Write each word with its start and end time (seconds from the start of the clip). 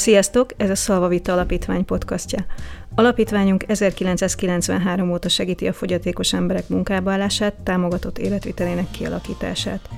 Sziasztok, 0.00 0.50
ez 0.56 0.70
a 0.70 0.74
Szalvavita 0.74 1.32
Alapítvány 1.32 1.84
podcastja. 1.84 2.44
Alapítványunk 2.94 3.64
1993 3.68 5.12
óta 5.12 5.28
segíti 5.28 5.66
a 5.68 5.72
fogyatékos 5.72 6.32
emberek 6.32 6.68
munkába 6.68 7.28
támogatott 7.64 8.18
életvitelének 8.18 8.90
kialakítását. 8.90 9.88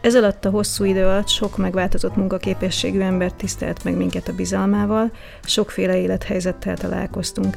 Ez 0.00 0.14
alatt 0.14 0.44
a 0.44 0.50
hosszú 0.50 0.84
idő 0.84 1.04
alatt 1.04 1.28
sok 1.28 1.56
megváltozott 1.56 2.16
munkaképességű 2.16 3.00
ember 3.00 3.32
tisztelt 3.32 3.84
meg 3.84 3.96
minket 3.96 4.28
a 4.28 4.34
bizalmával, 4.34 5.12
sokféle 5.42 6.00
élethelyzettel 6.00 6.76
találkoztunk. 6.76 7.56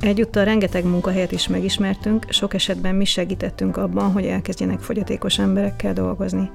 Egyúttal 0.00 0.44
rengeteg 0.44 0.84
munkahelyet 0.84 1.32
is 1.32 1.48
megismertünk, 1.48 2.26
sok 2.28 2.54
esetben 2.54 2.94
mi 2.94 3.04
segítettünk 3.04 3.76
abban, 3.76 4.12
hogy 4.12 4.26
elkezdjenek 4.26 4.80
fogyatékos 4.80 5.38
emberekkel 5.38 5.92
dolgozni. 5.92 6.50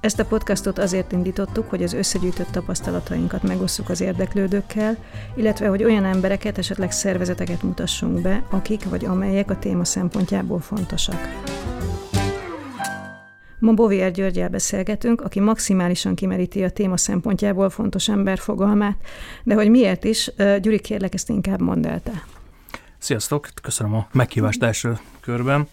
Ezt 0.00 0.18
a 0.18 0.24
podcastot 0.24 0.78
azért 0.78 1.12
indítottuk, 1.12 1.70
hogy 1.70 1.82
az 1.82 1.92
összegyűjtött 1.92 2.46
tapasztalatainkat 2.50 3.42
megosszuk 3.42 3.88
az 3.88 4.00
érdeklődőkkel, 4.00 4.96
illetve 5.36 5.68
hogy 5.68 5.84
olyan 5.84 6.04
embereket, 6.04 6.58
esetleg 6.58 6.92
szervezeteket 6.92 7.62
mutassunk 7.62 8.20
be, 8.20 8.44
akik 8.50 8.84
vagy 8.84 9.04
amelyek 9.04 9.50
a 9.50 9.58
téma 9.58 9.84
szempontjából 9.84 10.60
fontosak. 10.60 11.16
Ma 13.58 13.72
Bovier 13.72 14.10
Györgyel 14.10 14.48
beszélgetünk, 14.48 15.20
aki 15.20 15.40
maximálisan 15.40 16.14
kimeríti 16.14 16.64
a 16.64 16.70
téma 16.70 16.96
szempontjából 16.96 17.70
fontos 17.70 18.08
ember 18.08 18.38
fogalmát, 18.38 18.96
de 19.42 19.54
hogy 19.54 19.70
miért 19.70 20.04
is, 20.04 20.32
Gyuri, 20.60 20.80
kérlek, 20.80 21.14
ezt 21.14 21.28
inkább 21.28 21.60
mondd 21.60 21.86
el 21.86 22.00
te. 22.02 22.24
Sziasztok, 22.98 23.48
köszönöm 23.62 23.94
a 23.94 24.08
meghívást 24.12 24.62
első 24.62 24.98
körben. 25.20 25.68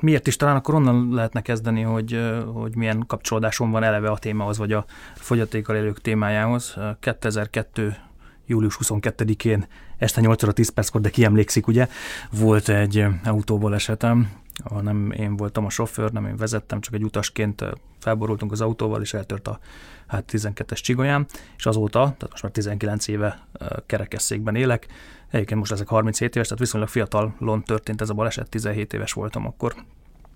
Miért 0.00 0.26
is? 0.26 0.36
Talán 0.36 0.56
akkor 0.56 0.74
onnan 0.74 1.14
lehetne 1.14 1.42
kezdeni, 1.42 1.82
hogy, 1.82 2.20
hogy 2.52 2.76
milyen 2.76 3.04
kapcsolódásom 3.06 3.70
van 3.70 3.82
eleve 3.82 4.10
a 4.10 4.18
témához, 4.18 4.58
vagy 4.58 4.72
a 4.72 4.84
fogyatékkal 5.14 5.76
élők 5.76 6.00
témájához. 6.00 6.76
2002 7.00 8.00
július 8.46 8.78
22-én 8.82 9.66
este 9.98 10.20
8 10.20 10.42
óra 10.42 10.52
10 10.52 10.68
perckor, 10.68 11.00
de 11.00 11.10
ki 11.10 11.24
emlékszik, 11.24 11.66
ugye, 11.66 11.88
volt 12.30 12.68
egy 12.68 13.06
autóból 13.24 13.74
esetem, 13.74 14.30
ahol 14.64 14.82
nem 14.82 15.10
én 15.10 15.36
voltam 15.36 15.64
a 15.64 15.70
sofőr, 15.70 16.12
nem 16.12 16.26
én 16.26 16.36
vezettem, 16.36 16.80
csak 16.80 16.94
egy 16.94 17.04
utasként 17.04 17.64
felborultunk 17.98 18.52
az 18.52 18.60
autóval, 18.60 19.00
és 19.00 19.14
eltört 19.14 19.48
a 19.48 19.58
hát 20.06 20.30
12-es 20.32 20.80
csigolyám, 20.80 21.26
és 21.56 21.66
azóta, 21.66 21.98
tehát 21.98 22.28
most 22.30 22.42
már 22.42 22.52
19 22.52 23.08
éve 23.08 23.46
kerekesszékben 23.86 24.54
élek, 24.54 24.86
Egyébként 25.30 25.60
most 25.60 25.72
ezek 25.72 25.88
37 25.88 26.34
éves, 26.34 26.46
tehát 26.46 26.62
viszonylag 26.62 26.88
fiatalon 26.88 27.62
történt 27.64 28.00
ez 28.00 28.10
a 28.10 28.14
baleset, 28.14 28.48
17 28.48 28.92
éves 28.92 29.12
voltam 29.12 29.46
akkor. 29.46 29.74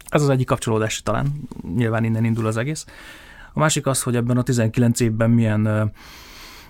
Ez 0.08 0.22
az 0.22 0.28
egyik 0.28 0.46
kapcsolódás 0.46 1.02
talán, 1.02 1.48
nyilván 1.74 2.04
innen 2.04 2.24
indul 2.24 2.46
az 2.46 2.56
egész. 2.56 2.84
A 3.52 3.58
másik 3.58 3.86
az, 3.86 4.02
hogy 4.02 4.16
ebben 4.16 4.36
a 4.36 4.42
19 4.42 5.00
évben 5.00 5.30
milyen 5.30 5.66
uh, 5.66 5.90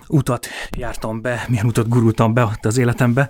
utat 0.07 0.47
jártam 0.77 1.21
be, 1.21 1.45
milyen 1.47 1.65
utat 1.65 1.87
gurultam 1.87 2.33
be 2.33 2.43
ott 2.43 2.65
az 2.65 2.77
életembe, 2.77 3.29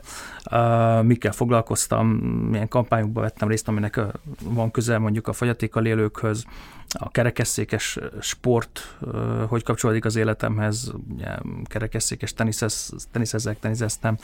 uh, 0.52 1.04
mikkel 1.04 1.32
foglalkoztam, 1.32 2.08
milyen 2.50 2.68
kampányokba 2.68 3.22
vettem 3.22 3.48
részt, 3.48 3.68
aminek 3.68 4.00
van 4.44 4.72
közel 4.72 5.00
mondjuk 5.00 5.28
a 5.28 5.34
fogyatékkal 5.34 5.86
élőkhöz, 5.86 6.46
a 6.90 7.12
kerekesszékes 7.12 8.00
sport, 8.20 8.98
uh, 9.00 9.44
hogy 9.48 9.64
kapcsolódik 9.64 10.06
az 10.06 10.16
életemhez, 10.16 10.92
ugye, 11.14 11.36
kerekesszékes 11.64 12.34
teniszez, 12.34 12.94
teniszezek, 13.12 13.60
teniszeztem, 13.60 14.18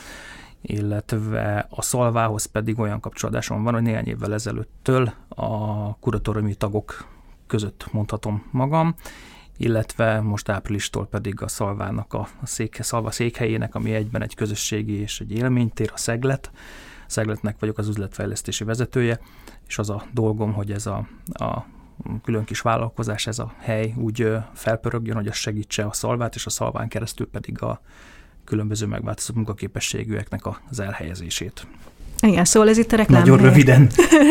illetve 0.69 1.67
a 1.69 1.81
szalvához 1.81 2.45
pedig 2.45 2.79
olyan 2.79 2.99
kapcsolódásom 2.99 3.63
van, 3.63 3.73
hogy 3.73 3.81
néhány 3.81 4.07
évvel 4.07 4.33
ezelőttől 4.33 5.13
a 5.29 5.95
kuratóriumi 5.95 6.55
tagok 6.55 7.07
között 7.47 7.87
mondhatom 7.91 8.43
magam, 8.51 8.95
illetve 9.57 10.21
most 10.21 10.49
áprilistól 10.49 11.07
pedig 11.07 11.41
a 11.41 11.47
Szalvának 11.47 12.13
a, 12.13 12.27
széke, 12.43 12.83
Szalva 12.83 13.11
székhelyének, 13.11 13.75
ami 13.75 13.93
egyben 13.93 14.21
egy 14.21 14.35
közösségi 14.35 14.99
és 14.99 15.19
egy 15.19 15.31
élménytér, 15.31 15.91
a 15.93 15.97
Szeglet. 15.97 16.51
Szegletnek 17.07 17.59
vagyok 17.59 17.77
az 17.77 17.87
üzletfejlesztési 17.87 18.63
vezetője, 18.63 19.19
és 19.67 19.77
az 19.77 19.89
a 19.89 20.03
dolgom, 20.13 20.53
hogy 20.53 20.71
ez 20.71 20.85
a, 20.85 21.07
a 21.33 21.65
külön 22.23 22.43
kis 22.43 22.61
vállalkozás, 22.61 23.27
ez 23.27 23.39
a 23.39 23.53
hely 23.59 23.93
úgy 23.97 24.31
felpörögjön, 24.53 25.15
hogy 25.15 25.27
az 25.27 25.35
segítse 25.35 25.85
a 25.85 25.93
szalvát, 25.93 26.35
és 26.35 26.45
a 26.45 26.49
szalván 26.49 26.87
keresztül 26.87 27.29
pedig 27.29 27.61
a 27.61 27.81
különböző 28.47 28.85
megváltozott 28.85 29.35
munkaképességűeknek 29.35 30.41
az 30.69 30.79
elhelyezését. 30.79 31.67
Igen, 32.21 32.45
szóval 32.45 32.69
ez 32.69 32.77
itt 32.77 32.91
a 32.91 32.95
reklám 32.95 33.19
Nagyon 33.19 33.37
helye. 33.37 33.49
röviden. 33.49 33.89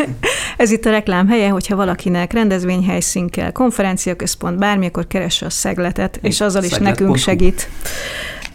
ez 0.56 0.70
itt 0.70 0.84
a 0.84 0.90
reklám 0.90 1.28
helye, 1.28 1.48
hogyha 1.48 1.76
valakinek 1.76 2.32
rendezvényhelyszín 2.32 3.28
kell, 3.28 3.50
konferenciaközpont, 3.50 4.58
bármi, 4.58 4.86
akkor 4.86 5.06
keresse 5.06 5.46
a 5.46 5.50
szegletet, 5.50 6.18
és 6.22 6.40
azzal 6.40 6.64
is 6.64 6.72
nekünk 6.72 7.16
segít. 7.16 7.68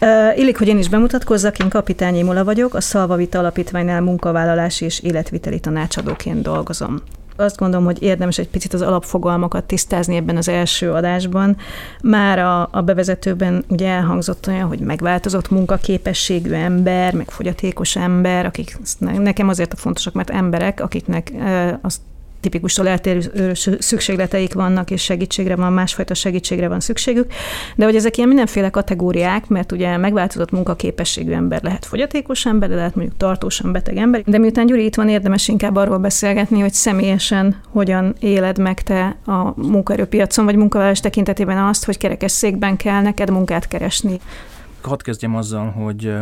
Uh, 0.00 0.38
illik, 0.38 0.58
hogy 0.58 0.68
én 0.68 0.78
is 0.78 0.88
bemutatkozzak, 0.88 1.58
én 1.58 1.68
Kapitányi 1.68 2.22
Mula 2.22 2.44
vagyok, 2.44 2.74
a 2.74 2.80
Szalvavita 2.80 3.38
Alapítványnál 3.38 4.00
munkavállalási 4.00 4.84
és 4.84 5.00
életviteli 5.00 5.60
tanácsadóként 5.60 6.42
dolgozom 6.42 7.02
azt 7.42 7.56
gondolom, 7.56 7.84
hogy 7.84 8.02
érdemes 8.02 8.38
egy 8.38 8.48
picit 8.48 8.74
az 8.74 8.82
alapfogalmakat 8.82 9.64
tisztázni 9.64 10.16
ebben 10.16 10.36
az 10.36 10.48
első 10.48 10.92
adásban. 10.92 11.56
Már 12.02 12.38
a, 12.38 12.68
a 12.72 12.80
bevezetőben 12.80 13.64
ugye 13.68 13.88
elhangzott 13.88 14.46
olyan, 14.46 14.68
hogy 14.68 14.80
megváltozott 14.80 15.50
munkaképességű 15.50 16.52
ember, 16.52 17.14
meg 17.14 17.30
fogyatékos 17.30 17.96
ember, 17.96 18.46
akik 18.46 18.78
nekem 18.98 19.48
azért 19.48 19.72
a 19.72 19.76
fontosak, 19.76 20.12
mert 20.14 20.30
emberek, 20.30 20.80
akiknek 20.80 21.32
azt 21.80 22.00
tipikustól 22.42 22.88
eltérő 22.88 23.52
szükségleteik 23.78 24.54
vannak, 24.54 24.90
és 24.90 25.02
segítségre 25.02 25.56
van, 25.56 25.72
másfajta 25.72 26.14
segítségre 26.14 26.68
van 26.68 26.80
szükségük, 26.80 27.32
de 27.76 27.84
hogy 27.84 27.96
ezek 27.96 28.16
ilyen 28.16 28.28
mindenféle 28.28 28.70
kategóriák, 28.70 29.48
mert 29.48 29.72
ugye 29.72 29.96
megváltozott 29.96 30.50
munkaképességű 30.50 31.32
ember 31.32 31.62
lehet 31.62 31.86
fogyatékos 31.86 32.46
ember, 32.46 32.68
de 32.68 32.74
lehet 32.74 32.94
mondjuk 32.94 33.16
tartósan 33.16 33.72
beteg 33.72 33.96
ember, 33.96 34.22
de 34.26 34.38
miután 34.38 34.66
Gyuri 34.66 34.84
itt 34.84 34.94
van, 34.94 35.08
érdemes 35.08 35.48
inkább 35.48 35.76
arról 35.76 35.98
beszélgetni, 35.98 36.60
hogy 36.60 36.72
személyesen 36.72 37.56
hogyan 37.68 38.14
éled 38.20 38.58
meg 38.58 38.82
te 38.82 39.16
a 39.26 39.60
munkaerőpiacon, 39.60 40.44
vagy 40.44 40.56
munkavállalás 40.56 41.00
tekintetében 41.00 41.58
azt, 41.58 41.84
hogy 41.84 41.98
kerekesszékben 41.98 42.76
kell 42.76 43.02
neked 43.02 43.30
munkát 43.30 43.68
keresni. 43.68 44.20
Hadd 44.82 45.02
kezdjem 45.02 45.36
azzal, 45.36 45.70
hogy 45.70 46.14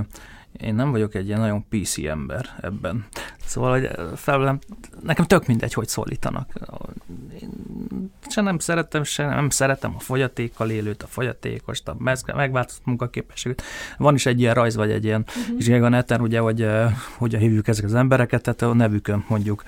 én 0.62 0.74
nem 0.74 0.90
vagyok 0.90 1.14
egy 1.14 1.26
ilyen 1.26 1.40
nagyon 1.40 1.64
PC 1.68 1.98
ember 1.98 2.58
ebben. 2.60 3.04
Szóval, 3.44 3.70
hogy 3.70 3.90
felvelem, 4.16 4.58
nekem 5.02 5.24
tök 5.24 5.46
mindegy, 5.46 5.72
hogy 5.72 5.88
szólítanak. 5.88 6.52
Én 7.42 7.50
se 8.28 8.40
nem 8.40 8.58
szeretem, 8.58 9.02
se 9.02 9.26
nem 9.26 9.50
szeretem 9.50 9.94
a 9.96 10.00
fogyatékkal 10.00 10.70
élőt, 10.70 11.02
a 11.02 11.06
fogyatékost, 11.06 11.88
a 11.88 11.96
megváltozott 12.34 12.84
munkaképességet. 12.84 13.62
Van 13.98 14.14
is 14.14 14.26
egy 14.26 14.40
ilyen 14.40 14.54
rajz, 14.54 14.76
vagy 14.76 14.90
egy 14.90 15.04
ilyen 15.04 15.24
uh-huh. 15.26 15.48
Mhm. 15.48 15.58
zség 15.58 15.82
a 15.82 15.88
neten, 15.88 16.20
ugye, 16.20 16.38
hogy 16.38 16.66
hogyan 17.16 17.40
hívjuk 17.40 17.68
ezek 17.68 17.84
az 17.84 17.94
embereket, 17.94 18.42
tehát 18.42 18.62
a 18.62 18.74
nevükön 18.74 19.24
mondjuk. 19.28 19.62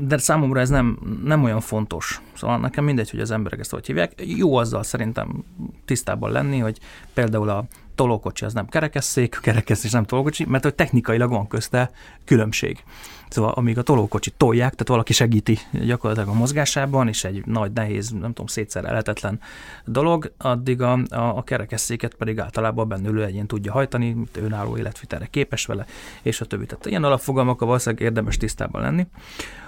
De 0.00 0.18
számomra 0.18 0.60
ez 0.60 0.68
nem, 0.68 0.98
nem 1.24 1.44
olyan 1.44 1.60
fontos. 1.60 2.20
Szóval 2.34 2.58
nekem 2.58 2.84
mindegy, 2.84 3.10
hogy 3.10 3.20
az 3.20 3.30
emberek 3.30 3.58
ezt 3.58 3.70
hogy 3.70 3.86
hívják. 3.86 4.12
Jó 4.16 4.56
azzal 4.56 4.82
szerintem 4.82 5.44
tisztában 5.84 6.30
lenni, 6.30 6.58
hogy 6.58 6.78
például 7.14 7.48
a 7.48 7.64
tolókocsi 7.96 8.44
az 8.44 8.52
nem 8.52 8.66
kerekesszék, 8.66 9.38
kerekesszék 9.42 9.92
nem 9.92 10.04
tolókocsi, 10.04 10.44
mert 10.44 10.62
hogy 10.62 10.74
technikailag 10.74 11.30
van 11.30 11.46
közte 11.46 11.90
különbség. 12.24 12.84
Szóval 13.28 13.52
amíg 13.52 13.78
a 13.78 13.82
tolókocsi 13.82 14.32
tolják, 14.36 14.70
tehát 14.70 14.88
valaki 14.88 15.12
segíti 15.12 15.58
gyakorlatilag 15.72 16.28
a 16.28 16.38
mozgásában, 16.38 17.08
és 17.08 17.24
egy 17.24 17.46
nagy, 17.46 17.72
nehéz, 17.72 18.10
nem 18.10 18.28
tudom, 18.28 18.46
szétszerelhetetlen 18.46 19.40
dolog, 19.84 20.32
addig 20.38 20.82
a, 20.82 20.92
a, 20.92 21.36
a 21.36 21.42
kerekesszéket 21.42 22.14
pedig 22.14 22.38
általában 22.38 22.88
bennülő 22.88 23.24
egyén 23.24 23.46
tudja 23.46 23.72
hajtani, 23.72 24.12
mint 24.12 24.36
önálló 24.36 24.76
életvitelre 24.76 25.26
képes 25.26 25.66
vele, 25.66 25.86
és 26.22 26.40
a 26.40 26.44
többi. 26.44 26.66
Tehát 26.66 26.86
ilyen 26.86 27.04
alapfogalmakkal 27.04 27.66
valószínűleg 27.66 28.04
érdemes 28.04 28.36
tisztában 28.36 28.82
lenni. 28.82 29.06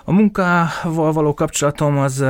A 0.05 0.13
munkával 0.13 1.13
való 1.13 1.35
kapcsolatom 1.35 1.99
az 1.99 2.25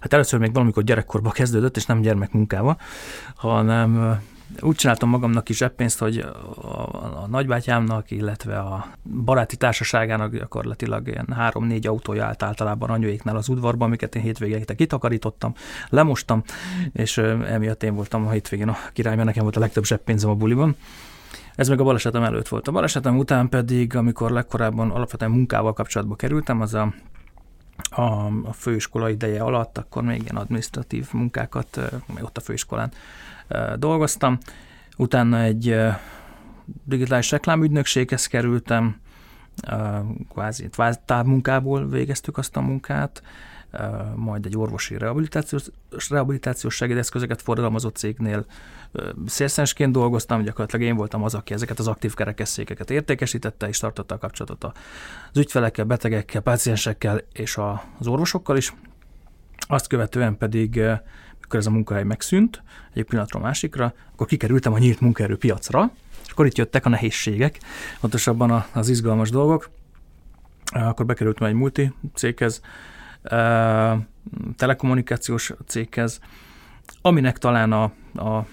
Hát 0.00 0.12
először 0.12 0.40
még 0.40 0.52
valamikor 0.52 0.82
gyerekkorban 0.82 1.32
kezdődött, 1.32 1.76
és 1.76 1.86
nem 1.86 2.00
gyermekmunkával, 2.00 2.78
hanem 3.34 4.20
úgy 4.60 4.74
csináltam 4.74 5.08
magamnak 5.08 5.48
is 5.48 5.56
zseppénzt, 5.56 5.98
hogy 5.98 6.18
a, 6.18 7.22
a 7.22 7.26
nagybátyámnak, 7.30 8.10
illetve 8.10 8.58
a 8.58 8.86
baráti 9.24 9.56
társaságának 9.56 10.36
gyakorlatilag 10.36 11.08
ilyen 11.08 11.26
három-négy 11.34 11.86
autója 11.86 12.24
állt 12.24 12.42
általában 12.42 12.90
anyuéknál 12.90 13.36
az 13.36 13.48
udvarban, 13.48 13.86
amiket 13.86 14.14
én 14.14 14.22
hétvégén 14.22 14.64
kitakarítottam, 14.76 15.54
lemostam, 15.88 16.42
és 16.92 17.18
emiatt 17.18 17.82
én 17.82 17.94
voltam 17.94 18.26
a 18.26 18.30
hétvégén 18.30 18.68
a 18.68 18.76
király, 18.92 19.14
mert 19.14 19.26
nekem 19.26 19.42
volt 19.42 19.56
a 19.56 19.60
legtöbb 19.60 19.84
zseppénzem 19.84 20.30
a 20.30 20.34
buliban. 20.34 20.76
Ez 21.54 21.68
meg 21.68 21.80
a 21.80 21.84
balesetem 21.84 22.22
előtt 22.22 22.48
volt. 22.48 22.68
A 22.68 22.72
balesetem 22.72 23.18
után 23.18 23.48
pedig, 23.48 23.96
amikor 23.96 24.30
legkorábban 24.30 24.90
alapvetően 24.90 25.30
munkával 25.30 25.72
kapcsolatba 25.72 26.14
kerültem, 26.14 26.60
az 26.60 26.74
a 26.74 26.92
a, 27.90 28.02
a 28.26 28.52
főiskola 28.52 29.08
ideje 29.08 29.42
alatt, 29.42 29.78
akkor 29.78 30.02
még 30.02 30.22
ilyen 30.22 30.36
administratív 30.36 31.08
munkákat, 31.12 31.80
még 32.14 32.24
ott 32.24 32.36
a 32.36 32.40
főiskolán 32.40 32.92
dolgoztam. 33.76 34.38
Utána 34.96 35.40
egy 35.40 35.76
digitális 36.84 37.30
reklámügynökséghez 37.30 38.26
kerültem, 38.26 39.00
kvázi 40.32 40.68
távmunkából 41.04 41.88
végeztük 41.88 42.38
azt 42.38 42.56
a 42.56 42.60
munkát, 42.60 43.22
majd 44.14 44.46
egy 44.46 44.56
orvosi 44.56 44.98
rehabilitációs, 44.98 45.64
rehabilitációs 46.08 46.74
segédeszközöket 46.74 47.42
forgalmazott 47.42 47.96
cégnél 47.96 48.46
szélszensként 49.26 49.92
dolgoztam, 49.92 50.42
gyakorlatilag 50.42 50.86
én 50.86 50.96
voltam 50.96 51.22
az, 51.22 51.34
aki 51.34 51.52
ezeket 51.52 51.78
az 51.78 51.88
aktív 51.88 52.14
kerekesszékeket 52.14 52.90
értékesítette, 52.90 53.68
és 53.68 53.78
tartotta 53.78 54.14
a 54.14 54.18
kapcsolatot 54.18 54.64
az 55.32 55.38
ügyfelekkel, 55.38 55.84
betegekkel, 55.84 56.40
páciensekkel 56.40 57.20
és 57.32 57.58
az 57.98 58.06
orvosokkal 58.06 58.56
is. 58.56 58.74
Azt 59.68 59.86
követően 59.86 60.36
pedig, 60.36 60.74
mikor 61.40 61.58
ez 61.58 61.66
a 61.66 61.70
munkahely 61.70 62.04
megszűnt, 62.04 62.62
egy 62.94 63.04
pillanatról 63.04 63.42
másikra, 63.42 63.94
akkor 64.12 64.26
kikerültem 64.26 64.72
a 64.72 64.78
nyílt 64.78 65.00
munkaerőpiacra, 65.00 65.90
és 66.24 66.30
akkor 66.30 66.46
itt 66.46 66.56
jöttek 66.56 66.86
a 66.86 66.88
nehézségek, 66.88 67.60
pontosabban 68.00 68.64
az 68.72 68.88
izgalmas 68.88 69.30
dolgok. 69.30 69.70
Akkor 70.64 71.06
bekerültem 71.06 71.46
egy 71.46 71.54
multi 71.54 71.92
céghez, 72.14 72.60
telekommunikációs 74.56 75.52
céghez, 75.66 76.20
aminek 77.02 77.38
talán 77.38 77.72
a, 77.72 77.82
a 78.14 78.46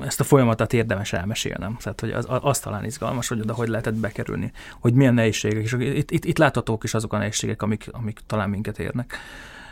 ezt 0.00 0.20
a 0.20 0.24
folyamatot 0.24 0.72
érdemes 0.72 1.12
elmesélnem. 1.12 1.76
Tehát, 1.80 2.00
hogy 2.00 2.10
az, 2.10 2.26
az 2.28 2.58
talán 2.58 2.84
izgalmas, 2.84 3.28
hogy 3.28 3.40
oda 3.40 3.52
hogy 3.52 3.68
lehetett 3.68 3.94
bekerülni, 3.94 4.52
hogy 4.80 4.94
milyen 4.94 5.14
nehézségek, 5.14 5.62
és 5.62 5.76
itt, 5.78 6.10
itt, 6.10 6.24
itt 6.24 6.38
láthatók 6.38 6.84
is 6.84 6.94
azok 6.94 7.12
a 7.12 7.18
nehézségek, 7.18 7.62
amik, 7.62 7.88
amik 7.92 8.20
talán 8.26 8.50
minket 8.50 8.78
érnek. 8.78 9.18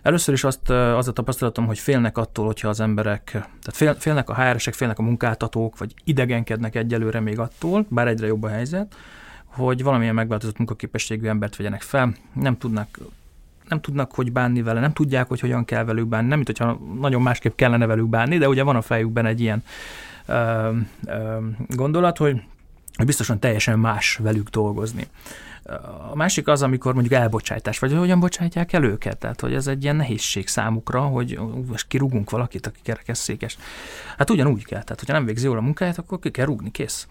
Először 0.02 0.34
is 0.34 0.44
azt, 0.44 0.70
az 0.70 1.08
a 1.08 1.12
tapasztalatom, 1.12 1.66
hogy 1.66 1.78
félnek 1.78 2.18
attól, 2.18 2.46
hogyha 2.46 2.68
az 2.68 2.80
emberek, 2.80 3.24
tehát 3.30 3.72
fél, 3.72 3.94
félnek 3.94 4.28
a 4.28 4.34
HR-esek, 4.34 4.74
félnek 4.74 4.98
a 4.98 5.02
munkáltatók, 5.02 5.78
vagy 5.78 5.94
idegenkednek 6.04 6.74
egyelőre 6.74 7.20
még 7.20 7.38
attól, 7.38 7.86
bár 7.88 8.08
egyre 8.08 8.26
jobb 8.26 8.42
a 8.42 8.48
helyzet, 8.48 8.94
hogy 9.46 9.82
valamilyen 9.82 10.14
megváltozott 10.14 10.56
munkaképességű 10.56 11.26
embert 11.26 11.56
vegyenek 11.56 11.82
fel, 11.82 12.14
nem 12.32 12.58
tudnak 12.58 12.98
nem 13.72 13.80
tudnak, 13.80 14.14
hogy 14.14 14.32
bánni 14.32 14.62
vele, 14.62 14.80
nem 14.80 14.92
tudják, 14.92 15.28
hogy 15.28 15.40
hogyan 15.40 15.64
kell 15.64 15.84
velük 15.84 16.06
bánni, 16.06 16.28
nem, 16.28 16.36
mint 16.36 16.58
hogyha 16.58 16.80
nagyon 17.00 17.22
másképp 17.22 17.56
kellene 17.56 17.86
velük 17.86 18.08
bánni, 18.08 18.38
de 18.38 18.48
ugye 18.48 18.62
van 18.62 18.76
a 18.76 18.82
fejükben 18.82 19.26
egy 19.26 19.40
ilyen 19.40 19.64
ö, 20.26 20.70
ö, 21.06 21.38
gondolat, 21.68 22.18
hogy 22.18 22.42
biztosan 23.04 23.38
teljesen 23.38 23.78
más 23.78 24.16
velük 24.16 24.48
dolgozni. 24.48 25.06
A 26.10 26.16
másik 26.16 26.48
az, 26.48 26.62
amikor 26.62 26.92
mondjuk 26.94 27.20
elbocsátás, 27.20 27.78
vagy 27.78 27.92
hogyan 27.92 28.20
bocsátják 28.20 28.72
el 28.72 28.84
őket, 28.84 29.18
tehát 29.18 29.40
hogy 29.40 29.54
ez 29.54 29.66
egy 29.66 29.82
ilyen 29.82 29.96
nehézség 29.96 30.48
számukra, 30.48 31.00
hogy 31.00 31.38
most 31.68 31.86
kirúgunk 31.88 32.30
valakit, 32.30 32.66
aki 32.66 32.78
kerekesszékes. 32.82 33.56
Hát 34.18 34.30
ugyanúgy 34.30 34.64
kell, 34.64 34.82
tehát 34.82 34.98
hogyha 34.98 35.14
nem 35.14 35.24
végzi 35.24 35.46
jól 35.46 35.56
a 35.56 35.60
munkáját, 35.60 35.98
akkor 35.98 36.18
ki 36.18 36.30
kell 36.30 36.44
rúgni, 36.44 36.70
kész. 36.70 37.06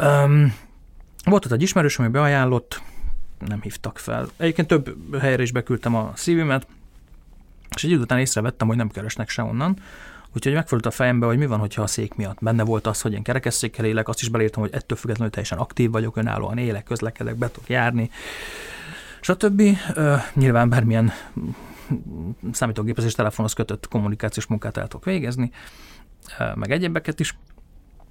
Um, 0.00 0.54
volt 1.24 1.44
ott 1.44 1.52
egy 1.52 1.62
ismerős, 1.62 1.98
ami 1.98 2.08
beajánlott, 2.08 2.82
nem 3.46 3.62
hívtak 3.62 3.98
fel. 3.98 4.28
Egyébként 4.36 4.68
több 4.68 5.16
helyre 5.20 5.42
is 5.42 5.52
beküldtem 5.52 5.94
a 5.94 6.12
szívemet, 6.14 6.66
és 7.74 7.84
egy 7.84 7.90
idő 7.90 8.00
után 8.00 8.18
észrevettem, 8.18 8.66
hogy 8.68 8.76
nem 8.76 8.88
keresnek 8.88 9.28
se 9.28 9.42
onnan, 9.42 9.76
Úgyhogy 10.34 10.52
megfordult 10.52 10.86
a 10.86 10.96
fejembe, 10.96 11.26
hogy 11.26 11.38
mi 11.38 11.46
van, 11.46 11.58
hogyha 11.58 11.82
a 11.82 11.86
szék 11.86 12.14
miatt. 12.14 12.38
Benne 12.40 12.64
volt 12.64 12.86
az, 12.86 13.00
hogy 13.00 13.12
én 13.12 13.22
kerekesszékkel 13.22 13.84
élek, 13.84 14.08
azt 14.08 14.20
is 14.20 14.28
belírtam, 14.28 14.62
hogy 14.62 14.72
ettől 14.74 14.98
függetlenül 14.98 15.32
teljesen 15.32 15.58
aktív 15.58 15.90
vagyok, 15.90 16.16
önállóan 16.16 16.58
élek, 16.58 16.84
közlekedek, 16.84 17.36
be 17.36 17.50
tudok 17.50 17.68
járni, 17.68 18.10
stb. 19.20 19.62
Nyilván 20.34 20.68
bármilyen 20.68 21.12
számítógépes 22.52 23.04
és 23.04 23.12
telefonhoz 23.12 23.52
kötött 23.52 23.88
kommunikációs 23.88 24.46
munkát 24.46 24.76
el 24.76 24.88
tudok 24.88 25.04
végezni, 25.04 25.50
meg 26.54 26.70
egyébeket 26.70 27.20
is 27.20 27.36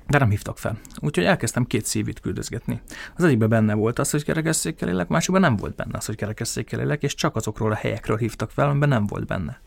de 0.09 0.18
nem 0.18 0.30
hívtak 0.30 0.57
fel. 0.57 0.77
Úgyhogy 1.00 1.25
elkezdtem 1.25 1.65
két 1.65 1.86
szívit 1.86 2.19
küldözgetni. 2.19 2.81
Az 3.15 3.24
egyikben 3.24 3.50
benne 3.50 3.74
volt 3.74 4.00
az, 4.00 4.09
hogy 4.09 4.24
kerekesszékkel 4.24 4.89
élek, 4.89 5.07
másikban 5.07 5.42
nem 5.42 5.56
volt 5.56 5.75
benne 5.75 5.98
az, 5.98 6.06
hogy 6.06 6.15
kerekesszékkel 6.15 6.80
élek, 6.80 7.04
és 7.04 7.15
csak 7.15 7.36
azokról 7.36 7.71
a 7.71 7.75
helyekről 7.75 8.18
hívtak 8.18 8.51
fel, 8.51 8.69
amiben 8.69 8.89
nem 8.89 9.06
volt 9.06 9.25
benne. 9.25 9.62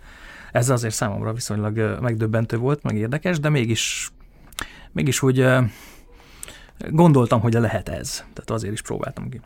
Ez 0.52 0.69
azért 0.69 0.94
számomra 0.94 1.32
viszonylag 1.32 1.98
megdöbbentő 2.00 2.56
volt, 2.56 2.82
meg 2.82 2.96
érdekes, 2.96 3.40
de 3.40 3.48
mégis, 3.48 4.10
mégis 4.92 5.22
úgy 5.22 5.46
gondoltam, 6.88 7.40
hogy 7.40 7.52
lehet 7.52 7.88
ez. 7.88 8.16
Tehát 8.16 8.50
azért 8.50 8.72
is 8.72 8.82
próbáltam 8.82 9.28
ki. 9.28 9.40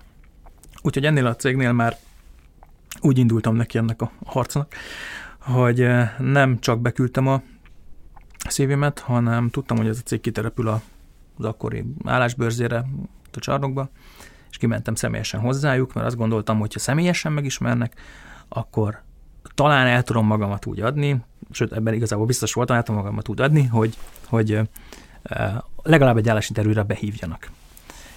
Úgyhogy 0.82 1.04
ennél 1.04 1.26
a 1.26 1.36
cégnél 1.36 1.72
már 1.72 1.96
úgy 3.00 3.18
indultam 3.18 3.56
neki 3.56 3.78
ennek 3.78 4.02
a 4.02 4.10
harcnak, 4.24 4.74
hogy 5.38 5.88
nem 6.18 6.58
csak 6.60 6.80
beküldtem 6.80 7.26
a 7.26 7.42
szívemet, 8.50 8.98
hanem 8.98 9.50
tudtam, 9.50 9.76
hogy 9.76 9.86
ez 9.86 9.98
a 9.98 10.02
cég 10.02 10.20
kiterepül 10.20 10.68
az 10.68 11.44
akkori 11.44 11.84
állásbőrzére, 12.04 12.84
a 13.32 13.40
csarnokba, 13.40 13.88
és 14.50 14.56
kimentem 14.56 14.94
személyesen 14.94 15.40
hozzájuk, 15.40 15.92
mert 15.92 16.06
azt 16.06 16.16
gondoltam, 16.16 16.58
hogy 16.58 16.72
ha 16.72 16.78
személyesen 16.78 17.32
megismernek, 17.32 17.94
akkor 18.48 19.02
talán 19.54 19.86
el 19.86 20.02
tudom 20.02 20.26
magamat 20.26 20.66
úgy 20.66 20.80
adni, 20.80 21.20
sőt, 21.50 21.72
ebben 21.72 21.94
igazából 21.94 22.26
biztos 22.26 22.52
voltam, 22.52 22.76
el 22.76 22.82
tudom 22.82 23.00
magamat 23.00 23.28
úgy 23.28 23.40
adni, 23.40 23.64
hogy, 23.66 23.96
hogy 24.26 24.60
legalább 25.82 26.16
egy 26.16 26.28
állásinterjúra 26.28 26.82
behívjanak. 26.82 27.50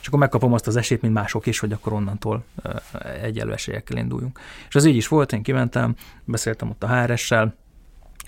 És 0.02 0.08
akkor 0.08 0.20
megkapom 0.20 0.54
azt 0.54 0.68
az 0.68 0.76
esélyt, 0.76 1.02
mint 1.02 1.14
mások 1.14 1.46
is, 1.46 1.60
hogy 1.60 1.72
akkor 1.72 1.94
onnantól 1.94 2.44
egyenlő 3.22 3.54
esélyekkel 3.54 3.98
induljunk. 3.98 4.40
És 4.68 4.76
az 4.76 4.86
így 4.86 4.96
is 4.96 5.08
volt, 5.08 5.34
én 5.34 5.42
kimentem, 5.44 5.96
beszéltem 6.24 6.70
ott 6.70 6.84
a 6.84 6.96
HRS-sel, 6.96 7.56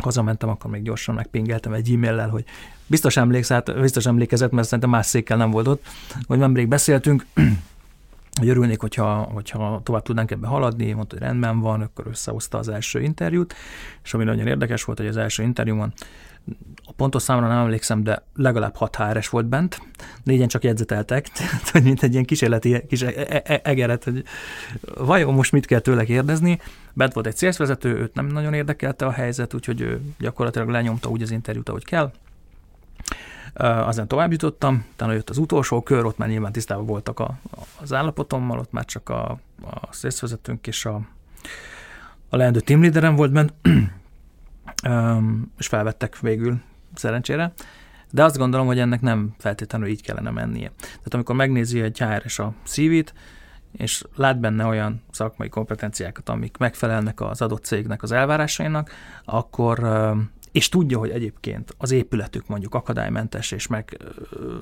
hazamentem, 0.04 0.50
akkor 0.50 0.72
még 0.72 0.84
gyorsan 0.84 1.16
megpingeltem 1.16 1.74
egy 1.74 1.94
e-maillel, 1.94 2.30
hogy 2.30 2.44
biztos 2.88 3.18
emléksz, 3.18 3.50
hát 3.50 3.82
biztos 3.82 4.06
emlékezett, 4.06 4.52
mert 4.52 4.66
szerintem 4.66 4.90
más 4.90 5.06
székkel 5.06 5.38
nem 5.38 5.52
volt 5.52 5.68
ott, 5.68 5.86
hogy 6.28 6.38
nemrég 6.38 6.68
beszéltünk, 6.68 7.26
hogy 8.40 8.50
örülnék, 8.50 8.80
hogyha, 8.80 9.16
hogyha 9.16 9.82
tovább 9.84 10.04
tudnánk 10.04 10.32
ebbe 10.32 10.48
haladni, 10.48 10.92
mondta, 10.92 11.16
hogy 11.16 11.26
rendben 11.26 11.60
van, 11.60 11.82
akkor 11.82 12.08
összehozta 12.08 12.58
az 12.58 12.70
első 12.70 13.02
interjút, 13.02 13.54
és 14.04 14.14
ami 14.14 14.24
nagyon 14.24 14.48
érdekes 14.48 14.84
volt, 14.84 14.98
hogy 14.98 15.08
az 15.08 15.18
első 15.18 15.44
interjúban 15.44 15.94
pontos 17.00 17.22
számra 17.22 17.48
nem 17.48 17.58
emlékszem, 17.58 18.04
de 18.04 18.24
legalább 18.36 18.76
6 18.76 18.96
HRS 18.96 19.30
volt 19.30 19.46
bent, 19.46 19.82
négyen 20.24 20.48
csak 20.48 20.64
jegyzeteltek, 20.64 21.28
tehát 21.66 21.84
mint 21.84 22.04
egy 22.04 22.12
ilyen 22.12 22.26
kísérleti 22.26 22.86
kis 22.88 23.02
e- 23.02 23.26
e- 23.28 23.42
e- 23.46 23.62
egeret, 23.64 24.04
hogy 24.04 24.24
vajon 24.96 25.34
most 25.34 25.52
mit 25.52 25.66
kell 25.66 25.80
tőle 25.80 26.04
kérdezni. 26.04 26.60
Bent 26.94 27.14
volt 27.14 27.28
egy 27.28 27.36
célszvezető, 27.36 27.98
őt 27.98 28.14
nem 28.14 28.26
nagyon 28.28 28.54
érdekelte 28.54 29.06
a 29.06 29.12
helyzet, 29.12 29.54
úgyhogy 29.54 29.82
ő 29.82 30.02
gyakorlatilag 30.20 30.70
lenyomta 30.70 31.10
úgy 31.10 31.22
az 31.22 31.32
interjút, 31.32 31.70
ahogy 31.70 31.86
kell. 31.86 32.12
Azon 33.54 34.08
tovább 34.08 34.32
jutottam, 34.32 34.86
utána 34.94 35.14
jött 35.14 35.30
az 35.30 35.38
utolsó 35.38 35.82
kör, 35.82 36.06
ott 36.06 36.18
már 36.18 36.30
nyilván 36.30 36.52
tisztában 36.52 36.86
voltak 36.86 37.20
a, 37.20 37.40
az 37.82 37.94
állapotommal, 37.94 38.60
ott 38.60 38.72
már 38.72 38.86
csak 38.86 39.10
a, 39.10 39.40
a 39.62 39.88
szélszvezetőnk 39.90 40.68
és 40.68 40.86
a, 40.86 41.02
a 42.30 42.36
leendő 42.36 42.60
team 42.60 42.82
leaderem 42.82 43.16
volt 43.16 43.32
bent, 43.32 43.54
és 45.60 45.68
felvettek 45.68 46.20
végül 46.20 46.60
szerencsére. 47.00 47.54
De 48.12 48.24
azt 48.24 48.38
gondolom, 48.38 48.68
hogy 48.68 48.80
ennek 48.80 49.02
nem 49.02 49.36
feltétlenül 49.38 49.88
így 49.88 50.02
kellene 50.02 50.30
mennie. 50.30 50.72
Tehát 50.78 51.14
amikor 51.14 51.36
megnézi 51.36 51.82
egy 51.82 52.00
HR 52.00 52.42
a 52.42 52.54
szívét, 52.64 53.14
és 53.72 54.04
lát 54.16 54.40
benne 54.40 54.66
olyan 54.66 55.02
szakmai 55.12 55.50
kompetenciákat, 55.50 56.30
amik 56.30 56.58
megfelelnek 56.58 57.22
az 57.22 57.42
adott 57.42 57.64
cégnek 57.64 58.04
az 58.04 58.12
elvárásainak, 58.12 58.92
akkor 59.26 59.80
és 60.52 60.70
tudja, 60.70 60.98
hogy 60.98 61.10
egyébként 61.10 61.76
az 61.78 61.92
épületük 61.92 62.48
mondjuk 62.48 62.76
akadálymentes 62.76 63.52
és 63.52 63.68
meg, 63.68 63.98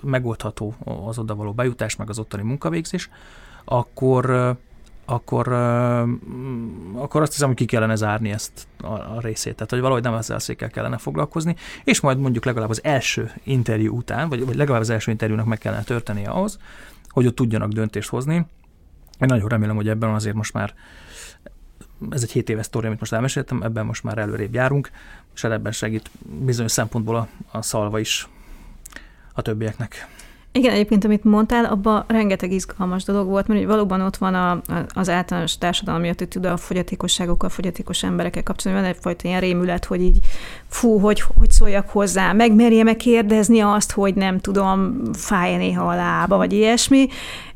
megoldható 0.02 0.76
az 1.06 1.20
oda 1.20 1.36
való 1.36 1.54
bejutás, 1.54 1.96
meg 1.96 2.10
az 2.10 2.20
ottani 2.20 2.44
munkavégzés, 2.44 3.10
akkor 3.66 4.56
akkor, 5.10 5.48
akkor 6.94 7.22
azt 7.22 7.32
hiszem, 7.32 7.48
hogy 7.48 7.58
ki 7.58 7.66
kellene 7.66 7.96
zárni 7.96 8.32
ezt 8.32 8.68
a, 8.82 8.88
a 8.88 9.18
részét. 9.22 9.54
Tehát, 9.54 9.70
hogy 9.70 9.80
valahogy 9.80 10.04
nem 10.04 10.14
ezzel 10.14 10.40
székkel 10.40 10.70
kellene 10.70 10.98
foglalkozni, 10.98 11.56
és 11.84 12.00
majd 12.00 12.20
mondjuk 12.20 12.46
legalább 12.46 12.70
az 12.70 12.84
első 12.84 13.32
interjú 13.44 13.96
után, 13.96 14.30
vagy, 14.30 14.46
vagy 14.46 14.56
legalább 14.56 14.82
az 14.82 14.90
első 14.90 15.12
interjúnak 15.12 15.46
meg 15.46 15.58
kellene 15.58 15.84
történnie 15.84 16.30
ahhoz, 16.30 16.60
hogy 17.10 17.26
ott 17.26 17.36
tudjanak 17.36 17.72
döntést 17.72 18.10
hozni. 18.10 18.36
Én 19.20 19.28
nagyon 19.28 19.50
remélem, 19.50 19.76
hogy 19.76 19.90
ebben 19.90 20.10
azért 20.10 20.36
most 20.36 20.54
már 20.54 20.74
ez 22.10 22.24
egy 22.24 22.32
7 22.32 22.50
éves 22.50 22.66
sztori, 22.66 22.88
amit 22.88 23.00
most 23.00 23.14
elmeséltem, 23.14 23.62
ebben 23.62 23.86
most 23.86 24.04
már 24.04 24.18
előrébb 24.18 24.54
járunk, 24.54 24.90
és 25.36 25.44
ebben 25.44 25.72
segít 25.72 26.10
bizonyos 26.46 26.72
szempontból 26.72 27.16
a, 27.16 27.28
a 27.52 27.62
szalva 27.62 28.00
is 28.00 28.28
a 29.34 29.42
többieknek. 29.42 30.08
Igen, 30.58 30.74
egyébként, 30.74 31.06
amit 31.06 31.24
mondtál, 31.24 31.66
abban 31.66 32.04
rengeteg 32.08 32.52
izgalmas 32.52 33.04
dolog 33.04 33.28
volt, 33.28 33.48
mert 33.48 33.66
valóban 33.66 34.02
ott 34.02 34.18
van 34.18 34.34
a, 34.34 34.62
az 34.94 35.10
általános 35.10 35.58
társadalmi 35.58 36.10
attitűd 36.10 36.46
a 36.46 36.58
fogyatékosságokkal, 36.58 37.50
fogyatékos 37.50 38.04
emberekkel 38.04 38.44
kapcsolatban, 38.44 38.86
van 38.86 38.96
egyfajta 38.96 39.28
ilyen 39.28 39.40
rémület, 39.40 39.86
hogy 39.86 40.02
így 40.02 40.20
fú, 40.68 41.00
hogy, 41.00 41.22
hogy 41.22 41.52
szóljak 41.52 41.90
hozzá, 41.90 42.34
megmerje 42.34 42.84
meg 42.84 42.96
kérdezni 42.96 43.60
azt, 43.60 43.92
hogy 43.92 44.16
nem 44.16 44.40
tudom, 44.40 45.02
fáj 45.14 45.58
néha 45.58 45.88
a 45.88 45.96
lába, 45.96 46.38
vagy 46.38 46.54
ilyesmi, 46.54 47.08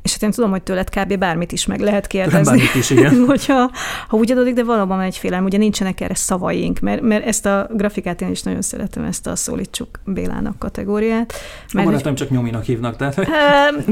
És 0.02 0.12
hát 0.12 0.22
én 0.22 0.32
tudom, 0.32 0.50
hogy 0.50 0.62
tőled 0.62 0.90
kb. 0.90 1.18
bármit 1.18 1.52
is 1.52 1.66
meg 1.66 1.80
lehet 1.80 2.08
kérdezni. 2.08 2.44
Bármit 2.44 2.76
is, 2.76 2.90
igen. 2.90 3.24
Hogyha, 3.28 3.72
ha 4.08 4.18
úgy 4.18 4.32
adódik, 4.32 4.54
de 4.54 4.64
valóban 4.64 5.02
egy 5.02 5.18
félelem, 5.18 5.46
ugye 5.46 5.58
nincsenek 5.58 6.02
erre 6.02 6.16
szavaink, 6.16 6.80
mert, 6.80 7.02
mert 7.02 7.26
ezt 7.26 7.46
a 7.46 7.70
grafikát 7.74 8.22
én 8.22 8.30
is 8.30 8.42
nagyon 8.42 8.62
szeretem, 8.62 9.04
ezt 9.04 9.28
a 9.28 9.36
szólítsuk 9.36 10.00
Bélának 10.06 10.60
kategóriát. 10.60 11.34
Mert 11.74 11.88
a 11.88 11.90
barátom 11.90 12.16
csak 12.16 12.30
nyominak 12.30 12.64
hívnak, 12.64 12.96
tehát... 12.96 13.16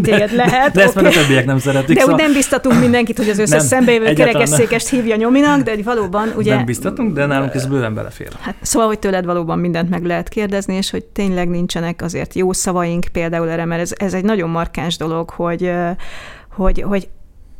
Téged 0.03 0.31
lehet. 0.31 0.71
De, 0.71 0.79
de 0.79 0.83
ezt 0.83 0.97
okay. 0.97 1.09
a 1.09 1.13
többiek 1.13 1.45
nem 1.45 1.59
szeretik. 1.59 1.95
De 1.95 2.01
szóval... 2.01 2.15
úgy 2.15 2.21
nem 2.21 2.33
biztatunk 2.33 2.79
mindenkit, 2.79 3.17
hogy 3.17 3.29
az 3.29 3.39
összes 3.39 3.63
szembejövő 3.63 4.13
kerekesszékest 4.13 4.89
hívja 4.89 5.15
nyominak, 5.15 5.61
de 5.61 5.75
valóban 5.83 6.33
ugye... 6.37 6.55
Nem 6.55 6.65
biztatunk, 6.65 7.13
de 7.13 7.25
nálunk 7.25 7.53
ez 7.53 7.65
bőven 7.65 7.93
belefér. 7.93 8.27
Hát, 8.39 8.55
szóval, 8.61 8.87
hogy 8.87 8.99
tőled 8.99 9.25
valóban 9.25 9.59
mindent 9.59 9.89
meg 9.89 10.05
lehet 10.05 10.29
kérdezni, 10.29 10.75
és 10.75 10.89
hogy 10.89 11.05
tényleg 11.05 11.49
nincsenek 11.49 12.01
azért 12.01 12.33
jó 12.33 12.53
szavaink 12.53 13.05
például 13.11 13.49
erre, 13.49 13.65
mert 13.65 13.81
ez, 13.81 13.93
ez 13.97 14.13
egy 14.13 14.23
nagyon 14.23 14.49
markáns 14.49 14.97
dolog, 14.97 15.29
hogy, 15.29 15.71
hogy, 16.49 16.81
hogy 16.81 17.09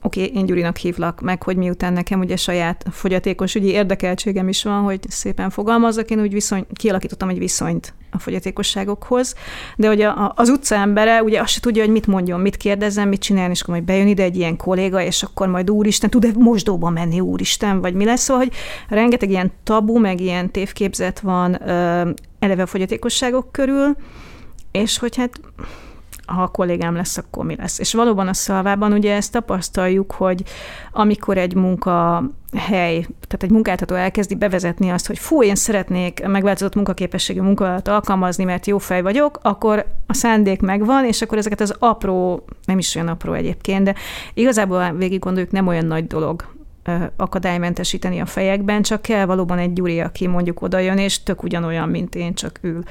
oké, 0.02 0.24
okay, 0.24 0.36
én 0.36 0.46
Gyurinak 0.46 0.78
hívlak 0.78 1.22
meg, 1.22 1.44
hogy 1.44 1.56
miután 1.58 1.94
nekem 1.94 2.20
ugye 2.20 2.36
saját 2.36 2.86
fogyatékos 2.92 3.56
ügyi 3.56 3.68
érdekeltségem 3.68 4.48
is 4.48 4.64
van, 4.64 4.82
hogy 4.82 5.00
szépen 5.08 5.50
fogalmazzak, 5.50 6.10
én 6.10 6.22
úgy 6.22 6.34
viszony, 6.34 6.66
kialakítottam 6.74 7.30
egy 7.30 7.38
viszonyt 7.38 7.94
a 8.12 8.20
fogyatékosságokhoz, 8.20 9.36
de 9.76 10.08
a, 10.08 10.34
az 10.36 10.50
utca 10.50 10.76
embere 10.76 11.24
ugye 11.24 11.42
azt 11.42 11.52
se 11.52 11.60
tudja, 11.60 11.84
hogy 11.84 11.92
mit 11.92 12.08
mondjon, 12.08 12.40
mit 12.40 12.58
kérdezzen, 12.58 13.08
mit 13.08 13.22
csinálni, 13.22 13.52
és 13.52 13.62
akkor 13.62 13.74
majd 13.74 13.86
bejön 13.86 14.08
ide 14.08 14.24
egy 14.24 14.36
ilyen 14.36 14.58
kolléga, 14.58 15.02
és 15.02 15.24
akkor 15.24 15.48
majd 15.48 15.72
úristen, 15.72 16.10
tud-e 16.10 16.30
mosdóba 16.38 16.90
menni 16.90 17.20
úristen, 17.20 17.82
vagy 17.82 17.94
mi 17.94 18.06
lesz, 18.06 18.22
szóval, 18.22 18.44
hogy 18.44 18.54
rengeteg 18.90 19.30
ilyen 19.30 19.52
tabu, 19.64 20.00
meg 20.00 20.20
ilyen 20.20 20.52
tévképzet 20.52 21.20
van 21.20 21.70
ö, 21.70 22.10
eleve 22.40 22.62
a 22.62 22.66
fogyatékosságok 22.68 23.52
körül, 23.52 23.96
és 24.72 24.98
hogy 24.98 25.16
hát 25.16 25.40
ha 26.30 26.42
a 26.42 26.48
kollégám 26.48 26.96
lesz, 26.96 27.18
akkor 27.18 27.46
mi 27.46 27.56
lesz. 27.56 27.80
És 27.80 27.94
valóban 27.94 28.28
a 28.28 28.34
szalvában 28.34 28.92
ugye 28.92 29.16
ezt 29.16 29.32
tapasztaljuk, 29.32 30.12
hogy 30.12 30.44
amikor 30.92 31.38
egy 31.38 31.56
munkahely, 31.56 33.06
tehát 33.28 33.44
egy 33.44 33.52
munkáltató 33.52 33.96
elkezdi 33.96 34.36
bevezetni 34.36 34.90
azt, 34.90 35.08
hogy 35.08 35.18
fú, 35.18 35.44
én 35.44 35.56
szeretnék 35.56 36.28
megváltozott 36.28 36.76
munkaképességű 36.76 37.42
munkahelyet 37.42 37.88
alkalmazni, 37.88 38.44
mert 38.44 38.68
jó 38.68 38.78
fej 38.78 39.02
vagyok, 39.02 39.40
akkor 39.42 39.86
a 40.08 40.14
szándék 40.14 40.62
megvan, 40.62 41.06
és 41.06 41.22
akkor 41.22 41.38
ezeket 41.38 41.62
az 41.62 41.76
apró, 41.80 42.46
nem 42.66 42.78
is 42.78 42.96
olyan 42.96 43.08
apró 43.08 43.34
egyébként, 43.34 43.84
de 43.84 43.96
igazából 44.34 44.92
végig 44.92 45.20
gondoljuk, 45.20 45.52
nem 45.52 45.68
olyan 45.68 45.86
nagy 45.86 46.08
dolog 46.08 46.58
akadálymentesíteni 47.16 48.20
a 48.20 48.26
fejekben, 48.26 48.82
csak 48.82 49.02
kell 49.02 49.26
valóban 49.26 49.58
egy 49.58 49.74
gyuri, 49.74 50.00
aki 50.00 50.28
mondjuk 50.28 50.62
oda 50.62 50.80
jön, 50.80 50.98
és 50.98 51.24
tök 51.24 51.44
ugyanolyan, 51.44 51.90
mint 51.90 52.16
én, 52.16 52.34
csak 52.34 52.60
ül 52.62 52.84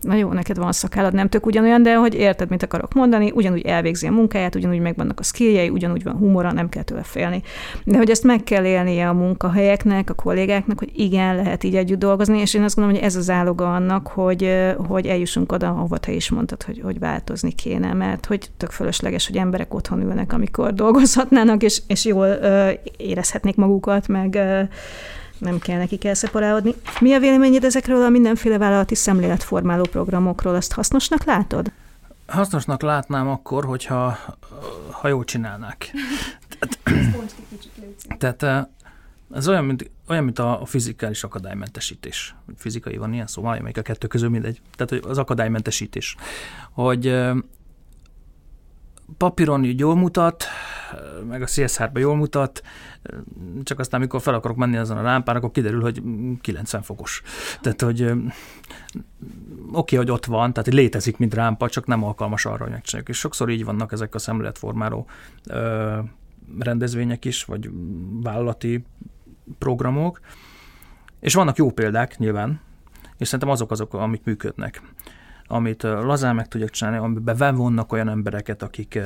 na 0.00 0.14
jó, 0.14 0.32
neked 0.32 0.58
van 0.58 0.72
szakállad, 0.72 1.14
nem 1.14 1.28
tök 1.28 1.46
ugyanolyan, 1.46 1.82
de 1.82 1.96
hogy 1.96 2.14
érted, 2.14 2.50
mit 2.50 2.62
akarok 2.62 2.94
mondani, 2.94 3.30
ugyanúgy 3.34 3.66
elvégzi 3.66 4.06
a 4.06 4.10
munkáját, 4.10 4.54
ugyanúgy 4.54 4.80
megvannak 4.80 5.20
a 5.20 5.22
skilljei, 5.22 5.68
ugyanúgy 5.68 6.02
van 6.02 6.16
humora, 6.16 6.52
nem 6.52 6.68
kell 6.68 6.82
tőle 6.82 7.02
félni. 7.02 7.42
De 7.84 7.96
hogy 7.96 8.10
ezt 8.10 8.24
meg 8.24 8.44
kell 8.44 8.64
élnie 8.64 9.08
a 9.08 9.12
munkahelyeknek, 9.12 10.10
a 10.10 10.14
kollégáknak, 10.14 10.78
hogy 10.78 10.90
igen, 10.94 11.36
lehet 11.36 11.64
így 11.64 11.76
együtt 11.76 11.98
dolgozni, 11.98 12.38
és 12.38 12.54
én 12.54 12.62
azt 12.62 12.74
gondolom, 12.74 13.00
hogy 13.00 13.08
ez 13.08 13.16
az 13.16 13.30
áloga 13.30 13.74
annak, 13.74 14.06
hogy, 14.06 14.54
hogy 14.86 15.06
eljussunk 15.06 15.52
oda, 15.52 15.68
ahova 15.68 15.98
te 15.98 16.12
is 16.12 16.30
mondtad, 16.30 16.62
hogy, 16.62 16.80
hogy 16.82 16.98
változni 16.98 17.52
kéne, 17.52 17.92
mert 17.92 18.26
hogy 18.26 18.50
tök 18.56 18.70
fölösleges, 18.70 19.26
hogy 19.26 19.36
emberek 19.36 19.74
otthon 19.74 20.00
ülnek, 20.00 20.32
amikor 20.32 20.74
dolgozhatnának, 20.74 21.62
és, 21.62 21.82
és 21.86 22.04
jól 22.04 22.26
ö, 22.26 22.70
érezhetnék 22.96 23.56
magukat, 23.56 24.08
meg 24.08 24.34
ö, 24.34 24.62
nem 25.38 25.58
kell 25.58 25.78
nekik 25.78 26.04
elszeparálódni. 26.04 26.74
Mi 27.00 27.14
a 27.14 27.18
véleményed 27.18 27.64
ezekről 27.64 28.02
a 28.02 28.08
mindenféle 28.08 28.58
vállalati 28.58 28.94
szemléletformáló 28.94 29.82
programokról? 29.82 30.54
Azt 30.54 30.72
hasznosnak 30.72 31.24
látod? 31.24 31.72
Hasznosnak 32.26 32.82
látnám 32.82 33.28
akkor, 33.28 33.64
hogyha 33.64 34.18
ha 34.90 35.08
jól 35.08 35.24
csinálnák. 35.24 35.90
Tehát, 36.58 36.78
tehát 38.18 38.68
ez 39.34 39.48
olyan, 39.48 39.64
mint, 39.64 39.90
olyan, 40.08 40.24
mint 40.24 40.38
a, 40.38 40.62
fizikális 40.64 41.24
akadálymentesítés. 41.24 42.34
Fizikai 42.56 42.96
van 42.96 43.12
ilyen 43.12 43.26
szó, 43.26 43.42
valamelyik 43.42 43.78
a 43.78 43.82
kettő 43.82 44.06
közül 44.06 44.28
mindegy. 44.28 44.60
Tehát 44.76 45.04
az 45.04 45.18
akadálymentesítés. 45.18 46.16
Hogy 46.70 47.20
papíron 49.16 49.64
így 49.64 49.78
jól 49.78 49.96
mutat, 49.96 50.44
meg 51.28 51.42
a 51.42 51.46
CSR-ben 51.46 52.02
jól 52.02 52.16
mutat, 52.16 52.62
csak 53.62 53.78
aztán, 53.78 54.00
amikor 54.00 54.20
fel 54.20 54.34
akarok 54.34 54.56
menni 54.56 54.76
azon 54.76 54.96
a 54.96 55.02
lámpán, 55.02 55.36
akkor 55.36 55.50
kiderül, 55.50 55.80
hogy 55.80 56.02
90 56.40 56.82
fokos. 56.82 57.22
Tehát, 57.60 57.80
hogy 57.80 58.12
oké, 59.72 59.96
hogy 59.96 60.10
ott 60.10 60.24
van, 60.24 60.52
tehát 60.52 60.72
létezik, 60.72 61.16
mint 61.16 61.34
rámpa, 61.34 61.68
csak 61.68 61.86
nem 61.86 62.04
alkalmas 62.04 62.44
arra, 62.44 62.62
hogy 62.62 62.72
megcsináljuk. 62.72 63.08
És 63.08 63.18
sokszor 63.18 63.50
így 63.50 63.64
vannak 63.64 63.92
ezek 63.92 64.14
a 64.14 64.18
szemléletformáló 64.18 65.06
rendezvények 66.58 67.24
is, 67.24 67.44
vagy 67.44 67.70
vállalati 68.22 68.84
programok, 69.58 70.20
és 71.20 71.34
vannak 71.34 71.56
jó 71.56 71.70
példák 71.70 72.18
nyilván, 72.18 72.60
és 73.16 73.26
szerintem 73.26 73.48
azok 73.48 73.70
azok, 73.70 73.94
amik 73.94 74.24
működnek 74.24 74.82
amit 75.48 75.82
lazán 75.82 76.34
meg 76.34 76.48
tudjak 76.48 76.70
csinálni, 76.70 76.98
amiben 76.98 77.36
bevonnak 77.36 77.92
olyan 77.92 78.08
embereket, 78.08 78.62
akik, 78.62 78.98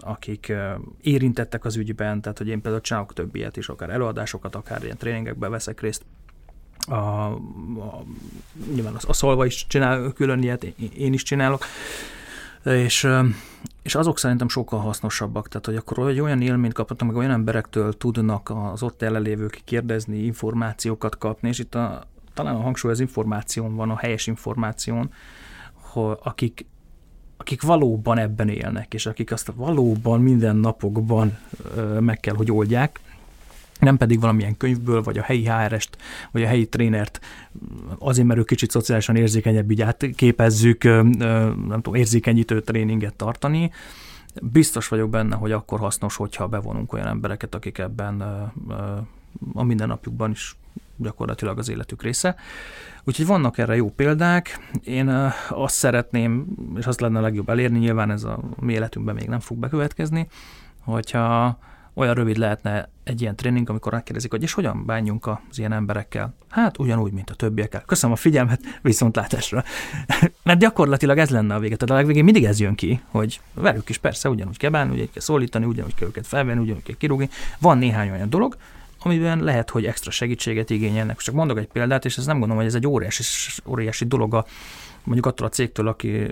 akik 0.00 0.52
érintettek 1.00 1.64
az 1.64 1.76
ügyben, 1.76 2.20
tehát 2.20 2.38
hogy 2.38 2.48
én 2.48 2.60
például 2.60 2.82
csinálok 2.82 3.12
több 3.12 3.34
ilyet 3.34 3.56
is, 3.56 3.68
akár 3.68 3.90
előadásokat, 3.90 4.54
akár 4.54 4.84
ilyen 4.84 4.96
tréningekben 4.96 5.50
veszek 5.50 5.80
részt, 5.80 6.02
a, 6.86 6.94
a, 6.94 8.04
nyilván 8.74 8.94
a, 8.94 8.98
a 9.06 9.12
Szolva 9.12 9.46
is 9.46 9.66
csinál 9.66 10.12
külön 10.12 10.42
ilyet, 10.42 10.64
én 10.96 11.12
is 11.12 11.22
csinálok, 11.22 11.64
és, 12.64 13.08
és 13.82 13.94
azok 13.94 14.18
szerintem 14.18 14.48
sokkal 14.48 14.80
hasznosabbak, 14.80 15.48
tehát 15.48 15.66
hogy 15.66 15.76
akkor 15.76 16.08
egy 16.08 16.20
olyan 16.20 16.40
élményt 16.40 16.72
kaphatunk, 16.72 17.10
meg 17.10 17.20
olyan 17.20 17.32
emberektől 17.32 17.92
tudnak 17.92 18.52
az 18.72 18.82
ott 18.82 19.02
jelenlévők 19.02 19.60
kérdezni, 19.64 20.18
információkat 20.18 21.18
kapni, 21.18 21.48
és 21.48 21.58
itt 21.58 21.74
a, 21.74 22.02
talán 22.34 22.54
a 22.54 22.60
hangsúly 22.60 22.90
az 22.90 23.00
információn 23.00 23.74
van, 23.74 23.90
a 23.90 23.96
helyes 23.96 24.26
információn, 24.26 25.10
akik, 26.22 26.66
akik 27.36 27.62
valóban 27.62 28.18
ebben 28.18 28.48
élnek, 28.48 28.94
és 28.94 29.06
akik 29.06 29.32
azt 29.32 29.52
valóban 29.56 30.20
minden 30.20 30.56
napokban 30.56 31.38
meg 32.00 32.20
kell, 32.20 32.34
hogy 32.34 32.52
oldják, 32.52 33.00
nem 33.80 33.96
pedig 33.96 34.20
valamilyen 34.20 34.56
könyvből, 34.56 35.02
vagy 35.02 35.18
a 35.18 35.22
helyi 35.22 35.44
HR-est, 35.44 35.96
vagy 36.30 36.42
a 36.42 36.46
helyi 36.46 36.68
trénert 36.68 37.20
azért, 37.98 38.26
mert 38.26 38.40
ő 38.40 38.44
kicsit 38.44 38.70
szociálisan 38.70 39.16
érzékenyebb, 39.16 39.70
így 39.70 39.82
átképezzük, 39.82 40.84
nem 40.84 41.68
tudom, 41.68 41.94
érzékenyítő 41.94 42.60
tréninget 42.60 43.14
tartani. 43.14 43.70
Biztos 44.42 44.88
vagyok 44.88 45.10
benne, 45.10 45.36
hogy 45.36 45.52
akkor 45.52 45.78
hasznos, 45.78 46.16
hogyha 46.16 46.48
bevonunk 46.48 46.92
olyan 46.92 47.06
embereket, 47.06 47.54
akik 47.54 47.78
ebben 47.78 48.20
a 49.54 49.62
mindennapjukban 49.62 50.30
is 50.30 50.56
gyakorlatilag 50.96 51.58
az 51.58 51.68
életük 51.68 52.02
része. 52.02 52.36
Úgyhogy 53.04 53.26
vannak 53.26 53.58
erre 53.58 53.76
jó 53.76 53.90
példák. 53.90 54.58
Én 54.84 55.32
azt 55.48 55.74
szeretném, 55.74 56.46
és 56.76 56.86
azt 56.86 57.00
lenne 57.00 57.18
a 57.18 57.22
legjobb 57.22 57.48
elérni, 57.48 57.78
nyilván 57.78 58.10
ez 58.10 58.24
a 58.24 58.40
mi 58.60 58.72
életünkben 58.72 59.14
még 59.14 59.28
nem 59.28 59.40
fog 59.40 59.58
bekövetkezni, 59.58 60.28
hogyha 60.84 61.58
olyan 61.94 62.14
rövid 62.14 62.36
lehetne 62.36 62.88
egy 63.04 63.20
ilyen 63.20 63.36
tréning, 63.36 63.70
amikor 63.70 63.92
megkérdezik, 63.92 64.30
hogy 64.30 64.42
és 64.42 64.52
hogyan 64.52 64.86
bánjunk 64.86 65.26
az 65.26 65.58
ilyen 65.58 65.72
emberekkel? 65.72 66.34
Hát 66.48 66.78
ugyanúgy, 66.78 67.12
mint 67.12 67.30
a 67.30 67.34
többiekkel. 67.34 67.82
Köszönöm 67.86 68.14
a 68.14 68.18
figyelmet, 68.18 68.60
viszontlátásra. 68.82 69.64
Mert 70.44 70.58
gyakorlatilag 70.58 71.18
ez 71.18 71.30
lenne 71.30 71.54
a 71.54 71.58
vége. 71.58 71.76
Tehát 71.76 71.94
a 71.94 71.98
legvégén 71.98 72.24
mindig 72.24 72.44
ez 72.44 72.60
jön 72.60 72.74
ki, 72.74 73.00
hogy 73.08 73.40
velük 73.54 73.88
is 73.88 73.98
persze 73.98 74.28
ugyanúgy 74.28 74.56
kell 74.56 74.70
bánni, 74.70 74.90
ugyanúgy 74.90 75.12
kell 75.12 75.22
szólítani, 75.22 75.64
ugyanúgy 75.64 75.94
kell 75.94 76.08
őket 76.08 76.26
felvenni, 76.26 76.60
ugyanúgy 76.60 76.82
kell 76.82 76.96
kirúgni. 76.96 77.28
Van 77.58 77.78
néhány 77.78 78.10
olyan 78.10 78.30
dolog, 78.30 78.56
amiben 79.02 79.42
lehet, 79.42 79.70
hogy 79.70 79.86
extra 79.86 80.10
segítséget 80.10 80.70
igényelnek. 80.70 81.18
Csak 81.18 81.34
mondok 81.34 81.58
egy 81.58 81.66
példát, 81.66 82.04
és 82.04 82.16
ez 82.16 82.26
nem 82.26 82.38
gondolom, 82.38 82.62
hogy 82.62 82.70
ez 82.70 82.74
egy 82.74 82.86
óriási, 82.86 83.22
óriási 83.66 84.04
dolog 84.04 84.34
a, 84.34 84.46
mondjuk 85.04 85.26
attól 85.26 85.46
a 85.46 85.50
cégtől, 85.50 85.88
aki, 85.88 86.26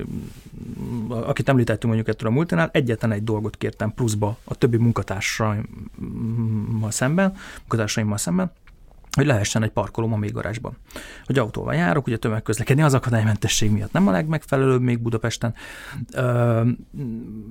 akit 1.09 1.49
említettünk 1.49 1.95
mondjuk 1.95 2.09
ettől 2.09 2.29
a 2.29 2.33
multinál, 2.33 2.71
egyetlen 2.73 3.13
egy 3.13 3.25
dolgot 3.25 3.57
kértem 3.57 3.95
pluszba 3.95 4.39
a 4.45 4.55
többi 4.55 4.77
munkatársaimmal 4.77 6.91
szemben, 6.91 7.37
munkatársaimmal 7.59 8.19
szemben, 8.19 8.53
hogy 9.19 9.27
lehessen 9.27 9.63
egy 9.63 9.71
parkolóm 9.71 10.13
a 10.13 10.17
még 10.17 10.33
garázsban. 10.33 10.77
Hogy 11.25 11.39
autóval 11.39 11.75
járok, 11.75 12.07
ugye 12.07 12.17
tömegközlekedni 12.17 12.83
az 12.83 12.95
akadálymentesség 12.95 13.71
miatt 13.71 13.93
nem 13.93 14.09
a 14.09 14.11
legmegfelelőbb 14.11 14.81
még 14.83 14.99
Budapesten, 14.99 15.55
ö, 16.13 16.69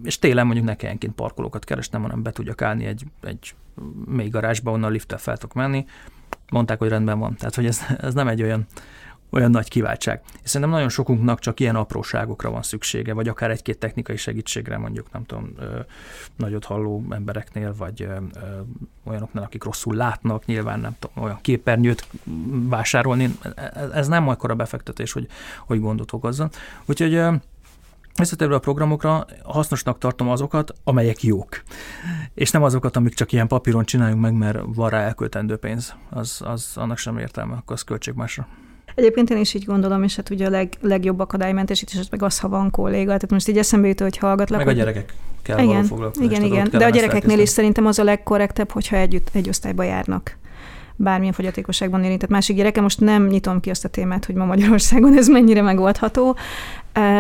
és 0.03 0.19
télen 0.19 0.45
mondjuk 0.45 0.65
ne 0.65 0.75
kelljen 0.75 0.99
parkolókat 1.15 1.63
keresnem, 1.63 2.01
hanem 2.01 2.23
be 2.23 2.31
tudjak 2.31 2.61
állni 2.61 2.85
egy, 2.85 3.05
egy 3.21 3.55
még 4.05 4.31
garázsba, 4.31 4.71
onnan 4.71 4.91
lifttel 4.91 5.17
fel 5.17 5.37
tudok 5.37 5.55
menni. 5.55 5.85
Mondták, 6.51 6.79
hogy 6.79 6.89
rendben 6.89 7.19
van. 7.19 7.35
Tehát, 7.35 7.55
hogy 7.55 7.65
ez, 7.65 7.81
ez 7.97 8.13
nem 8.13 8.27
egy 8.27 8.43
olyan 8.43 8.65
olyan 9.29 9.51
nagy 9.51 9.69
kiváltság. 9.69 10.21
És 10.43 10.49
szerintem 10.49 10.69
nagyon 10.69 10.89
sokunknak 10.89 11.39
csak 11.39 11.59
ilyen 11.59 11.75
apróságokra 11.75 12.49
van 12.49 12.61
szüksége, 12.61 13.13
vagy 13.13 13.27
akár 13.27 13.51
egy-két 13.51 13.77
technikai 13.77 14.17
segítségre, 14.17 14.77
mondjuk 14.77 15.11
nem 15.11 15.25
tudom, 15.25 15.53
ö, 15.57 15.79
nagyot 16.35 16.65
halló 16.65 17.03
embereknél, 17.09 17.75
vagy 17.77 18.01
ö, 18.01 18.15
olyanoknál, 19.03 19.43
akik 19.43 19.63
rosszul 19.63 19.95
látnak, 19.95 20.45
nyilván 20.45 20.79
nem 20.79 20.95
tudom, 20.99 21.23
olyan 21.23 21.39
képernyőt 21.41 22.07
vásárolni, 22.49 23.37
ez 23.93 24.07
nem 24.07 24.27
akkora 24.27 24.55
befektetés, 24.55 25.11
hogy, 25.11 25.27
hogy 25.65 25.79
gondot 25.79 26.13
okozzon. 26.13 26.49
Úgyhogy 26.85 27.13
ö, 27.13 27.33
Visszatérve 28.17 28.55
a 28.55 28.59
programokra, 28.59 29.25
hasznosnak 29.43 29.97
tartom 29.97 30.29
azokat, 30.29 30.73
amelyek 30.83 31.23
jók. 31.23 31.63
És 32.33 32.51
nem 32.51 32.63
azokat, 32.63 32.95
amik 32.95 33.13
csak 33.13 33.31
ilyen 33.31 33.47
papíron 33.47 33.85
csináljunk 33.85 34.21
meg, 34.21 34.33
mert 34.33 34.59
van 34.65 34.89
rá 34.89 34.99
elköltendő 34.99 35.55
pénz. 35.55 35.95
Az, 36.09 36.41
az 36.45 36.71
annak 36.75 36.97
sem 36.97 37.17
értelme, 37.17 37.55
akkor 37.55 37.75
az 37.75 37.81
költség 37.81 38.13
másra. 38.13 38.47
Egyébként 38.97 39.29
én 39.29 39.37
is 39.37 39.53
így 39.53 39.65
gondolom, 39.65 40.03
és 40.03 40.15
hát 40.15 40.29
ugye 40.29 40.45
a 40.45 40.49
leg, 40.49 40.73
legjobb 40.81 41.19
akadálymentesítés, 41.19 42.09
meg 42.09 42.23
az, 42.23 42.39
ha 42.39 42.49
van 42.49 42.71
kolléga. 42.71 43.05
Tehát 43.05 43.31
most 43.31 43.47
így 43.47 43.57
eszembe 43.57 43.87
jut, 43.87 43.99
hogy 43.99 44.17
hallgatlak. 44.17 44.59
Meg 44.59 44.67
a 44.67 44.71
gyerekek 44.71 45.13
kell 45.41 45.59
igen, 45.59 45.89
igen, 46.19 46.43
igen. 46.43 46.69
De 46.71 46.85
a 46.85 46.89
gyerekeknél 46.89 47.39
is 47.39 47.49
szerintem 47.49 47.85
az 47.85 47.99
a 47.99 48.03
legkorrektebb, 48.03 48.71
hogyha 48.71 48.95
együtt 48.95 49.29
egy 49.31 49.49
osztályba 49.49 49.83
járnak 49.83 50.37
bármilyen 50.97 51.33
fogyatékosságban 51.33 52.03
érintett 52.03 52.29
másik 52.29 52.55
gyereke. 52.55 52.81
Most 52.81 52.99
nem 52.99 53.27
nyitom 53.27 53.59
ki 53.59 53.69
azt 53.69 53.85
a 53.85 53.89
témát, 53.89 54.25
hogy 54.25 54.35
ma 54.35 54.45
Magyarországon 54.45 55.17
ez 55.17 55.27
mennyire 55.27 55.61
megoldható, 55.61 56.37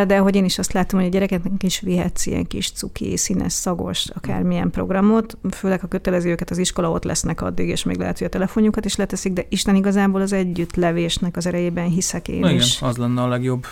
de 0.07 0.17
hogy 0.17 0.35
én 0.35 0.45
is 0.45 0.59
azt 0.59 0.73
látom, 0.73 0.99
hogy 0.99 1.09
a 1.09 1.11
gyerekeknek 1.11 1.63
is 1.63 1.79
vihetsz 1.79 2.25
ilyen 2.25 2.47
kis 2.47 2.71
cuki, 2.71 3.17
színes, 3.17 3.53
szagos, 3.53 4.09
akármilyen 4.15 4.69
programot, 4.69 5.37
főleg 5.51 5.79
a 5.83 5.87
kötelező 5.87 6.29
őket 6.29 6.49
az 6.49 6.57
iskola 6.57 6.91
ott 6.91 7.03
lesznek 7.03 7.41
addig, 7.41 7.67
és 7.67 7.83
még 7.83 7.97
lehet, 7.97 8.17
hogy 8.17 8.27
a 8.27 8.29
telefonjukat 8.29 8.85
is 8.85 8.95
leteszik, 8.95 9.33
de 9.33 9.45
Isten 9.49 9.75
igazából 9.75 10.21
az 10.21 10.33
együttlevésnek 10.33 11.37
az 11.37 11.45
erejében 11.45 11.87
hiszek 11.89 12.27
én 12.27 12.39
Na 12.39 12.51
is. 12.51 12.77
Igen, 12.77 12.89
az 12.89 12.97
lenne 12.97 13.21
a 13.21 13.27
legjobb. 13.27 13.65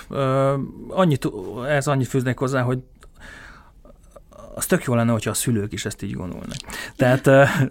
Annyit, 0.90 1.28
ez 1.70 1.88
annyit 1.88 2.08
fűznék 2.08 2.38
hozzá, 2.38 2.62
hogy 2.62 2.80
az 4.56 4.66
tök 4.66 4.84
jó 4.84 4.96
lenne, 4.96 5.12
hogyha 5.12 5.30
a 5.30 5.34
szülők 5.34 5.74
is 5.74 5.86
ezt 5.86 6.04
így 6.04 6.14
gondolnak. 6.14 6.58
Tehát, 6.96 7.22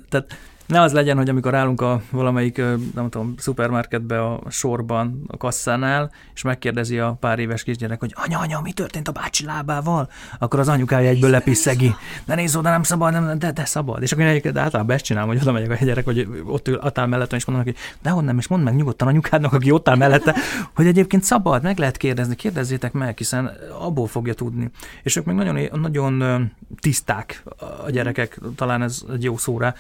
tehát 0.09 0.37
ne 0.66 0.80
az 0.80 0.92
legyen, 0.92 1.16
hogy 1.16 1.28
amikor 1.28 1.54
állunk 1.54 1.80
a 1.80 2.02
valamelyik, 2.11 2.56
nem 2.94 3.11
tudom, 3.11 3.35
szupermarketbe 3.38 4.23
a 4.23 4.40
sorban, 4.50 5.25
a 5.26 5.37
kasszánál, 5.37 6.11
és 6.35 6.42
megkérdezi 6.42 6.99
a 6.99 7.16
pár 7.21 7.38
éves 7.38 7.62
kisgyerek, 7.62 8.00
hogy 8.00 8.14
anya, 8.16 8.38
anya, 8.38 8.61
mi 8.61 8.73
történt 8.73 9.09
a 9.09 9.12
bácsi 9.12 9.44
lábával? 9.44 10.09
Akkor 10.38 10.61
az 10.61 10.68
anyukája 10.68 11.09
egyből 11.09 11.30
lepiszegi. 11.30 11.94
De 12.25 12.35
nézd 12.35 12.56
oda, 12.56 12.71
nem 12.71 12.83
szabad, 12.83 13.12
nem, 13.12 13.38
de, 13.38 13.52
de 13.52 13.64
szabad. 13.64 14.02
És 14.02 14.12
akkor 14.12 14.25
egyébként 14.25 14.59
általában 14.59 14.94
ezt 14.94 15.04
csinálom, 15.04 15.28
hogy 15.28 15.38
oda 15.42 15.52
megyek 15.52 15.80
a 15.80 15.85
gyerek, 15.85 16.04
hogy 16.04 16.28
ott 16.47 16.68
ül 16.68 16.75
atál 16.75 17.06
mellettem, 17.06 17.38
és 17.38 17.44
mondom 17.44 17.64
neki, 17.66 17.78
de 18.02 18.11
honnan 18.11 18.25
nem, 18.25 18.38
és 18.38 18.49
mondd 18.49 18.62
meg 18.62 18.75
nyugodtan 18.75 19.09
anyukádnak, 19.09 19.52
aki 19.52 19.71
ott 19.71 19.88
áll 19.88 19.97
mellette, 19.97 20.35
hogy 20.75 20.87
egyébként 20.87 21.23
szabad, 21.23 21.62
meg 21.62 21.78
lehet 21.78 21.97
kérdezni, 21.97 22.35
kérdezzétek 22.35 22.92
meg, 22.92 23.18
hiszen 23.18 23.50
abból 23.80 24.06
fogja 24.06 24.35
tudni. 24.35 24.71
És 25.02 25.16
ők 25.16 25.25
meg 25.25 25.35
nagyon, 25.35 25.80
nagyon 25.80 26.50
tiszták 26.80 27.42
a 27.85 27.90
gyerekek, 27.90 28.38
talán 28.56 28.83
ez 28.83 29.02
egy 29.12 29.23
jó 29.23 29.37
szóra, 29.37 29.75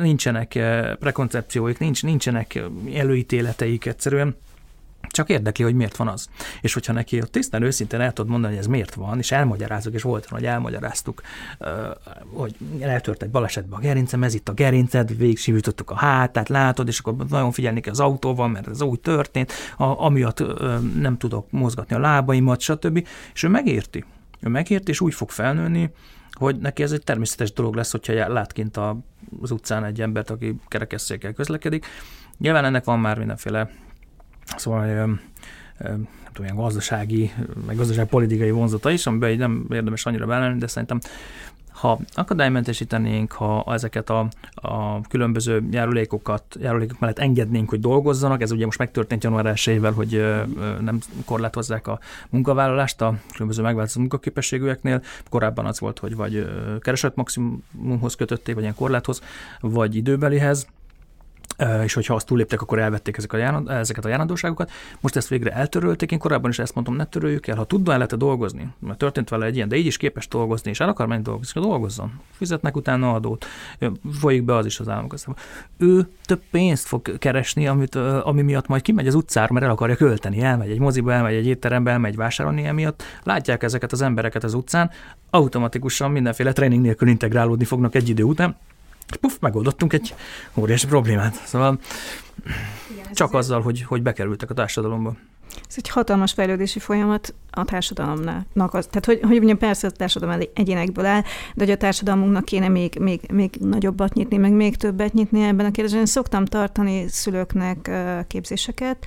nincsenek 0.00 0.54
eh, 0.54 0.94
prekoncepcióik, 0.94 1.78
nincs, 1.78 2.02
nincsenek 2.02 2.54
eh, 2.54 2.64
előítéleteik 2.94 3.86
egyszerűen, 3.86 4.36
csak 5.12 5.28
érdekli, 5.28 5.64
hogy 5.64 5.74
miért 5.74 5.96
van 5.96 6.08
az. 6.08 6.28
És 6.60 6.74
hogyha 6.74 6.92
neki 6.92 7.20
ott 7.20 7.32
tisztán 7.32 7.62
őszintén 7.62 8.00
el 8.00 8.12
tudod 8.12 8.30
mondani, 8.30 8.52
hogy 8.52 8.62
ez 8.62 8.68
miért 8.68 8.94
van, 8.94 9.18
és 9.18 9.32
elmagyarázok, 9.32 9.94
és 9.94 10.02
volt 10.02 10.26
hogy 10.26 10.44
elmagyaráztuk, 10.44 11.22
eh, 11.58 11.70
hogy 12.32 12.54
eltört 12.80 13.22
egy 13.22 13.30
balesetbe 13.30 13.76
a 13.76 13.80
gerincem, 13.80 14.22
ez 14.22 14.34
itt 14.34 14.48
a 14.48 14.52
gerinced, 14.52 15.16
végigsivítottuk 15.16 15.90
a 15.90 15.96
hátát, 15.96 16.48
látod, 16.48 16.88
és 16.88 16.98
akkor 16.98 17.14
nagyon 17.28 17.52
figyelni 17.52 17.80
kell 17.80 17.92
az 17.92 18.00
autóval, 18.00 18.48
mert 18.48 18.68
ez 18.68 18.82
úgy 18.82 19.00
történt, 19.00 19.52
amiatt 19.76 20.42
nem 21.00 21.16
tudok 21.18 21.50
mozgatni 21.50 21.94
a 21.94 21.98
lábaimat, 21.98 22.60
stb. 22.60 23.06
És 23.34 23.42
ő 23.42 23.48
megérti. 23.48 24.04
Ő 24.40 24.48
megérti, 24.48 24.90
és 24.90 25.00
úgy 25.00 25.14
fog 25.14 25.30
felnőni, 25.30 25.90
hogy 26.40 26.58
neki 26.58 26.82
ez 26.82 26.92
egy 26.92 27.02
természetes 27.02 27.52
dolog 27.52 27.74
lesz, 27.74 27.90
hogyha 27.90 28.32
lát 28.32 28.52
kint 28.52 28.76
az 29.40 29.50
utcán 29.50 29.84
egy 29.84 30.00
embert, 30.00 30.30
aki 30.30 30.56
kerekesszékkel 30.68 31.32
közlekedik. 31.32 31.86
Nyilván 32.38 32.64
ennek 32.64 32.84
van 32.84 32.98
már 33.00 33.18
mindenféle, 33.18 33.70
szóval 34.56 34.86
nem 34.86 36.08
tudom, 36.32 36.44
ilyen 36.44 36.56
gazdasági, 36.56 37.32
meg 37.66 37.76
gazdaságpolitikai 37.76 38.50
vonzata 38.50 38.90
is, 38.90 39.06
amiben 39.06 39.36
nem 39.36 39.66
érdemes 39.70 40.06
annyira 40.06 40.26
belemenni, 40.26 40.58
de 40.58 40.66
szerintem 40.66 40.98
ha 41.72 41.98
akadálymentesítenénk, 42.14 43.32
ha 43.32 43.64
ezeket 43.68 44.10
a, 44.10 44.28
a 44.54 45.00
különböző 45.00 45.62
járulékokat, 45.70 46.56
járulékok 46.60 46.98
mellett 46.98 47.18
engednénk, 47.18 47.68
hogy 47.68 47.80
dolgozzanak, 47.80 48.42
ez 48.42 48.50
ugye 48.50 48.64
most 48.64 48.78
megtörtént 48.78 49.24
január 49.24 49.46
1 49.46 49.80
hogy 49.94 50.24
nem 50.80 50.98
korlátozzák 51.24 51.86
a 51.86 51.98
munkavállalást 52.30 53.00
a 53.00 53.14
különböző 53.32 53.62
megváltozott 53.62 53.98
munkaképességűeknél. 53.98 55.02
Korábban 55.28 55.66
az 55.66 55.80
volt, 55.80 55.98
hogy 55.98 56.16
vagy 56.16 56.46
keresett 56.80 57.14
maximumhoz 57.14 58.14
kötötték, 58.14 58.54
vagy 58.54 58.62
ilyen 58.62 58.74
korláthoz, 58.74 59.22
vagy 59.60 59.96
időbelihez 59.96 60.66
és 61.84 61.92
hogyha 61.92 62.14
azt 62.14 62.26
túléptek, 62.26 62.62
akkor 62.62 62.78
elvették 62.78 63.16
ezek 63.16 63.32
a 63.32 63.36
járand, 63.36 63.68
ezeket 63.68 64.04
a 64.04 64.08
járandóságokat. 64.08 64.70
Most 65.00 65.16
ezt 65.16 65.28
végre 65.28 65.50
eltörölték, 65.50 66.12
én 66.12 66.18
korábban 66.18 66.50
is 66.50 66.58
ezt 66.58 66.74
mondtam, 66.74 66.96
ne 66.96 67.04
töröljük 67.04 67.46
el. 67.46 67.56
Ha 67.56 67.64
tudna 67.64 67.92
el 67.92 67.98
lehet 67.98 68.16
dolgozni, 68.16 68.68
mert 68.78 68.98
történt 68.98 69.28
vele 69.28 69.46
egy 69.46 69.56
ilyen, 69.56 69.68
de 69.68 69.76
így 69.76 69.86
is 69.86 69.96
képes 69.96 70.28
dolgozni, 70.28 70.70
és 70.70 70.80
el 70.80 70.88
akar 70.88 71.06
menni 71.06 71.22
dolgozni, 71.22 71.60
dolgozzon. 71.60 72.20
Fizetnek 72.30 72.76
utána 72.76 73.12
adót, 73.12 73.46
folyik 74.18 74.42
be 74.42 74.54
az 74.54 74.66
is 74.66 74.80
az 74.80 74.88
államgazdába. 74.88 75.38
Ő 75.76 76.08
több 76.24 76.42
pénzt 76.50 76.86
fog 76.86 77.18
keresni, 77.18 77.66
amit, 77.66 77.94
ami 77.94 78.42
miatt 78.42 78.66
majd 78.66 78.82
kimegy 78.82 79.06
az 79.06 79.14
utcára, 79.14 79.52
mert 79.52 79.64
el 79.64 79.70
akarja 79.70 79.96
költeni, 79.96 80.42
elmegy 80.42 80.70
egy 80.70 80.78
moziba, 80.78 81.12
elmegy 81.12 81.34
egy 81.34 81.46
étterembe, 81.46 81.90
elmegy 81.90 82.16
vásárolni 82.16 82.64
emiatt. 82.64 83.02
Látják 83.22 83.62
ezeket 83.62 83.92
az 83.92 84.02
embereket 84.02 84.44
az 84.44 84.54
utcán, 84.54 84.90
automatikusan 85.30 86.10
mindenféle 86.10 86.52
tréning 86.52 86.82
nélkül 86.82 87.08
integrálódni 87.08 87.64
fognak 87.64 87.94
egy 87.94 88.08
idő 88.08 88.22
után, 88.22 88.56
és 89.10 89.16
puf, 89.16 89.36
megoldottunk 89.40 89.92
egy 89.92 90.14
óriási 90.54 90.86
problémát. 90.86 91.34
Szóval 91.44 91.78
Igen, 92.90 93.12
csak 93.12 93.34
azzal, 93.34 93.60
hogy, 93.60 93.82
hogy 93.82 94.02
bekerültek 94.02 94.50
a 94.50 94.54
társadalomba. 94.54 95.14
Ez 95.68 95.74
egy 95.76 95.88
hatalmas 95.88 96.32
fejlődési 96.32 96.78
folyamat 96.78 97.34
a 97.50 97.64
társadalomnak. 97.64 98.74
Az, 98.74 98.86
tehát, 98.86 99.04
hogy, 99.04 99.20
hogy 99.20 99.36
mondjam, 99.36 99.58
persze 99.58 99.86
a 99.86 99.90
társadalom 99.90 100.40
egyénekből 100.54 101.04
áll, 101.04 101.20
de 101.54 101.64
hogy 101.64 101.70
a 101.70 101.76
társadalmunknak 101.76 102.44
kéne 102.44 102.68
még, 102.68 102.98
még, 103.00 103.20
még 103.32 103.56
nagyobbat 103.60 104.14
nyitni, 104.14 104.36
meg 104.36 104.52
még 104.52 104.76
többet 104.76 105.12
nyitni 105.12 105.42
ebben 105.42 105.66
a 105.66 105.70
kérdésben. 105.70 106.00
Én 106.00 106.06
szoktam 106.06 106.44
tartani 106.44 107.08
szülőknek 107.08 107.90
képzéseket, 108.26 109.06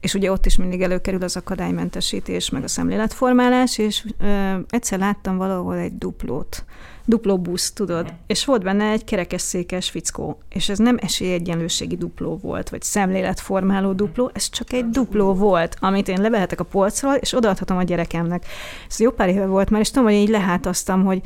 és 0.00 0.14
ugye 0.14 0.30
ott 0.30 0.46
is 0.46 0.56
mindig 0.56 0.82
előkerül 0.82 1.22
az 1.22 1.36
akadálymentesítés, 1.36 2.50
meg 2.50 2.62
a 2.62 2.68
szemléletformálás, 2.68 3.78
és 3.78 4.06
ö, 4.18 4.54
egyszer 4.68 4.98
láttam 4.98 5.36
valahol 5.36 5.76
egy 5.76 5.98
duplót, 5.98 6.64
dupló 7.04 7.38
busz, 7.38 7.72
tudod, 7.72 8.12
és 8.26 8.44
volt 8.44 8.62
benne 8.62 8.90
egy 8.90 9.04
kerekesszékes 9.04 9.90
fickó, 9.90 10.38
és 10.48 10.68
ez 10.68 10.78
nem 10.78 10.96
esélyegyenlőségi 11.00 11.96
dupló 11.96 12.38
volt, 12.42 12.68
vagy 12.68 12.82
szemléletformáló 12.82 13.92
dupló, 13.92 14.30
ez 14.34 14.48
csak 14.48 14.72
egy 14.72 14.90
dupló 14.90 15.34
volt, 15.34 15.76
amit 15.80 16.08
én 16.08 16.20
levehetek 16.20 16.60
a 16.60 16.64
polcról, 16.64 17.14
és 17.14 17.34
odaadhatom 17.34 17.76
a 17.76 17.82
gyerekemnek. 17.82 18.44
Ez 18.88 19.00
jó 19.00 19.10
pár 19.10 19.28
éve 19.28 19.46
volt 19.46 19.70
már, 19.70 19.80
és 19.80 19.90
tudom, 19.90 20.04
hogy 20.04 20.14
így 20.14 20.28
lehátaztam, 20.28 21.04
hogy 21.04 21.20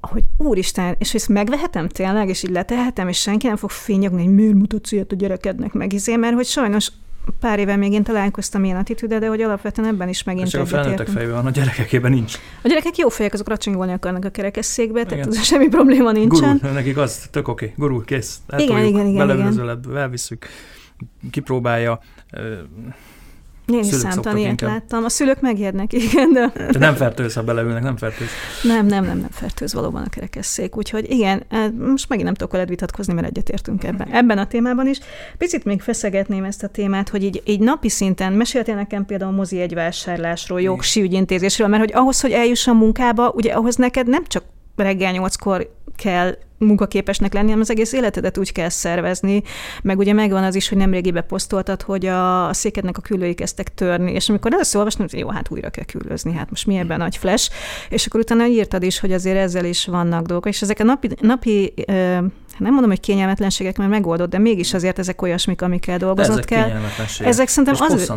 hogy 0.00 0.24
úristen, 0.36 0.96
és 0.98 1.14
ezt 1.14 1.28
megvehetem 1.28 1.88
tényleg, 1.88 2.28
és 2.28 2.42
így 2.42 2.50
letehetem, 2.50 3.08
és 3.08 3.20
senki 3.20 3.46
nem 3.46 3.56
fog 3.56 3.70
fényegni, 3.70 4.24
hogy 4.24 4.34
miért 4.34 4.54
mutatsz 4.54 4.92
ilyet 4.92 5.12
a 5.12 5.16
gyerekednek 5.16 5.72
meg, 5.72 5.92
izé, 5.92 6.16
mert 6.16 6.34
hogy 6.34 6.46
sajnos 6.46 6.92
pár 7.40 7.58
éve 7.58 7.76
még 7.76 7.92
én 7.92 8.02
találkoztam 8.02 8.64
ilyen 8.64 8.76
attitűde, 8.76 9.18
de 9.18 9.28
hogy 9.28 9.42
alapvetően 9.42 9.88
ebben 9.88 10.08
is 10.08 10.22
megint 10.22 10.48
Csak 10.48 10.60
a 10.60 10.66
felnőttek 10.66 11.06
fejében 11.06 11.34
van, 11.34 11.46
a 11.46 11.50
gyerekekében 11.50 12.10
nincs. 12.10 12.34
A 12.62 12.68
gyerekek 12.68 12.96
jó 12.96 13.08
fejek, 13.08 13.32
azok 13.32 13.48
racsonyolni 13.48 13.92
akarnak 13.92 14.24
a 14.24 14.30
kerekesszékbe, 14.30 15.04
tehát 15.04 15.26
az 15.26 15.44
semmi 15.50 15.68
probléma 15.68 16.12
nincsen. 16.12 16.58
Guru, 16.62 16.72
nekik 16.72 16.96
az 16.96 17.28
tök 17.30 17.48
oké, 17.48 17.64
okay. 17.64 17.76
guru, 17.76 18.04
kész. 18.04 18.38
Igen, 18.56 18.84
igen, 18.84 19.06
igen, 19.06 19.30
igen. 19.30 19.96
elviszük, 19.96 20.46
kipróbálja, 21.30 22.00
én 23.72 23.78
is 23.78 23.86
számtalan 23.86 24.38
ilyet 24.38 24.60
láttam. 24.60 25.04
A 25.04 25.08
szülők 25.08 25.40
megijednek, 25.40 25.92
igen, 25.92 26.32
de... 26.32 26.52
de 26.70 26.78
nem 26.78 26.94
fertőz, 26.94 27.34
ha 27.34 27.42
beleülnek, 27.42 27.82
nem 27.82 27.96
fertőz. 27.96 28.28
Nem, 28.62 28.86
nem, 28.86 29.04
nem, 29.04 29.18
nem 29.18 29.30
fertőz 29.30 29.74
valóban 29.74 30.02
a 30.02 30.08
kerekesszék. 30.08 30.76
Úgyhogy 30.76 31.10
igen, 31.10 31.42
e, 31.48 31.70
most 31.70 32.08
megint 32.08 32.26
nem 32.26 32.36
tudok 32.36 32.52
veled 32.52 32.68
vitatkozni, 32.68 33.12
mert 33.12 33.26
egyetértünk 33.26 33.84
ebben. 33.84 34.08
Ebben 34.12 34.38
a 34.38 34.46
témában 34.46 34.86
is. 34.86 34.98
Picit 35.38 35.64
még 35.64 35.80
feszegetném 35.80 36.44
ezt 36.44 36.62
a 36.62 36.68
témát, 36.68 37.08
hogy 37.08 37.24
így, 37.24 37.42
így 37.44 37.60
napi 37.60 37.88
szinten 37.88 38.32
meséltél 38.32 38.74
nekem 38.74 39.06
például 39.06 39.32
mozi 39.32 39.60
egy 39.60 39.74
vásárlásról, 39.74 40.60
jogsi 40.60 41.00
ügyintézésről, 41.00 41.68
mert 41.68 41.82
hogy 41.82 41.92
ahhoz, 41.94 42.20
hogy 42.20 42.32
eljuss 42.32 42.66
a 42.66 42.72
munkába, 42.72 43.30
ugye 43.30 43.52
ahhoz 43.52 43.76
neked 43.76 44.06
nem 44.06 44.24
csak 44.26 44.42
reggel 44.82 45.12
nyolckor 45.12 45.76
kell 45.96 46.36
munkaképesnek 46.58 47.32
lenni, 47.32 47.46
hanem 47.46 47.60
az 47.60 47.70
egész 47.70 47.92
életedet 47.92 48.38
úgy 48.38 48.52
kell 48.52 48.68
szervezni, 48.68 49.42
meg 49.82 49.98
ugye 49.98 50.12
megvan 50.12 50.44
az 50.44 50.54
is, 50.54 50.68
hogy 50.68 50.78
nemrégibe 50.78 51.20
posztoltad, 51.20 51.82
hogy 51.82 52.06
a 52.06 52.52
székednek 52.52 52.98
a 52.98 53.00
küllői 53.00 53.34
kezdtek 53.34 53.74
törni, 53.74 54.12
és 54.12 54.28
amikor 54.28 54.52
először 54.52 54.76
olvastam, 54.76 55.06
hogy 55.10 55.18
jó, 55.18 55.28
hát 55.28 55.50
újra 55.50 55.70
kell 55.70 55.84
küllözni, 55.84 56.32
hát 56.32 56.50
most 56.50 56.66
mi 56.66 56.76
ebben 56.76 56.98
nagy 56.98 57.16
flash, 57.16 57.50
és 57.88 58.06
akkor 58.06 58.20
utána 58.20 58.46
írtad 58.46 58.82
is, 58.82 58.98
hogy 58.98 59.12
azért 59.12 59.36
ezzel 59.36 59.64
is 59.64 59.86
vannak 59.86 60.26
dolgok, 60.26 60.48
és 60.48 60.62
ezek 60.62 60.80
a 60.80 60.84
napi, 60.84 61.10
napi 61.20 61.74
nem 62.58 62.72
mondom, 62.72 62.90
hogy 62.90 63.00
kényelmetlenségek, 63.00 63.76
mert 63.76 63.90
megoldott, 63.90 64.30
de 64.30 64.38
mégis 64.38 64.74
azért 64.74 64.98
ezek 64.98 65.22
olyasmik, 65.22 65.62
amikkel 65.62 65.98
dolgoznod 65.98 66.38
ezek 66.38 66.44
kell. 66.44 66.70
Ezek 67.26 67.48
szerintem 67.48 67.88
azért, 67.88 68.12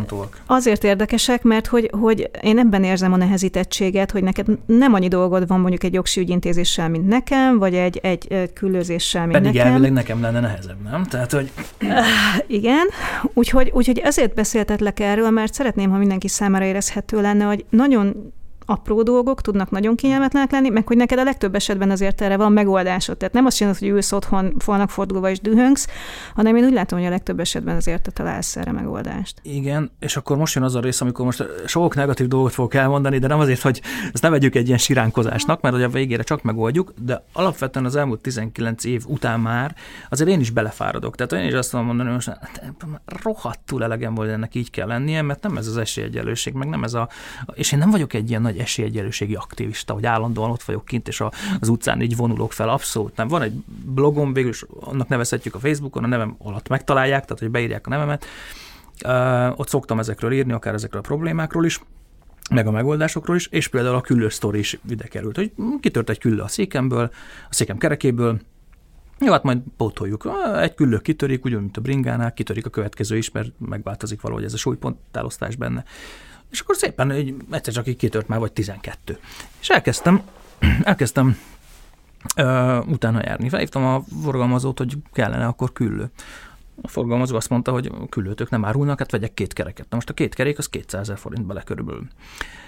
azért 0.46 0.84
érdekesek, 0.84 1.42
mert 1.42 1.66
hogy, 1.66 1.90
hogy 2.00 2.30
én 2.40 2.58
ebben 2.58 2.84
érzem 2.84 3.12
a 3.12 3.16
nehezítettséget, 3.16 4.10
hogy 4.10 4.22
neked 4.22 4.46
nem 4.66 4.94
annyi 4.94 5.08
dolgod 5.08 5.46
van 5.46 5.60
mondjuk 5.60 5.84
egy 5.84 5.92
jogsi 5.92 6.20
ügyintézéssel, 6.20 6.88
mint 6.88 7.08
nekem, 7.08 7.58
vagy 7.58 7.74
egy, 7.74 8.00
egy 8.02 8.50
küldőzéssel, 8.54 9.26
mint 9.26 9.38
Pedig 9.38 9.52
nekem. 9.52 9.66
elvileg 9.66 9.92
nekem 9.92 10.20
lenne 10.20 10.40
nehezebb, 10.40 10.82
nem? 10.90 11.04
Tehát, 11.04 11.32
hogy... 11.32 11.50
Igen, 12.46 12.86
úgyhogy, 13.34 13.70
úgyhogy 13.74 13.98
ezért 13.98 14.34
beszéltetlek 14.34 15.00
erről, 15.00 15.30
mert 15.30 15.54
szeretném, 15.54 15.90
ha 15.90 15.98
mindenki 15.98 16.28
számára 16.28 16.64
érezhető 16.64 17.20
lenne, 17.20 17.44
hogy 17.44 17.64
nagyon 17.70 18.32
apró 18.72 19.02
dolgok 19.02 19.40
tudnak 19.40 19.70
nagyon 19.70 19.96
kényelmetlenek 19.96 20.50
lenni, 20.50 20.68
meg 20.68 20.86
hogy 20.86 20.96
neked 20.96 21.18
a 21.18 21.24
legtöbb 21.24 21.54
esetben 21.54 21.90
azért 21.90 22.20
erre 22.20 22.36
van 22.36 22.52
megoldásod. 22.52 23.16
Tehát 23.16 23.34
nem 23.34 23.46
azt 23.46 23.56
csinálod, 23.56 23.78
hogy 23.78 23.88
ülsz 23.88 24.12
otthon 24.12 24.54
falnak 24.58 24.90
fordulva 24.90 25.30
és 25.30 25.40
dühöngsz, 25.40 25.88
hanem 26.34 26.56
én 26.56 26.64
úgy 26.64 26.72
látom, 26.72 26.98
hogy 26.98 27.06
a 27.06 27.10
legtöbb 27.10 27.40
esetben 27.40 27.76
azért 27.76 28.02
te 28.02 28.10
találsz 28.10 28.56
erre 28.56 28.72
megoldást. 28.72 29.40
Igen, 29.42 29.90
és 29.98 30.16
akkor 30.16 30.36
most 30.36 30.54
jön 30.54 30.64
az 30.64 30.74
a 30.74 30.80
rész, 30.80 31.00
amikor 31.00 31.24
most 31.24 31.44
sok 31.66 31.94
negatív 31.94 32.28
dolgot 32.28 32.52
fogok 32.52 32.74
elmondani, 32.74 33.18
de 33.18 33.26
nem 33.26 33.38
azért, 33.38 33.60
hogy 33.60 33.80
ezt 34.12 34.22
ne 34.22 34.28
vegyük 34.28 34.54
egy 34.54 34.66
ilyen 34.66 34.78
siránkozásnak, 34.78 35.60
mert 35.60 35.74
hogy 35.74 35.84
a 35.84 35.88
végére 35.88 36.22
csak 36.22 36.42
megoldjuk, 36.42 36.92
de 37.00 37.24
alapvetően 37.32 37.84
az 37.84 37.96
elmúlt 37.96 38.20
19 38.20 38.84
év 38.84 39.02
után 39.06 39.40
már 39.40 39.74
azért 40.10 40.30
én 40.30 40.40
is 40.40 40.50
belefáradok. 40.50 41.16
Tehát 41.16 41.44
én 41.44 41.48
is 41.48 41.54
azt 41.54 41.72
mondom 41.72 41.96
mondani, 41.96 42.16
hogy 42.16 42.26
most 42.26 43.22
rohadtul 43.22 43.82
elegem 43.82 44.14
volt 44.14 44.30
ennek 44.30 44.54
így 44.54 44.70
kell 44.70 44.86
lennie, 44.86 45.22
mert 45.22 45.42
nem 45.42 45.56
ez 45.56 45.66
az 45.66 45.76
esélyegyenlőség, 45.76 46.52
meg 46.52 46.68
nem 46.68 46.84
ez 46.84 46.94
a, 46.94 47.08
és 47.54 47.72
én 47.72 47.78
nem 47.78 47.90
vagyok 47.90 48.12
egy 48.12 48.28
ilyen 48.28 48.42
nagy 48.42 48.58
esélyegyenlőségi 48.62 49.34
aktivista, 49.34 49.92
hogy 49.92 50.06
állandóan 50.06 50.50
ott 50.50 50.62
vagyok 50.62 50.84
kint, 50.84 51.08
és 51.08 51.20
a, 51.20 51.32
az 51.60 51.68
utcán 51.68 52.00
így 52.02 52.16
vonulok 52.16 52.52
fel, 52.52 52.68
abszolút 52.68 53.16
nem. 53.16 53.28
Van 53.28 53.42
egy 53.42 53.52
blogom, 53.84 54.32
végül 54.32 54.50
is 54.50 54.64
annak 54.80 55.08
nevezhetjük 55.08 55.54
a 55.54 55.58
Facebookon, 55.58 56.04
a 56.04 56.06
nevem 56.06 56.34
alatt 56.38 56.68
megtalálják, 56.68 57.22
tehát 57.22 57.38
hogy 57.38 57.50
beírják 57.50 57.86
a 57.86 57.90
nevemet. 57.90 58.24
Uh, 59.04 59.60
ott 59.60 59.68
szoktam 59.68 59.98
ezekről 59.98 60.32
írni, 60.32 60.52
akár 60.52 60.74
ezekről 60.74 61.00
a 61.00 61.06
problémákról 61.06 61.64
is, 61.64 61.80
meg 62.50 62.66
a 62.66 62.70
megoldásokról 62.70 63.36
is, 63.36 63.46
és 63.46 63.68
például 63.68 63.94
a 63.94 64.00
küllő 64.00 64.28
sztori 64.28 64.58
is 64.58 64.78
ide 64.88 65.06
került, 65.06 65.36
hogy 65.36 65.52
kitört 65.80 66.10
egy 66.10 66.18
küllő 66.18 66.40
a 66.40 66.48
székemből, 66.48 67.10
a 67.50 67.54
székem 67.54 67.78
kerekéből, 67.78 68.40
jó, 69.24 69.32
hát 69.32 69.42
majd 69.42 69.58
pótoljuk. 69.76 70.28
Egy 70.60 70.74
küllő 70.74 70.98
kitörik, 70.98 71.44
ugyanúgy, 71.44 71.62
mint 71.62 71.76
a 71.76 71.80
bringánál, 71.80 72.32
kitörik 72.32 72.66
a 72.66 72.70
következő 72.70 73.16
is, 73.16 73.30
mert 73.30 73.52
megváltozik 73.58 74.20
valahogy 74.20 74.44
ez 74.44 74.52
a 74.52 74.56
súlypontálosztás 74.56 75.56
benne. 75.56 75.84
És 76.52 76.60
akkor 76.60 76.76
szépen 76.76 77.10
egy, 77.10 77.34
egyszer 77.50 77.74
csak 77.74 77.86
így 77.86 77.96
kitört 77.96 78.28
már, 78.28 78.38
vagy 78.38 78.52
12. 78.52 79.18
És 79.60 79.68
elkezdtem, 79.68 80.22
elkezdtem 80.82 81.38
ö, 82.36 82.78
utána 82.78 83.20
járni. 83.24 83.48
Felhívtam 83.48 83.84
a 83.84 84.02
forgalmazót, 84.22 84.78
hogy 84.78 84.96
kellene 85.12 85.46
akkor 85.46 85.72
küllő. 85.72 86.10
A 86.82 86.88
forgalmazó 86.88 87.36
azt 87.36 87.48
mondta, 87.48 87.72
hogy 87.72 87.92
küllőtök 88.08 88.50
nem 88.50 88.64
árulnak, 88.64 88.98
hát 88.98 89.10
vegyek 89.10 89.34
két 89.34 89.52
kereket. 89.52 89.86
Na 89.88 89.96
most 89.96 90.08
a 90.08 90.14
két 90.14 90.34
kerék 90.34 90.58
az 90.58 90.68
200 90.68 91.00
ezer 91.00 91.18
forint 91.18 91.46
bele 91.46 91.62
körülbelül. 91.62 92.06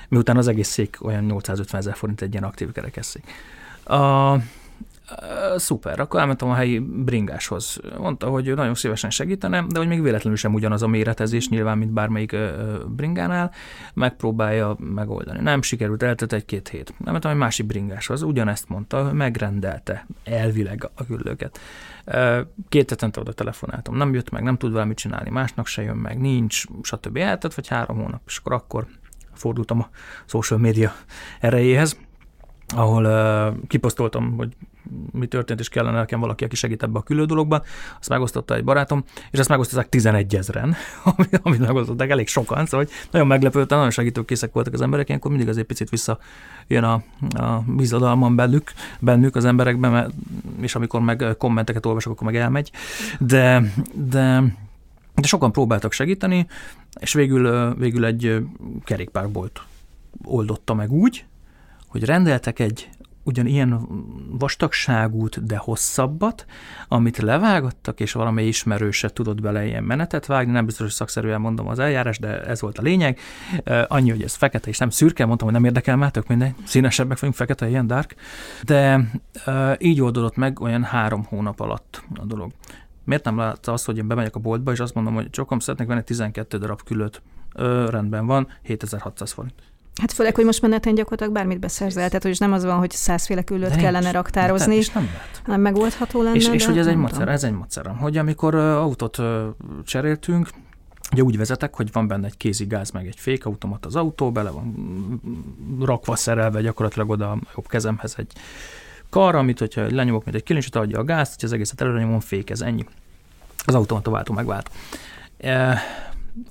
Miután 0.08 0.36
az 0.36 0.48
egész 0.48 0.68
szék 0.68 0.98
olyan 1.00 1.24
850 1.24 1.80
ezer 1.80 1.96
forint 1.96 2.22
egy 2.22 2.32
ilyen 2.32 2.44
aktív 2.44 2.72
kerekesszék. 2.72 3.24
A, 3.84 4.32
szuper, 5.56 6.00
akkor 6.00 6.20
elmentem 6.20 6.48
a 6.48 6.54
helyi 6.54 6.78
bringáshoz. 6.78 7.80
Mondta, 7.98 8.28
hogy 8.28 8.54
nagyon 8.54 8.74
szívesen 8.74 9.10
segítene, 9.10 9.64
de 9.68 9.78
hogy 9.78 9.88
még 9.88 10.02
véletlenül 10.02 10.38
sem 10.38 10.54
ugyanaz 10.54 10.82
a 10.82 10.86
méretezés, 10.86 11.48
nyilván, 11.48 11.78
mint 11.78 11.92
bármelyik 11.92 12.36
bringánál, 12.86 13.52
megpróbálja 13.94 14.76
megoldani. 14.78 15.40
Nem 15.40 15.62
sikerült, 15.62 16.02
eltett 16.02 16.32
egy-két 16.32 16.68
hét. 16.68 16.94
Elmentem 17.04 17.30
egy 17.30 17.36
másik 17.36 17.66
bringáshoz, 17.66 18.22
ugyanezt 18.22 18.68
mondta, 18.68 19.12
megrendelte 19.12 20.06
elvileg 20.24 20.90
a 20.94 21.04
küllőket. 21.04 21.58
Két 22.68 22.90
hetente 22.90 23.20
oda 23.20 23.32
telefonáltam, 23.32 23.96
nem 23.96 24.14
jött 24.14 24.30
meg, 24.30 24.42
nem 24.42 24.56
tud 24.56 24.72
vele 24.72 24.84
mit 24.84 24.96
csinálni, 24.96 25.30
másnak 25.30 25.66
se 25.66 25.82
jön 25.82 25.96
meg, 25.96 26.20
nincs, 26.20 26.64
stb. 26.82 27.16
Eltett, 27.16 27.54
vagy 27.54 27.68
három 27.68 27.96
hónap, 27.96 28.20
és 28.26 28.38
akkor 28.38 28.52
akkor 28.52 28.86
fordultam 29.32 29.80
a 29.80 29.88
social 30.26 30.58
media 30.58 30.92
erejéhez, 31.40 31.96
ahol 32.68 33.04
uh, 33.04 33.66
kiposztoltam, 33.66 34.34
hogy 34.36 34.48
mi 35.12 35.26
történt, 35.26 35.60
és 35.60 35.68
kellene 35.68 35.98
nekem 35.98 36.20
valaki, 36.20 36.44
aki 36.44 36.56
segít 36.56 36.82
ebbe 36.82 36.98
a 36.98 37.02
külő 37.02 37.24
dologban. 37.24 37.62
Azt 37.98 38.08
megosztotta 38.08 38.54
egy 38.54 38.64
barátom, 38.64 39.04
és 39.30 39.38
ezt 39.38 39.48
megosztották 39.48 39.88
11 39.88 40.36
ezeren, 40.36 40.74
amit 41.42 41.58
megosztották 41.58 42.10
elég 42.10 42.28
sokan, 42.28 42.66
szóval 42.66 42.86
hogy 42.86 42.94
nagyon 43.10 43.26
meglepődtem, 43.26 43.76
nagyon 43.76 43.92
segítőkészek 43.92 44.52
voltak 44.52 44.72
az 44.72 44.80
emberek, 44.80 45.08
ilyenkor 45.08 45.30
mindig 45.30 45.48
azért 45.48 45.66
picit 45.66 45.90
vissza 45.90 46.18
jön 46.66 46.84
a, 46.84 47.02
a 47.36 47.62
bizadalmam 47.66 48.36
bennük, 48.36 48.72
bennük 49.00 49.36
az 49.36 49.44
emberekben, 49.44 49.90
mert, 49.90 50.10
és 50.60 50.74
amikor 50.74 51.00
meg 51.00 51.24
kommenteket 51.38 51.86
olvasok, 51.86 52.12
akkor 52.12 52.26
meg 52.26 52.36
elmegy. 52.36 52.70
De, 53.18 53.72
de 53.92 54.42
de 55.14 55.26
sokan 55.26 55.52
próbáltak 55.52 55.92
segíteni, 55.92 56.46
és 57.00 57.12
végül, 57.12 57.74
végül 57.74 58.04
egy 58.04 58.46
kerékpárbolt 58.84 59.62
oldotta 60.24 60.74
meg 60.74 60.92
úgy, 60.92 61.24
hogy 61.94 62.04
rendeltek 62.04 62.58
egy 62.58 62.88
ugyanilyen 63.22 63.86
vastagságút, 64.38 65.44
de 65.44 65.56
hosszabbat, 65.56 66.46
amit 66.88 67.18
levágattak, 67.18 68.00
és 68.00 68.12
valamely 68.12 68.46
ismerőse 68.46 69.08
tudott 69.08 69.40
bele 69.40 69.66
ilyen 69.66 69.84
menetet 69.84 70.26
vágni, 70.26 70.52
nem 70.52 70.64
biztos, 70.64 70.84
hogy 70.84 70.94
szakszerűen 70.94 71.40
mondom 71.40 71.68
az 71.68 71.78
eljárás, 71.78 72.18
de 72.18 72.44
ez 72.44 72.60
volt 72.60 72.78
a 72.78 72.82
lényeg. 72.82 73.18
Annyi, 73.88 74.10
hogy 74.10 74.22
ez 74.22 74.34
fekete 74.34 74.68
és 74.68 74.78
nem 74.78 74.90
szürke, 74.90 75.26
mondtam, 75.26 75.48
hogy 75.48 75.56
nem 75.56 75.66
érdekel 75.66 75.96
már, 75.96 76.10
tök 76.10 76.26
mindegy, 76.26 76.54
színesebbek 76.64 77.18
vagyunk, 77.18 77.36
fekete, 77.36 77.68
ilyen 77.68 77.86
dark, 77.86 78.14
de 78.62 79.10
így 79.78 80.00
oldódott 80.00 80.36
meg 80.36 80.60
olyan 80.60 80.82
három 80.82 81.24
hónap 81.24 81.60
alatt 81.60 82.02
a 82.14 82.24
dolog. 82.24 82.52
Miért 83.04 83.24
nem 83.24 83.36
látta 83.36 83.72
azt, 83.72 83.86
hogy 83.86 83.96
én 83.96 84.06
bemegyek 84.06 84.34
a 84.34 84.40
boltba, 84.40 84.72
és 84.72 84.80
azt 84.80 84.94
mondom, 84.94 85.14
hogy 85.14 85.30
csokom, 85.30 85.58
szeretnék 85.58 85.88
venni 85.88 86.02
12 86.02 86.58
darab 86.58 86.82
külöt. 86.82 87.22
Rendben 87.88 88.26
van, 88.26 88.48
7600 88.62 89.32
forint. 89.32 89.73
Hát 90.00 90.12
főleg, 90.12 90.34
hogy 90.34 90.44
most 90.44 90.62
meneten 90.62 90.94
gyakorlatilag 90.94 91.32
bármit 91.32 91.58
beszerzel, 91.58 92.06
tehát 92.06 92.22
hogy 92.22 92.36
nem 92.38 92.52
az 92.52 92.64
van, 92.64 92.78
hogy 92.78 92.90
százféle 92.90 93.42
küllőt 93.42 93.76
kellene 93.76 94.10
raktározni, 94.10 94.76
és 94.76 94.90
nem 94.90 95.04
lehet. 95.04 95.40
hanem 95.44 95.60
megoldható 95.60 96.22
lenne. 96.22 96.36
És, 96.36 96.48
és 96.48 96.66
hogy 96.66 96.78
ez 96.78 96.86
egy 96.86 96.96
macera, 96.96 97.30
ez 97.30 97.44
egy 97.44 97.52
macera, 97.52 97.96
hogy 98.00 98.16
amikor 98.16 98.54
autót 98.54 99.18
cseréltünk, 99.84 100.48
Ugye 101.12 101.22
úgy 101.22 101.36
vezetek, 101.36 101.74
hogy 101.74 101.92
van 101.92 102.06
benne 102.06 102.26
egy 102.26 102.36
kézi 102.36 102.64
gáz, 102.64 102.90
meg 102.90 103.06
egy 103.06 103.16
fékautomat 103.18 103.86
az 103.86 103.96
autó, 103.96 104.32
bele 104.32 104.50
van 104.50 104.74
rakva, 105.80 106.16
szerelve 106.16 106.60
gyakorlatilag 106.60 107.10
oda 107.10 107.30
a 107.30 107.38
jobb 107.54 107.66
kezemhez 107.66 108.14
egy 108.18 108.32
kar, 109.10 109.34
amit, 109.34 109.58
hogyha 109.58 109.86
lenyomok, 109.90 110.24
mint 110.24 110.36
egy 110.36 110.42
kilincset, 110.42 110.76
adja 110.76 110.98
a 110.98 111.04
gázt, 111.04 111.34
hogy 111.34 111.44
az 111.44 111.52
egészet 111.52 111.80
előre 111.80 112.00
nyomom, 112.00 112.20
fékez, 112.20 112.62
ennyi. 112.62 112.84
Az 113.64 113.74
automata 113.74 114.10
váltó 114.10 114.34
megvált 114.34 114.70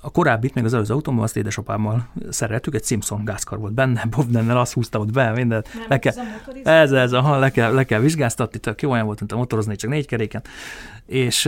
a 0.00 0.10
korábbit, 0.10 0.54
még 0.54 0.64
az 0.64 0.74
előző 0.74 0.94
autómban, 0.94 1.24
azt 1.24 1.36
édesapámmal 1.36 2.08
szereltük, 2.30 2.74
egy 2.74 2.84
Simpson 2.84 3.24
gázkar 3.24 3.58
volt 3.58 3.72
benne, 3.72 4.04
Bob 4.16 4.30
Dennel 4.30 4.58
azt 4.58 4.72
húzta 4.72 4.98
ott 4.98 5.12
be, 5.12 5.30
mindent. 5.30 5.74
Nem, 5.74 5.84
le 5.88 5.98
kell, 5.98 6.12
ez, 6.64 6.92
ez, 6.92 7.12
aha, 7.12 7.38
le 7.38 7.50
kell, 7.50 7.74
le 7.74 7.84
kell 7.84 8.00
vizsgáztatni, 8.00 8.58
tök 8.58 8.82
jó 8.82 8.90
olyan 8.90 9.06
volt, 9.06 9.18
mint 9.18 9.32
a 9.32 9.36
motorozni, 9.36 9.76
csak 9.76 9.90
négy 9.90 10.06
keréken. 10.06 10.42
És 11.06 11.46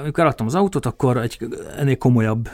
amikor 0.00 0.24
eladtam 0.24 0.46
az 0.46 0.54
autót, 0.54 0.86
akkor 0.86 1.16
egy 1.16 1.48
ennél 1.76 1.96
komolyabb 1.96 2.50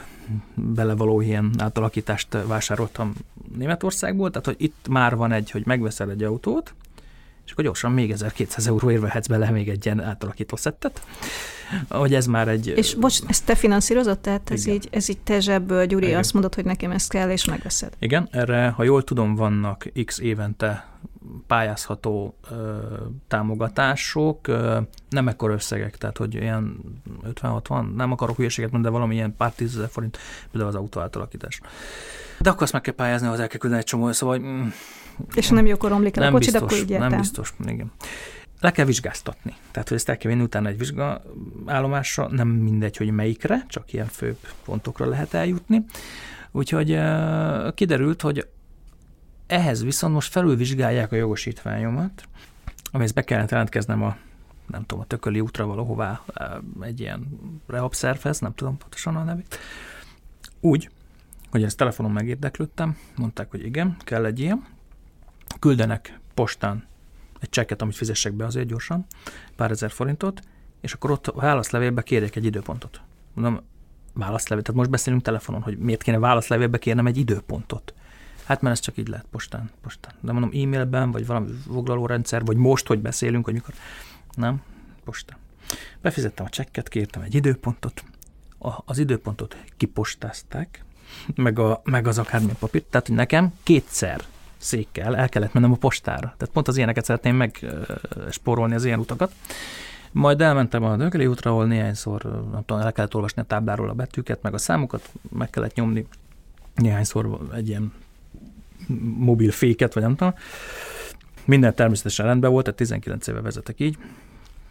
belevaló 0.55 1.21
ilyen 1.21 1.51
átalakítást 1.59 2.37
vásároltam 2.47 3.15
Németországból, 3.57 4.31
tehát 4.31 4.47
hogy 4.47 4.57
itt 4.59 4.87
már 4.89 5.17
van 5.17 5.33
egy, 5.33 5.51
hogy 5.51 5.67
megveszel 5.67 6.11
egy 6.11 6.23
autót, 6.23 6.75
és 7.45 7.53
akkor 7.53 7.65
gyorsan 7.65 7.93
még 7.93 8.11
1200 8.11 8.67
euró 8.67 8.91
érvehetsz 8.91 9.27
bele 9.27 9.51
még 9.51 9.69
egy 9.69 9.85
ilyen 9.85 10.01
átalakító 10.01 10.57
szettet 10.57 11.03
hogy 11.89 12.15
ez 12.15 12.27
már 12.27 12.49
egy... 12.49 12.73
És 12.77 12.95
most 12.95 13.25
ezt 13.29 13.47
te 13.47 13.55
finanszírozott? 13.55 14.23
Tehát 14.23 14.51
ez 14.51 14.67
így, 14.67 14.89
ez 14.91 15.09
így 15.09 15.19
te 15.19 15.41
zsebből, 15.41 15.87
Gyuri, 15.87 16.07
Igen. 16.07 16.19
azt 16.19 16.33
mondod, 16.33 16.55
hogy 16.55 16.65
nekem 16.65 16.91
ezt 16.91 17.11
kell, 17.11 17.31
és 17.31 17.45
megveszed. 17.45 17.93
Igen, 17.99 18.29
erre, 18.31 18.69
ha 18.69 18.83
jól 18.83 19.05
tudom, 19.05 19.35
vannak 19.35 19.91
x 20.05 20.19
évente 20.19 20.87
pályázható 21.47 22.37
ö, 22.51 22.77
támogatások, 23.29 24.47
ö, 24.49 24.79
nem 25.09 25.29
ekkor 25.29 25.51
összegek, 25.51 25.97
tehát 25.97 26.17
hogy 26.17 26.35
ilyen 26.35 26.77
50-60, 27.35 27.95
nem 27.95 28.13
akarok 28.13 28.37
hülyeséget 28.37 28.71
mondani, 28.71 28.95
de 28.95 29.01
valami 29.01 29.19
ilyen 29.19 29.37
pár 29.37 29.53
tízezer 29.53 29.89
forint, 29.89 30.19
például 30.51 30.73
az 30.73 30.79
autó 30.81 31.01
átalakítás. 31.01 31.61
De 32.39 32.51
akkor 32.51 32.63
azt 32.63 32.73
meg 32.73 32.81
kell 32.83 32.95
pályázni, 32.95 33.27
az 33.27 33.41
el 33.41 33.49
kell 33.49 33.59
küldeni 33.59 33.83
egy 33.83 33.89
csomó, 33.89 34.13
szóval... 34.13 34.39
Mm, 34.39 34.67
és 35.35 35.49
nem 35.49 35.67
jókor 35.67 35.91
romlik 35.91 36.17
el 36.17 36.23
nem 36.23 36.35
a 36.35 36.37
kocsid, 36.37 36.53
biztos, 36.53 36.73
akkor 36.73 36.91
így 36.91 36.99
Nem 36.99 37.19
biztos, 37.19 37.55
igen 37.67 37.93
le 38.63 38.71
kell 38.71 38.85
vizsgáztatni. 38.85 39.55
Tehát, 39.71 39.89
hogy 39.89 39.97
ezt 39.97 40.09
el 40.09 40.17
kell 40.17 40.31
vinni 40.31 40.43
utána 40.43 40.69
egy 40.69 40.79
vizsgálomásra, 40.79 42.29
nem 42.29 42.49
mindegy, 42.49 42.97
hogy 42.97 43.11
melyikre, 43.11 43.65
csak 43.69 43.93
ilyen 43.93 44.07
főbb 44.07 44.39
pontokra 44.65 45.07
lehet 45.07 45.35
eljutni. 45.35 45.85
Úgyhogy 46.51 46.99
kiderült, 47.75 48.21
hogy 48.21 48.49
ehhez 49.47 49.85
viszont 49.85 50.15
most 50.15 50.33
felülvizsgálják 50.33 51.13
a 51.13 51.17
jogosítványomat, 51.17 52.29
amihez 52.91 53.13
be 53.13 53.23
kellett 53.23 53.51
jelentkeznem 53.51 54.03
a 54.03 54.17
nem 54.67 54.87
tudom, 54.87 55.03
a 55.03 55.07
tököli 55.07 55.41
útra 55.41 55.67
valahová 55.67 56.23
egy 56.81 57.01
ilyen 57.01 57.41
rehabszervhez, 57.67 58.39
nem 58.39 58.55
tudom 58.55 58.79
pontosan 58.79 59.17
a 59.17 59.25
nevét. 59.25 59.59
Úgy, 60.61 60.91
hogy 61.51 61.63
ezt 61.63 61.77
telefonon 61.77 62.13
megérdeklődtem, 62.13 62.97
mondták, 63.17 63.51
hogy 63.51 63.65
igen, 63.65 63.97
kell 63.99 64.25
egy 64.25 64.41
ilyen, 64.41 64.65
küldenek 65.59 66.21
postán 66.35 66.85
egy 67.43 67.49
csekket, 67.49 67.83
amit 67.83 67.97
fizessek 67.97 68.33
be 68.33 68.45
azért 68.45 68.67
gyorsan, 68.67 69.07
pár 69.57 69.71
ezer 69.71 69.91
forintot, 69.91 70.41
és 70.81 70.93
akkor 70.93 71.11
ott 71.11 71.27
a 71.27 71.41
válaszlevélbe 71.41 72.03
kérjek 72.03 72.37
egy 72.37 72.45
időpontot. 72.45 73.01
Mondom, 73.35 73.61
válaszlevél, 74.13 74.65
tehát 74.65 74.79
most 74.79 74.91
beszélünk 74.91 75.23
telefonon, 75.23 75.63
hogy 75.63 75.79
miért 75.79 76.03
kéne 76.03 76.19
válaszlevélbe 76.19 76.79
kérnem 76.79 77.07
egy 77.07 77.17
időpontot. 77.17 77.95
Hát 78.45 78.63
mert 78.63 78.75
ez 78.75 78.81
csak 78.81 78.97
így 78.97 79.09
lehet 79.09 79.27
postán, 79.31 79.71
postán. 79.83 80.13
De 80.21 80.33
mondom 80.33 80.51
e-mailben, 80.51 81.11
vagy 81.11 81.27
valami 81.27 81.51
foglalórendszer, 81.67 82.45
vagy 82.45 82.57
most, 82.57 82.87
hogy 82.87 82.99
beszélünk, 83.01 83.45
hogy 83.45 83.55
mikor. 83.55 83.75
Nem, 84.35 84.63
postán. 85.05 85.37
Befizettem 86.01 86.45
a 86.45 86.49
csekket, 86.49 86.89
kértem 86.89 87.23
egy 87.23 87.35
időpontot, 87.35 88.05
a, 88.59 88.71
az 88.85 88.99
időpontot 88.99 89.57
kipostázták, 89.77 90.85
meg, 91.35 91.59
a, 91.59 91.81
meg 91.85 92.07
az 92.07 92.19
akármilyen 92.19 92.57
papír. 92.59 92.83
Tehát, 92.83 93.07
hogy 93.07 93.17
nekem 93.17 93.55
kétszer 93.63 94.21
székkel 94.63 95.17
el 95.17 95.29
kellett 95.29 95.53
mennem 95.53 95.73
a 95.73 95.77
postára. 95.77 96.35
Tehát 96.37 96.51
pont 96.53 96.69
az 96.69 96.77
ilyeneket 96.77 97.05
szeretném 97.05 97.37
megspórolni, 97.37 98.75
az 98.75 98.85
ilyen 98.85 98.99
utakat. 98.99 99.33
Majd 100.13 100.41
elmentem 100.41 100.85
a 100.85 100.97
Dögeli 100.97 101.27
útra, 101.27 101.51
ahol 101.51 101.67
néhányszor 101.67 102.23
nem 102.53 102.63
tudom, 102.67 102.83
el 102.83 102.93
kellett 102.93 103.15
olvasni 103.15 103.43
a 103.43 103.45
tábláról 103.45 103.89
a 103.89 103.93
betűket, 103.93 104.43
meg 104.43 104.55
a 104.55 104.59
számokat, 104.59 105.11
meg 105.31 105.51
kellett 105.51 105.75
nyomni 105.75 106.07
néhányszor 106.75 107.39
egy 107.55 107.69
ilyen 107.69 107.93
mobil 109.17 109.51
féket, 109.51 109.95
vagy 109.95 110.03
nem 110.03 110.17
tudom. 110.17 110.35
Minden 111.45 111.75
természetesen 111.75 112.27
rendben 112.27 112.51
volt, 112.51 112.65
tehát 112.65 112.79
19 112.79 113.27
éve 113.27 113.41
vezetek 113.41 113.81
így. 113.81 113.97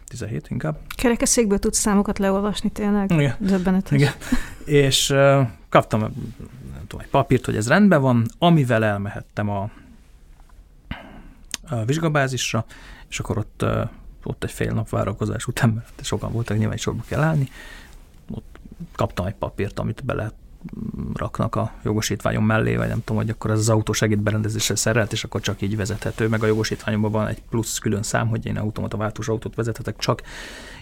17 0.08 0.46
inkább. 0.50 0.78
Kerekesszékből 0.96 1.58
tudsz 1.58 1.78
számokat 1.78 2.18
leolvasni 2.18 2.70
tényleg? 2.70 3.10
Igen. 3.10 3.36
Döbbenetes. 3.38 3.98
Igen. 3.98 4.12
És 4.64 5.10
uh, 5.10 5.46
kaptam 5.68 6.00
nem 6.00 6.86
tudom, 6.86 7.00
egy 7.00 7.10
papírt, 7.10 7.44
hogy 7.44 7.56
ez 7.56 7.68
rendben 7.68 8.00
van, 8.00 8.26
amivel 8.38 8.84
elmehettem 8.84 9.48
a, 9.48 9.70
a 11.72 11.84
vizsgabázisra, 11.84 12.64
és 13.08 13.18
akkor 13.18 13.38
ott, 13.38 13.64
ott 14.24 14.44
egy 14.44 14.50
fél 14.50 14.72
nap 14.72 14.88
várakozás 14.88 15.46
után, 15.46 15.70
mert 15.70 16.04
sokan 16.04 16.32
voltak, 16.32 16.58
nyilván 16.58 16.76
sorba 16.76 17.02
kell 17.06 17.20
állni, 17.20 17.48
ott 18.30 18.58
kaptam 18.94 19.26
egy 19.26 19.34
papírt, 19.34 19.78
amit 19.78 20.04
bele 20.04 20.32
raknak 21.14 21.54
a 21.54 21.72
jogosítványom 21.84 22.44
mellé, 22.44 22.76
vagy 22.76 22.88
nem 22.88 22.98
tudom, 23.04 23.22
hogy 23.22 23.30
akkor 23.30 23.50
ez 23.50 23.58
az 23.58 23.68
autó 23.68 23.92
segédberendezésre 23.92 24.74
szerelt, 24.74 25.12
és 25.12 25.24
akkor 25.24 25.40
csak 25.40 25.62
így 25.62 25.76
vezethető, 25.76 26.28
meg 26.28 26.42
a 26.42 26.46
jogosítványomban 26.46 27.10
van 27.10 27.26
egy 27.26 27.42
plusz 27.50 27.78
külön 27.78 28.02
szám, 28.02 28.28
hogy 28.28 28.46
én 28.46 28.56
automata 28.56 28.96
váltós 28.96 29.28
autót 29.28 29.54
vezethetek, 29.54 29.96
csak 29.98 30.22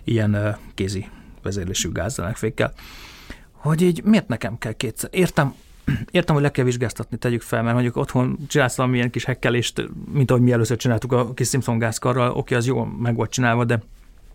ilyen 0.04 0.56
kézi 0.74 1.08
vezérlésű 1.42 1.92
gázzelenfékkel. 1.92 2.72
Hogy 3.52 3.82
így 3.82 4.04
miért 4.04 4.28
nekem 4.28 4.58
kell 4.58 4.72
kétszer? 4.72 5.10
Értem, 5.12 5.54
értem, 6.10 6.34
hogy 6.34 6.44
le 6.44 6.50
kell 6.50 6.64
vizsgáztatni, 6.64 7.16
tegyük 7.16 7.42
fel, 7.42 7.62
mert 7.62 7.74
mondjuk 7.74 7.96
otthon 7.96 8.38
csinálsz 8.48 8.76
valamilyen 8.76 9.10
kis 9.10 9.24
hekkelést, 9.24 9.88
mint 10.12 10.30
ahogy 10.30 10.42
mi 10.42 10.52
először 10.52 10.76
csináltuk 10.76 11.12
a 11.12 11.34
kis 11.34 11.48
Simpson 11.48 11.78
gázkarral, 11.78 12.30
oké, 12.30 12.54
az 12.54 12.66
jó 12.66 12.84
meg 12.84 13.14
volt 13.14 13.30
csinálva, 13.30 13.64
de 13.64 13.82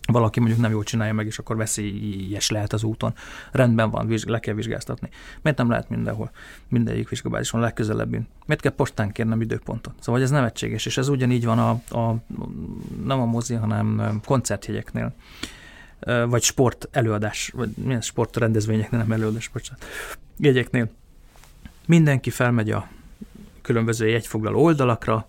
valaki 0.08 0.40
mondjuk 0.40 0.62
nem 0.62 0.72
jól 0.72 0.84
csinálja 0.84 1.14
meg, 1.14 1.26
és 1.26 1.40
akkor 1.40 1.56
veszélyes 1.56 2.50
lehet 2.50 2.74
az 2.74 2.84
úton. 2.84 3.14
Rendben 3.52 3.90
van, 3.90 4.14
le 4.26 4.40
kell 4.40 4.54
vizsgáztatni. 4.54 5.10
Miért 5.42 5.58
nem 5.58 5.70
lehet 5.70 5.90
mindenhol? 5.90 6.32
Mindegyik 6.68 7.10
vizsgabázison 7.10 7.62
legközelebbin. 7.62 8.28
Miért 8.46 8.62
kell 8.62 8.72
postán 8.72 9.12
kérnem 9.12 9.42
időpontot? 9.42 9.94
Szóval 10.00 10.22
ez 10.22 10.30
nevetséges, 10.30 10.86
és 10.86 10.98
ez 10.98 11.08
ugyanígy 11.08 11.46
van 11.46 11.60
a, 11.60 11.70
a 12.00 12.16
nem 13.06 13.22
a 13.22 13.26
mozi, 13.26 13.54
hanem 13.54 14.20
koncertjegyeknél 14.26 15.14
vagy 16.28 16.42
sport 16.42 16.88
előadás, 16.92 17.52
vagy 17.56 17.70
milyen 17.76 18.02
sport 18.02 18.38
rendezvényeknél, 18.38 19.00
nem 19.00 19.12
előadás, 19.12 19.48
bocsánat, 19.48 19.86
jegyeknél. 20.38 20.90
Mindenki 21.88 22.30
felmegy 22.30 22.72
a 22.72 22.88
különböző 23.62 24.08
jegyfoglaló 24.08 24.64
oldalakra, 24.64 25.26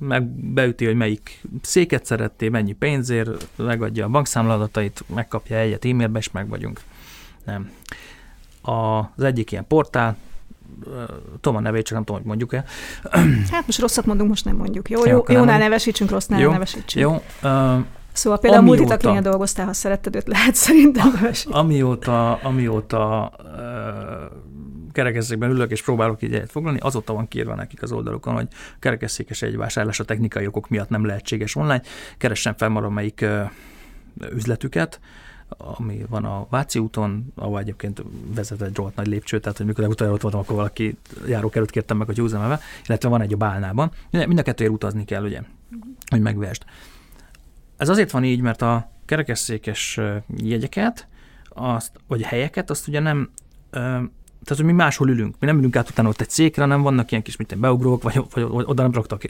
meg 0.00 0.22
beüti, 0.28 0.84
hogy 0.84 0.94
melyik 0.94 1.40
széket 1.62 2.04
szeretté, 2.04 2.48
mennyi 2.48 2.72
pénzért, 2.72 3.48
megadja 3.56 4.04
a 4.04 4.08
bankszámladatait, 4.08 5.04
megkapja 5.14 5.56
egyet 5.56 5.84
e-mailbe, 5.84 6.18
és 6.18 6.30
meg 6.30 6.48
vagyunk. 6.48 6.80
Nem. 7.44 7.70
Az 8.62 9.22
egyik 9.22 9.52
ilyen 9.52 9.66
portál, 9.66 10.16
tudom 11.40 11.58
a 11.58 11.60
nevét, 11.60 11.84
csak 11.84 11.94
nem 11.94 12.04
tudom, 12.04 12.20
hogy 12.20 12.28
mondjuk-e. 12.28 12.64
Hát 13.52 13.66
most 13.66 13.78
rosszat 13.78 14.06
mondunk, 14.06 14.28
most 14.28 14.44
nem 14.44 14.56
mondjuk. 14.56 14.90
Jó, 14.90 15.06
jó, 15.06 15.24
jó 15.28 15.34
jónál 15.34 15.58
nevesítsünk, 15.58 16.10
rossznál 16.10 16.40
jó, 16.40 16.50
nevesítsünk. 16.50 17.04
Jó, 17.04 17.22
uh, 17.50 17.84
Szóval 18.12 18.38
például 18.38 18.62
amióta, 18.62 18.82
a 18.82 18.86
multitaklinia 18.86 19.30
dolgoztál, 19.30 19.66
ha 19.66 19.72
szeretted 19.72 20.16
őt, 20.16 20.26
lehet 20.26 20.54
szerintem 20.54 21.12
nevesíteni. 21.14 21.60
Amióta, 21.60 22.34
amióta 22.34 23.32
uh, 23.38 23.44
kerekesszékben 24.94 25.50
ülök 25.50 25.70
és 25.70 25.82
próbálok 25.82 26.22
így 26.22 26.34
egyet 26.34 26.50
foglalni, 26.50 26.78
azóta 26.78 27.12
van 27.12 27.28
kiírva 27.28 27.54
nekik 27.54 27.82
az 27.82 27.92
oldalukon, 27.92 28.34
hogy 28.34 28.48
kerekesszékes 28.78 29.42
egy 29.42 29.56
vásárlás 29.56 30.00
a 30.00 30.04
technikai 30.04 30.46
okok 30.46 30.68
miatt 30.68 30.88
nem 30.88 31.04
lehetséges 31.04 31.54
online, 31.54 31.82
keressen 32.18 32.54
fel 32.54 32.68
valamelyik 32.70 33.24
üzletüket, 34.32 35.00
ami 35.48 36.04
van 36.08 36.24
a 36.24 36.46
Váci 36.50 36.78
úton, 36.78 37.32
ahol 37.34 37.58
egyébként 37.58 38.04
vezet 38.34 38.62
egy 38.62 38.76
rohadt 38.76 38.96
nagy 38.96 39.06
lépcső, 39.06 39.40
tehát 39.40 39.56
hogy 39.56 39.66
mikor 39.66 39.88
utoljára 39.88 40.16
ott 40.16 40.22
voltam, 40.22 40.40
akkor 40.40 40.56
valaki 40.56 40.98
járókerült 41.26 41.70
kértem 41.70 41.96
meg, 41.96 42.06
hogy 42.06 42.18
húzzam 42.18 42.42
el, 42.42 42.60
illetve 42.86 43.08
van 43.08 43.20
egy 43.20 43.32
a 43.32 43.36
Bálnában. 43.36 43.90
Mind 44.10 44.38
a 44.38 44.42
kettőért 44.42 44.72
utazni 44.72 45.04
kell, 45.04 45.24
ugye, 45.24 45.40
hogy 46.10 46.20
megvest. 46.20 46.64
Ez 47.76 47.88
azért 47.88 48.10
van 48.10 48.24
így, 48.24 48.40
mert 48.40 48.62
a 48.62 48.90
kerekesszékes 49.04 50.00
jegyeket, 50.36 51.08
azt, 51.48 51.90
vagy 52.06 52.22
helyeket, 52.22 52.70
azt 52.70 52.88
ugye 52.88 53.00
nem 53.00 53.30
tehát, 54.44 54.62
hogy 54.62 54.64
mi 54.64 54.72
máshol 54.72 55.08
ülünk. 55.08 55.34
Mi 55.38 55.46
nem 55.46 55.58
ülünk 55.58 55.76
át 55.76 55.90
utána 55.90 56.08
ott 56.08 56.20
egy 56.20 56.30
székre, 56.30 56.62
hanem 56.62 56.82
vannak 56.82 57.10
ilyen 57.10 57.22
kis, 57.22 57.36
mint 57.36 57.58
beugrók, 57.58 58.02
vagy, 58.02 58.20
vagy 58.34 58.64
oda 58.66 58.82
nem 58.82 58.92
raktak 58.92 59.22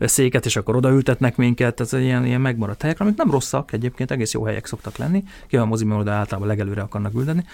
széket, 0.00 0.46
és 0.46 0.56
akkor 0.56 0.76
odaültetnek 0.76 1.36
minket. 1.36 1.74
Tehát 1.74 2.04
ilyen, 2.04 2.26
ilyen 2.26 2.40
megmaradt 2.40 2.82
helyek, 2.82 3.00
amik 3.00 3.16
nem 3.16 3.30
rosszak 3.30 3.72
egyébként, 3.72 4.10
egész 4.10 4.32
jó 4.32 4.44
helyek 4.44 4.66
szoktak 4.66 4.96
lenni. 4.96 5.24
Ki 5.46 5.56
a 5.56 5.64
mozi, 5.64 5.86
oda 5.90 6.12
általában 6.12 6.48
legelőre 6.48 6.80
akarnak 6.80 7.14
ülteni. 7.14 7.44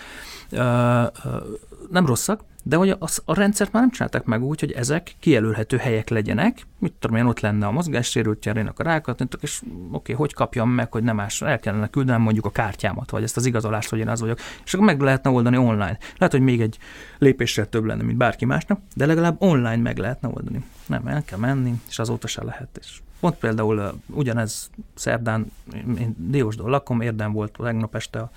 Nem 1.90 2.06
rosszak, 2.06 2.44
de 2.66 2.76
hogy 2.76 2.90
a, 2.90 2.98
a 3.24 3.34
rendszert 3.34 3.72
már 3.72 3.82
nem 3.82 3.90
csinálták 3.90 4.24
meg 4.24 4.42
úgy, 4.42 4.60
hogy 4.60 4.72
ezek 4.72 5.14
kijelölhető 5.20 5.76
helyek 5.76 6.08
legyenek, 6.08 6.66
mit 6.78 6.92
tudom 6.98 7.16
én, 7.16 7.24
ott 7.24 7.40
lenne 7.40 7.66
a 7.66 7.70
mozgássérült 7.70 8.46
a 8.46 8.82
rákat, 8.82 9.26
és 9.40 9.60
oké, 9.62 9.72
okay, 9.90 10.14
hogy 10.14 10.34
kapjam 10.34 10.70
meg, 10.70 10.92
hogy 10.92 11.02
nem 11.02 11.16
más, 11.16 11.42
el 11.42 11.60
kellene 11.60 11.88
küldenem 11.88 12.20
mondjuk 12.20 12.44
a 12.44 12.50
kártyámat, 12.50 13.10
vagy 13.10 13.22
ezt 13.22 13.36
az 13.36 13.46
igazolást, 13.46 13.88
hogy 13.88 13.98
én 13.98 14.08
az 14.08 14.20
vagyok, 14.20 14.38
és 14.64 14.74
akkor 14.74 14.86
meg 14.86 15.00
lehetne 15.00 15.30
oldani 15.30 15.56
online. 15.56 15.98
Lehet, 16.16 16.34
hogy 16.34 16.40
még 16.40 16.60
egy 16.60 16.78
lépéssel 17.18 17.68
több 17.68 17.84
lenne, 17.84 18.02
mint 18.02 18.18
bárki 18.18 18.44
másnak, 18.44 18.80
de 18.94 19.06
legalább 19.06 19.42
online 19.42 19.76
meg 19.82 19.98
lehetne 19.98 20.28
oldani. 20.28 20.64
Nem, 20.86 21.06
el 21.06 21.24
kell 21.24 21.38
menni, 21.38 21.74
és 21.88 21.98
azóta 21.98 22.26
se 22.26 22.44
lehet. 22.44 22.78
És 22.80 23.00
pont 23.20 23.36
például 23.36 23.78
uh, 23.78 24.16
ugyanez 24.16 24.70
szerdán, 24.94 25.52
én 25.98 26.14
Diósdon 26.18 26.70
lakom, 26.70 27.00
érdem 27.00 27.32
volt 27.32 27.56
tegnap 27.62 27.94
este 27.94 28.18
a 28.18 28.30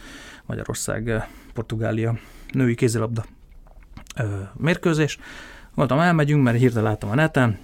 Magyarország-Portugália 0.45 2.17
női 2.51 2.75
kézilabda 2.75 3.25
mérkőzés. 4.53 5.19
Mondtam, 5.73 5.99
elmegyünk, 5.99 6.43
mert 6.43 6.57
hirtelen 6.57 6.83
láttam 6.83 7.09
a 7.09 7.15
neten, 7.15 7.57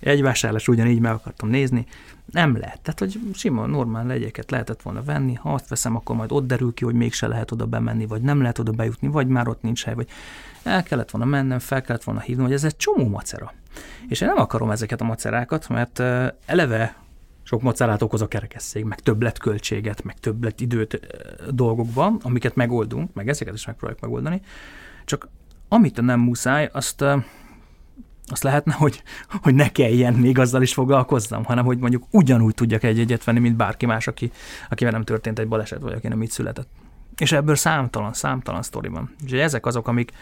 egy 0.00 0.22
vásárlás 0.22 0.68
ugyanígy 0.68 1.00
meg 1.00 1.12
akartam 1.12 1.48
nézni, 1.48 1.86
nem 2.32 2.56
lehet. 2.56 2.80
Tehát, 2.80 2.98
hogy 2.98 3.20
sima, 3.34 3.66
normál 3.66 4.06
legyeket 4.06 4.50
lehetett 4.50 4.82
volna 4.82 5.02
venni, 5.02 5.34
ha 5.34 5.54
azt 5.54 5.68
veszem, 5.68 5.96
akkor 5.96 6.16
majd 6.16 6.32
ott 6.32 6.46
derül 6.46 6.74
ki, 6.74 6.84
hogy 6.84 6.94
mégse 6.94 7.26
lehet 7.26 7.50
oda 7.50 7.66
bemenni, 7.66 8.06
vagy 8.06 8.22
nem 8.22 8.40
lehet 8.40 8.58
oda 8.58 8.72
bejutni, 8.72 9.08
vagy 9.08 9.26
már 9.26 9.48
ott 9.48 9.62
nincs 9.62 9.84
hely, 9.84 9.94
vagy 9.94 10.08
el 10.62 10.82
kellett 10.82 11.10
volna 11.10 11.26
mennem, 11.26 11.58
fel 11.58 11.82
kellett 11.82 12.04
volna 12.04 12.20
hívni, 12.20 12.42
hogy 12.42 12.52
ez 12.52 12.64
egy 12.64 12.76
csomó 12.76 13.08
macera. 13.08 13.52
És 14.08 14.20
én 14.20 14.28
nem 14.28 14.38
akarom 14.38 14.70
ezeket 14.70 15.00
a 15.00 15.04
macerákat, 15.04 15.68
mert 15.68 16.00
eleve 16.46 16.96
sok 17.42 17.62
macerát 17.62 18.02
okoz 18.02 18.22
a 18.22 18.28
kerekesszék, 18.28 18.84
meg 18.84 19.00
többletköltséget, 19.00 20.04
meg 20.04 20.18
többlet 20.18 20.60
időt 20.60 21.00
dolgokban, 21.50 22.20
amiket 22.22 22.54
megoldunk, 22.54 23.14
meg 23.14 23.28
ezeket 23.28 23.54
is 23.54 23.66
megpróbáljuk 23.66 24.02
megoldani, 24.02 24.40
csak 25.04 25.28
amit 25.72 26.00
nem 26.00 26.20
muszáj, 26.20 26.68
azt, 26.72 27.04
azt 28.26 28.42
lehetne, 28.42 28.72
hogy, 28.72 29.02
hogy 29.42 29.54
ne 29.54 29.68
kelljen 29.68 30.14
még 30.14 30.38
azzal 30.38 30.62
is 30.62 30.74
foglalkozzam, 30.74 31.44
hanem 31.44 31.64
hogy 31.64 31.78
mondjuk 31.78 32.04
ugyanúgy 32.10 32.54
tudjak 32.54 32.82
egy 32.82 32.98
egyet 32.98 33.24
venni, 33.24 33.38
mint 33.38 33.56
bárki 33.56 33.86
más, 33.86 34.06
aki, 34.06 34.30
akivel 34.70 34.92
nem 34.92 35.02
történt 35.02 35.38
egy 35.38 35.48
baleset, 35.48 35.80
vagy 35.80 35.92
aki 35.92 36.08
nem 36.08 36.22
így 36.22 36.30
született. 36.30 36.68
És 37.16 37.32
ebből 37.32 37.54
számtalan, 37.54 38.12
számtalan 38.12 38.62
sztori 38.62 38.88
van. 38.88 39.14
És 39.26 39.32
ezek 39.32 39.66
azok, 39.66 39.88
amik 39.88 40.12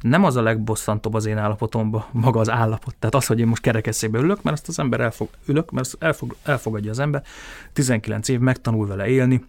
nem 0.00 0.24
az 0.24 0.36
a 0.36 0.42
legbosszantóbb 0.42 1.14
az 1.14 1.26
én 1.26 1.38
állapotomban, 1.38 2.04
maga 2.10 2.40
az 2.40 2.50
állapot. 2.50 2.94
Tehát 2.98 3.14
az, 3.14 3.26
hogy 3.26 3.40
én 3.40 3.46
most 3.46 3.62
kerekesszébe 3.62 4.18
ülök, 4.18 4.42
mert 4.42 4.56
azt 4.56 4.68
az 4.68 4.78
ember 4.78 5.00
elfog, 5.00 5.28
ülök, 5.46 5.70
mert 5.70 5.96
elfog, 5.98 6.36
elfogadja 6.42 6.90
az 6.90 6.98
ember, 6.98 7.22
19 7.72 8.28
év 8.28 8.38
megtanul 8.38 8.86
vele 8.86 9.06
élni, 9.06 9.44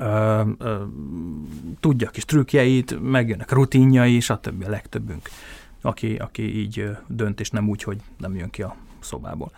ö, 0.00 0.42
ö, 0.58 0.82
tudja 1.80 2.08
a 2.08 2.10
kis 2.10 2.24
trükkjeit, 2.24 3.00
megjönnek 3.00 3.52
rutinjai, 3.52 4.20
stb. 4.20 4.64
a 4.66 4.70
legtöbbünk, 4.70 5.28
aki, 5.80 6.16
aki 6.16 6.58
így 6.58 6.90
dönt, 7.06 7.40
és 7.40 7.50
nem 7.50 7.68
úgy, 7.68 7.82
hogy 7.82 7.98
nem 8.18 8.36
jön 8.36 8.50
ki 8.50 8.62
a 8.62 8.76
szobából. 9.00 9.50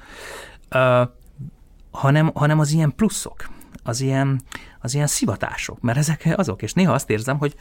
Ö, 0.69 1.03
hanem, 1.91 2.31
hanem 2.35 2.59
az 2.59 2.73
ilyen 2.73 2.93
pluszok, 2.97 3.49
az 3.83 4.01
ilyen, 4.01 4.41
az 4.81 4.95
ilyen 4.95 5.07
szivatások, 5.07 5.81
mert 5.81 5.99
ezek 5.99 6.29
azok, 6.37 6.63
és 6.63 6.73
néha 6.73 6.93
azt 6.93 7.11
érzem, 7.11 7.39
hogy, 7.39 7.55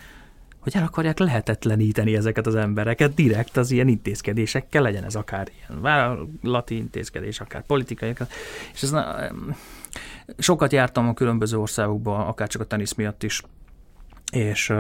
hogy 0.60 0.76
el 0.76 0.84
akarják 0.84 1.18
lehetetleníteni 1.20 2.16
ezeket 2.16 2.48
az 2.48 2.56
embereket 2.56 3.14
direkt 3.14 3.58
az 3.58 3.72
ilyen 3.72 3.88
intézkedésekkel, 3.88 4.82
legyen 4.82 5.04
ez 5.04 5.16
akár 5.16 5.48
ilyen 5.58 5.82
vállalati 5.82 6.76
intézkedés, 6.76 7.40
akár 7.40 7.66
politikai, 7.66 8.14
és 8.74 8.84
ez 8.84 8.92
Sokat 10.38 10.72
jártam 10.72 11.08
a 11.08 11.14
különböző 11.14 11.58
országokba, 11.58 12.28
akár 12.28 12.48
csak 12.48 12.62
a 12.62 12.66
tenisz 12.66 12.94
miatt 12.94 13.24
is, 13.24 13.42
és 14.32 14.74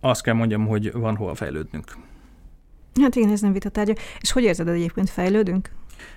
azt 0.00 0.22
kell 0.22 0.34
mondjam, 0.34 0.66
hogy 0.66 0.92
van 0.92 1.16
hol 1.16 1.34
fejlődnünk. 1.34 1.96
Hát 3.00 3.14
igen, 3.14 3.30
ez 3.30 3.40
nem 3.40 3.52
vitatárgya. 3.52 3.94
És 4.20 4.32
hogy 4.32 4.42
érzed 4.42 4.68
egyébként, 4.68 5.10
fejlődünk? 5.10 5.70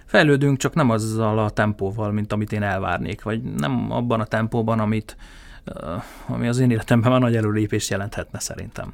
Fejlődünk, 0.05 0.57
csak 0.57 0.73
nem 0.73 0.89
azzal 0.89 1.39
a 1.39 1.49
tempóval, 1.49 2.11
mint 2.11 2.33
amit 2.33 2.51
én 2.51 2.63
elvárnék, 2.63 3.23
vagy 3.23 3.41
nem 3.41 3.91
abban 3.91 4.19
a 4.19 4.25
tempóban, 4.25 4.79
amit, 4.79 5.17
ami 6.27 6.47
az 6.47 6.59
én 6.59 6.71
életemben 6.71 7.11
már 7.11 7.19
nagy 7.19 7.35
előlépést 7.35 7.89
jelenthetne 7.89 8.39
szerintem. 8.39 8.93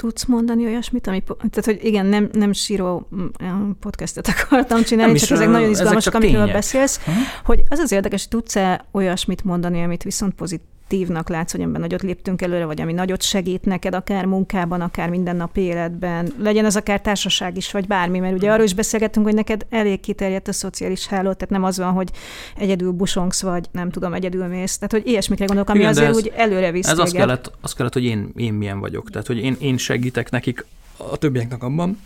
Tudsz 0.00 0.24
mondani 0.24 0.64
olyasmit, 0.64 1.06
ami, 1.06 1.22
tehát 1.22 1.64
hogy 1.64 1.78
igen, 1.82 2.06
nem, 2.06 2.28
nem 2.32 2.52
síró 2.52 3.08
mm, 3.14 3.70
podcastet 3.80 4.28
akartam 4.28 4.82
csinálni, 4.82 5.12
nem 5.12 5.20
csak 5.20 5.30
ezek 5.30 5.48
nagyon 5.48 5.70
izgalmasak, 5.70 6.14
amikről 6.14 6.52
beszélsz, 6.52 6.98
uh-huh. 6.98 7.14
hogy 7.44 7.62
az 7.68 7.78
az 7.78 7.92
érdekes, 7.92 8.20
hogy 8.20 8.40
tudsz-e 8.40 8.84
olyasmit 8.92 9.44
mondani, 9.44 9.82
amit 9.82 10.02
viszont 10.02 10.34
pozitív 10.34 10.68
aktívnak 10.90 11.28
látsz, 11.28 11.52
hogy 11.52 11.60
ebben 11.60 11.80
nagyot 11.80 12.02
léptünk 12.02 12.42
előre, 12.42 12.64
vagy 12.64 12.80
ami 12.80 12.92
nagyot 12.92 13.22
segít 13.22 13.64
neked, 13.64 13.94
akár 13.94 14.24
munkában, 14.24 14.80
akár 14.80 15.08
mindennapi 15.08 15.60
életben, 15.60 16.32
legyen 16.38 16.64
ez 16.64 16.76
akár 16.76 17.00
társaság 17.00 17.56
is, 17.56 17.70
vagy 17.70 17.86
bármi, 17.86 18.18
mert 18.18 18.34
ugye 18.34 18.52
arról 18.52 18.64
is 18.64 18.74
beszélgettünk, 18.74 19.26
hogy 19.26 19.34
neked 19.34 19.66
elég 19.68 20.00
kiterjedt 20.00 20.48
a 20.48 20.52
szociális 20.52 21.06
háló, 21.06 21.32
tehát 21.32 21.50
nem 21.50 21.64
az 21.64 21.78
van, 21.78 21.92
hogy 21.92 22.10
egyedül 22.56 22.92
busongsz, 22.92 23.42
vagy 23.42 23.66
nem 23.70 23.90
tudom, 23.90 24.14
egyedül 24.14 24.46
mész. 24.46 24.76
Tehát, 24.76 24.92
hogy 24.92 25.06
ilyesmikre 25.06 25.44
gondolok, 25.44 25.70
ami 25.70 25.78
Igen, 25.78 25.90
azért 25.90 26.08
ez, 26.08 26.16
úgy 26.16 26.32
előre 26.36 26.70
visz 26.70 26.88
Ez 26.88 26.98
az 26.98 27.12
kellett, 27.12 27.52
az 27.60 27.72
kellett, 27.72 27.92
hogy 27.92 28.04
én, 28.04 28.32
én 28.36 28.52
milyen 28.52 28.80
vagyok. 28.80 29.10
Tehát, 29.10 29.26
hogy 29.26 29.38
én, 29.38 29.56
én 29.60 29.76
segítek 29.76 30.30
nekik 30.30 30.66
a 30.96 31.16
többieknek 31.16 31.62
abban, 31.62 31.98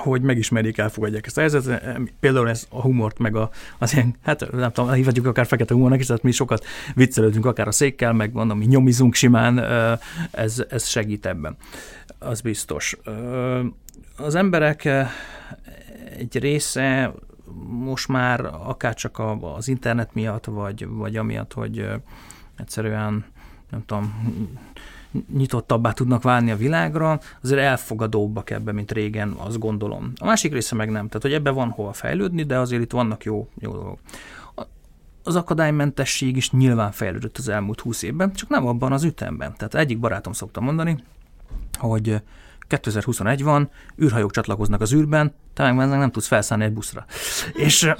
hogy 0.00 0.22
megismerjék, 0.22 0.78
elfogadják 0.78 1.26
ezt 1.26 1.36
a 1.36 1.40
helyzetet. 1.40 2.00
Például 2.20 2.48
ez 2.48 2.66
a 2.70 2.80
humort, 2.80 3.18
meg 3.18 3.36
a, 3.36 3.50
az 3.78 3.92
ilyen, 3.92 4.14
hát 4.22 4.52
nem 4.52 4.72
tudom, 4.72 4.92
hívhatjuk 4.92 5.26
akár 5.26 5.46
fekete 5.46 5.74
humornak 5.74 6.00
is, 6.00 6.06
tehát 6.06 6.22
mi 6.22 6.30
sokat 6.30 6.64
viccelődünk 6.94 7.46
akár 7.46 7.68
a 7.68 7.72
székkel, 7.72 8.12
meg 8.12 8.32
mondom, 8.32 8.58
mi 8.58 8.64
nyomizunk 8.64 9.14
simán, 9.14 9.58
ez, 10.30 10.64
ez 10.68 10.86
segít 10.86 11.26
ebben. 11.26 11.56
Az 12.18 12.40
biztos. 12.40 12.96
Az 14.16 14.34
emberek 14.34 14.84
egy 16.18 16.38
része 16.38 17.12
most 17.68 18.08
már 18.08 18.44
akár 18.44 18.94
csak 18.94 19.22
az 19.40 19.68
internet 19.68 20.14
miatt, 20.14 20.44
vagy, 20.44 20.86
vagy 20.88 21.16
amiatt, 21.16 21.52
hogy 21.52 21.88
egyszerűen 22.56 23.24
nem 23.70 23.84
tudom, 23.86 24.34
nyitottabbá 25.32 25.92
tudnak 25.92 26.22
válni 26.22 26.50
a 26.50 26.56
világra, 26.56 27.20
azért 27.42 27.60
elfogadóbbak 27.60 28.50
ebbe, 28.50 28.72
mint 28.72 28.92
régen, 28.92 29.30
azt 29.30 29.58
gondolom. 29.58 30.12
A 30.16 30.24
másik 30.24 30.52
része 30.52 30.74
meg 30.74 30.90
nem, 30.90 31.06
tehát 31.06 31.22
hogy 31.22 31.32
ebbe 31.32 31.50
van 31.50 31.68
hova 31.68 31.92
fejlődni, 31.92 32.42
de 32.42 32.58
azért 32.58 32.82
itt 32.82 32.90
vannak 32.90 33.24
jó, 33.24 33.48
jó 33.58 33.72
dolgok. 33.72 33.98
Az 35.24 35.36
akadálymentesség 35.36 36.36
is 36.36 36.50
nyilván 36.50 36.92
fejlődött 36.92 37.38
az 37.38 37.48
elmúlt 37.48 37.80
húsz 37.80 38.02
évben, 38.02 38.32
csak 38.32 38.48
nem 38.48 38.66
abban 38.66 38.92
az 38.92 39.04
ütemben. 39.04 39.54
Tehát 39.56 39.74
egyik 39.74 39.98
barátom 39.98 40.32
szokta 40.32 40.60
mondani, 40.60 40.96
hogy 41.78 42.22
2021 42.60 43.42
van, 43.42 43.70
űrhajók 44.02 44.30
csatlakoznak 44.30 44.80
az 44.80 44.92
űrben, 44.92 45.34
te 45.54 45.72
meg 45.72 45.88
nem 45.88 46.10
tudsz 46.10 46.26
felszállni 46.26 46.64
egy 46.64 46.72
buszra. 46.72 47.04
És 47.52 47.92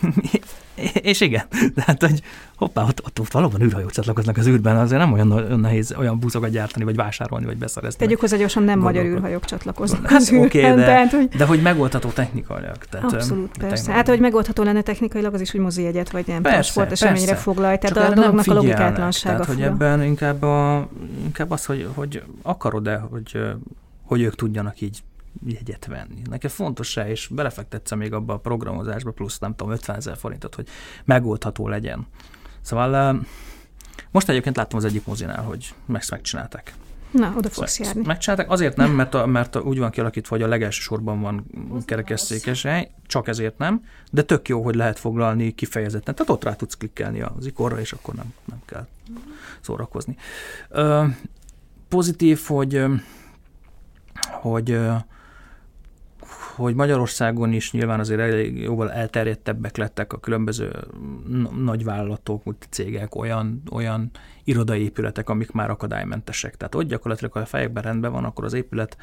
és 0.94 1.20
igen, 1.20 1.44
tehát 1.74 2.00
hogy 2.00 2.22
hoppá, 2.56 2.82
ott, 2.82 3.04
ott, 3.04 3.20
ott 3.20 3.32
valóban 3.32 3.62
űrhajók 3.62 3.90
csatlakoznak 3.90 4.36
az 4.36 4.46
űrben, 4.46 4.76
azért 4.76 5.00
nem 5.00 5.12
olyan, 5.12 5.32
olyan 5.32 5.60
nehéz 5.60 5.94
olyan 5.98 6.18
buszokat 6.18 6.50
gyártani, 6.50 6.84
vagy 6.84 6.96
vásárolni, 6.96 7.44
vagy 7.44 7.56
beszerezni. 7.56 7.98
Tegyük 7.98 8.20
hozzá 8.20 8.36
gyorsan, 8.36 8.62
nem 8.62 8.78
magyar 8.78 9.04
űrhajók 9.04 9.44
csatlakoznak 9.44 10.10
hát, 10.10 10.20
az 10.20 10.32
űrben. 10.32 10.46
Okay, 10.46 10.62
de, 10.62 10.84
tehát, 10.84 11.12
hogy... 11.12 11.28
de 11.28 11.44
hogy 11.44 11.62
megoldható 11.62 12.08
technikailag. 12.08 12.76
Tehát, 12.90 13.12
Abszolút, 13.12 13.58
persze. 13.58 13.92
Hát, 13.92 14.08
hogy 14.08 14.20
megoldható 14.20 14.62
lenne 14.62 14.82
technikailag, 14.82 15.34
az 15.34 15.40
is, 15.40 15.50
hogy 15.50 15.60
mozijegyet, 15.60 16.10
vagy 16.10 16.26
nem 16.26 16.42
persze, 16.42 16.70
sporteseményre 16.70 17.34
foglalj. 17.34 17.78
Tehát 17.78 17.96
Csak 17.96 18.10
a 18.10 18.14
dolognak 18.14 18.46
a 18.46 18.54
logikátlansága. 18.54 19.40
Tehát, 19.40 19.54
hogy 19.54 19.62
ebben 19.62 20.02
inkább, 20.02 20.42
a, 20.42 20.88
inkább 21.24 21.50
az, 21.50 21.64
hogy, 21.64 21.88
hogy 21.94 22.22
akarod-e, 22.42 22.96
hogy, 22.96 23.38
hogy 24.02 24.22
ők 24.22 24.34
tudjanak 24.34 24.80
így 24.80 25.02
jegyet 25.46 25.86
venni. 25.86 26.22
Neked 26.30 26.50
fontos 26.50 26.96
-e, 26.96 27.08
és 27.08 27.26
belefektetsz 27.26 27.94
még 27.94 28.12
abba 28.12 28.34
a 28.34 28.38
programozásba, 28.38 29.10
plusz 29.10 29.38
nem 29.38 29.54
tudom, 29.54 29.72
50 29.72 29.96
ezer 29.96 30.16
forintot, 30.16 30.54
hogy 30.54 30.68
megoldható 31.04 31.68
legyen. 31.68 32.06
Szóval 32.60 33.20
most 34.10 34.28
egyébként 34.28 34.56
láttam 34.56 34.78
az 34.78 34.84
egyik 34.84 35.06
mozinál, 35.06 35.42
hogy 35.42 35.74
meg 35.86 36.02
megcsinálták. 36.10 36.74
Na, 37.10 37.34
oda 37.36 37.48
fogsz 37.48 37.72
szóval 37.72 37.92
járni. 37.92 38.06
Megcsinálták, 38.06 38.50
azért 38.50 38.76
nem, 38.76 38.90
mert, 38.90 39.14
a, 39.14 39.26
mert 39.26 39.56
a, 39.56 39.60
úgy 39.60 39.78
van 39.78 39.90
kialakítva, 39.90 40.34
hogy 40.34 40.44
a 40.44 40.48
legelső 40.48 40.80
sorban 40.80 41.20
van 41.20 41.44
kerekesszékes 41.84 42.62
hely, 42.62 42.90
csak 43.06 43.28
ezért 43.28 43.58
nem, 43.58 43.84
de 44.10 44.22
tök 44.22 44.48
jó, 44.48 44.62
hogy 44.62 44.74
lehet 44.74 44.98
foglalni 44.98 45.54
kifejezetten. 45.54 46.14
Tehát 46.14 46.32
ott 46.32 46.44
rá 46.44 46.54
tudsz 46.54 46.74
klikkelni 46.74 47.20
az 47.20 47.46
ikonra, 47.46 47.80
és 47.80 47.92
akkor 47.92 48.14
nem, 48.14 48.34
nem 48.44 48.58
kell 48.64 48.86
szórakozni. 49.60 50.16
Ö, 50.68 51.04
pozitív, 51.88 52.40
hogy 52.46 52.84
hogy 54.30 54.78
hogy 56.54 56.74
Magyarországon 56.74 57.52
is 57.52 57.72
nyilván 57.72 58.00
azért 58.00 58.20
elég 58.20 58.60
jóval 58.60 58.92
elterjedtebbek 58.92 59.76
lettek 59.76 60.12
a 60.12 60.20
különböző 60.20 60.70
nagyvállalatok, 61.64 62.42
cégek, 62.70 63.14
olyan, 63.14 63.62
olyan 63.70 64.10
irodai 64.44 64.82
épületek, 64.82 65.28
amik 65.28 65.50
már 65.50 65.70
akadálymentesek. 65.70 66.56
Tehát 66.56 66.74
ott 66.74 66.88
gyakorlatilag, 66.88 67.32
ha 67.32 67.40
a 67.40 67.46
fejekben 67.46 67.82
rendben 67.82 68.12
van, 68.12 68.24
akkor 68.24 68.44
az 68.44 68.52
épület 68.52 68.96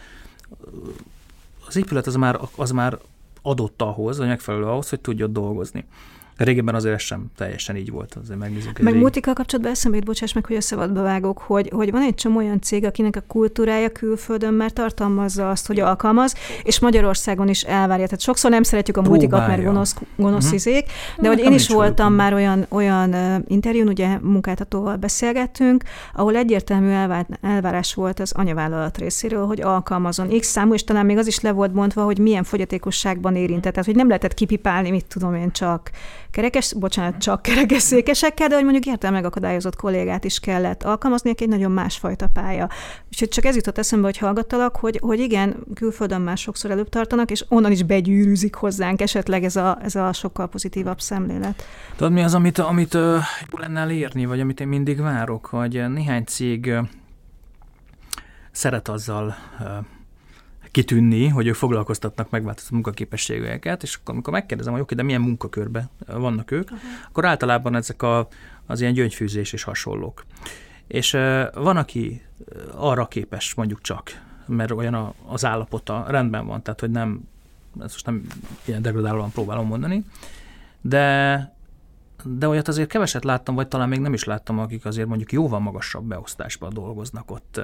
az 1.68 1.76
épület 1.76 2.08
az 2.08 2.16
már, 2.16 2.40
az 2.56 2.72
már 2.72 2.98
adott 3.42 3.82
ahhoz, 3.82 4.18
vagy 4.18 4.28
megfelelő 4.28 4.66
ahhoz, 4.66 4.90
hogy 4.90 5.00
tudjon 5.00 5.34
dolgozni. 5.34 5.86
Régebben 6.40 6.76
azért 6.76 6.96
ez 6.96 7.02
sem 7.02 7.26
teljesen 7.38 7.76
így 7.76 7.92
volt, 7.92 8.18
azért 8.24 8.40
megnézzük. 8.40 8.80
Meg 8.80 8.96
multikkal 8.96 9.34
kapcsolatban 9.34 9.74
eszembe 9.74 10.00
bocsáss 10.00 10.34
meg, 10.34 10.46
hogy 10.46 10.56
összevadba 10.56 11.02
vágok, 11.02 11.38
hogy, 11.38 11.70
hogy 11.74 11.92
van 11.92 12.02
egy 12.02 12.16
csomó 12.16 12.38
olyan 12.38 12.62
cég, 12.62 12.86
akinek 12.86 13.16
a 13.16 13.24
kultúrája 13.28 13.90
külföldön 13.90 14.54
már 14.54 14.72
tartalmazza 14.72 15.50
azt, 15.50 15.68
hogy 15.68 15.80
alkalmaz, 15.80 16.36
és 16.64 16.80
Magyarországon 16.80 17.50
is 17.50 17.62
elvárja. 17.62 18.06
Tehát 18.06 18.22
sokszor 18.22 18.52
nem 18.52 18.64
szeretjük 18.64 18.98
a 18.98 19.02
multikat, 19.02 19.48
mert 19.48 19.64
gonosz, 19.64 19.96
gonosz 20.16 20.44
uh-huh. 20.44 20.54
izék, 20.54 20.86
de 21.18 21.28
hogy 21.28 21.40
én 21.40 21.54
is 21.54 21.68
voltam 21.68 22.14
már 22.14 22.34
olyan, 22.34 22.66
olyan 22.70 23.16
interjún, 23.48 23.88
ugye 23.88 24.18
munkáltatóval 24.22 24.96
beszélgettünk, 24.96 25.84
ahol 26.14 26.36
egyértelmű 26.36 26.90
elvár, 26.90 27.26
elvárás 27.42 27.94
volt 27.94 28.20
az 28.20 28.32
anyavállalat 28.32 28.98
részéről, 28.98 29.46
hogy 29.46 29.62
alkalmazon 29.62 30.40
X 30.40 30.48
számú, 30.48 30.74
és 30.74 30.84
talán 30.84 31.06
még 31.06 31.18
az 31.18 31.28
is 31.28 31.40
le 31.40 31.52
volt 31.52 31.72
bontva, 31.72 32.04
hogy 32.04 32.20
milyen 32.20 32.44
fogyatékosságban 32.44 33.36
érintett. 33.36 33.72
Tehát, 33.72 33.88
hogy 33.88 33.96
nem 33.96 34.08
lehetett 34.08 34.34
kipipálni, 34.34 34.90
mit 34.90 35.06
tudom 35.06 35.36
én, 35.36 35.52
csak 35.52 35.92
kerekes, 36.32 36.74
bocsánat, 36.74 37.18
csak 37.18 37.42
kerekesszékesekkel, 37.42 38.48
de 38.48 38.56
hogy 38.56 38.64
mondjuk 38.64 38.86
értelme 38.86 39.18
megakadályozott 39.18 39.76
kollégát 39.76 40.24
is 40.24 40.40
kellett 40.40 40.84
alkalmazni, 40.84 41.34
egy 41.38 41.48
nagyon 41.48 41.72
másfajta 41.72 42.28
pálya. 42.28 42.70
Úgyhogy 43.08 43.28
csak 43.28 43.46
ez 43.46 43.56
jutott 43.56 43.78
eszembe, 43.78 44.06
hogy 44.06 44.18
hallgattalak, 44.18 44.76
hogy, 44.76 45.00
hogy 45.02 45.20
igen, 45.20 45.56
külföldön 45.74 46.22
már 46.22 46.38
sokszor 46.38 46.72
előbb 46.72 46.90
tartanak, 46.90 47.32
és 47.32 47.46
onnan 47.50 47.72
is 47.72 47.84
begyűrűzik 47.84 48.56
hozzánk 48.56 49.02
esetleg 49.02 49.44
ez 49.44 49.56
a, 49.56 49.78
ez 49.82 49.96
a 49.96 50.14
sokkal 50.14 50.48
pozitívabb 50.48 51.02
szemlélet. 51.02 51.64
Tudod, 51.96 52.14
mi 52.14 52.24
az, 52.24 52.34
amit, 52.34 52.58
amit 52.58 52.94
uh, 52.94 53.18
lenne 53.52 53.80
elérni, 53.80 54.26
vagy 54.26 54.40
amit 54.40 54.60
én 54.60 54.68
mindig 54.68 55.02
várok, 55.02 55.46
hogy 55.46 55.90
néhány 55.90 56.24
cég 56.24 56.66
uh, 56.66 56.88
szeret 58.52 58.88
azzal 58.88 59.36
uh, 59.60 59.68
kitűnni, 60.72 61.28
hogy 61.28 61.48
ők 61.48 61.56
foglalkoztatnak 61.56 62.30
megváltozott 62.30 62.72
munkaképességeket, 62.72 63.84
és 63.84 63.96
akkor, 63.96 64.14
amikor 64.14 64.34
megkérdezem, 64.34 64.74
hogy 64.74 64.82
oké, 64.82 64.96
de 64.96 65.04
milyen 65.04 65.22
munkakörben 65.22 65.90
vannak 66.08 66.52
ők, 66.52 66.64
uh-huh. 66.64 66.80
akkor 67.08 67.26
általában 67.26 67.76
ezek 67.76 68.02
a, 68.02 68.28
az 68.66 68.82
ilyen 68.82 68.94
gyöngyfűzés 68.94 69.54
és 69.54 69.64
hasonlók. 69.64 70.26
És 70.88 71.12
van, 71.54 71.78
aki 71.78 72.22
arra 72.76 73.08
képes 73.08 73.54
mondjuk 73.54 73.82
csak, 73.82 74.22
mert 74.46 74.72
olyan 74.72 74.94
a, 74.94 75.14
az 75.28 75.46
állapota 75.46 76.06
rendben 76.08 76.46
van, 76.46 76.62
tehát 76.62 76.80
hogy 76.80 76.92
nem, 76.92 77.22
ezt 77.80 77.92
most 77.92 78.06
nem 78.06 78.28
ilyen 78.66 78.82
degradálóan 78.82 79.32
próbálom 79.32 79.68
mondani, 79.68 80.04
de 80.82 81.58
de 82.24 82.48
olyat 82.48 82.68
azért 82.68 82.90
keveset 82.90 83.24
láttam, 83.24 83.56
vagy 83.56 83.68
talán 83.68 83.90
még 83.90 84.00
nem 84.00 84.14
is 84.14 84.24
láttam, 84.24 84.60
akik 84.60 84.86
azért 84.86 85.08
mondjuk 85.08 85.32
jóval 85.32 85.60
magasabb 85.60 86.04
beosztásban 86.04 86.74
dolgoznak 86.74 87.32
ott, 87.32 87.62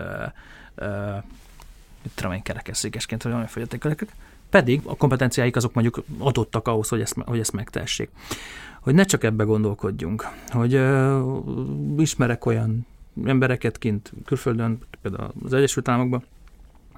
tudom 2.14 2.32
én, 2.32 2.42
kerekesszékesként, 2.42 3.24
vagy 3.24 3.34
olyan 3.34 3.48
fogyatékeleket, 3.48 4.10
pedig 4.50 4.82
a 4.84 4.96
kompetenciáik 4.96 5.56
azok 5.56 5.74
mondjuk 5.74 6.04
adottak 6.18 6.68
ahhoz, 6.68 6.88
hogy 6.88 7.02
ezt, 7.02 7.16
hogy 7.26 7.40
ezt 7.40 7.52
megtehessék. 7.52 8.10
Hogy 8.80 8.94
ne 8.94 9.04
csak 9.04 9.24
ebbe 9.24 9.44
gondolkodjunk, 9.44 10.28
hogy 10.50 10.76
uh, 10.76 12.02
ismerek 12.02 12.46
olyan 12.46 12.86
embereket 13.26 13.78
kint 13.78 14.12
külföldön, 14.26 14.80
például 15.02 15.34
az 15.44 15.54
Egyesült 15.54 15.88
Államokban, 15.88 16.24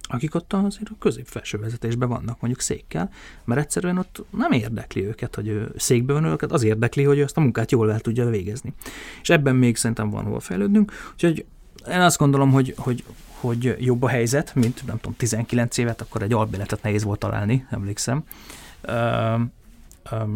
akik 0.10 0.36
ott 0.36 0.54
azért 0.54 0.90
a 0.90 0.96
középfelső 1.00 1.58
vezetésben 1.58 2.10
vannak, 2.10 2.40
mondjuk 2.40 2.62
székkel, 2.62 3.10
mert 3.44 3.62
egyszerűen 3.62 3.98
ott 3.98 4.24
nem 4.30 4.52
érdekli 4.52 5.06
őket, 5.06 5.36
hogy 5.36 5.48
ő 5.48 5.72
székbe 5.76 6.14
van 6.14 6.24
őket, 6.24 6.52
az 6.52 6.64
érdekli, 6.64 7.04
hogy 7.04 7.18
ő 7.18 7.24
azt 7.24 7.38
a 7.38 7.42
munkát 7.42 7.72
jól 7.72 7.92
el 7.92 8.00
tudja 8.00 8.30
végezni. 8.30 8.74
És 9.22 9.30
ebben 9.30 9.56
még 9.56 9.76
szerintem 9.76 10.10
van 10.10 10.24
hova 10.24 10.40
fejlődnünk, 10.40 10.92
úgyhogy 11.14 11.46
én 11.90 12.00
azt 12.00 12.18
gondolom, 12.18 12.52
hogy, 12.52 12.74
hogy 12.78 13.04
hogy 13.40 13.76
jobb 13.80 14.04
a 14.04 14.08
helyzet, 14.08 14.56
mint 14.56 14.86
nem 14.86 14.96
tudom, 14.96 15.16
19 15.18 15.78
évet, 15.78 16.02
akkor 16.02 16.22
egy 16.22 16.34
albéletet 16.34 16.82
nehéz 16.82 17.04
volt 17.04 17.20
találni, 17.20 17.66
emlékszem. 17.70 18.24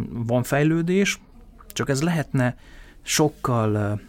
Van 0.09 0.43
fejlődés, 0.43 1.19
csak 1.67 1.89
ez 1.89 2.01
lehetne 2.01 2.57
sokkal 3.01 4.01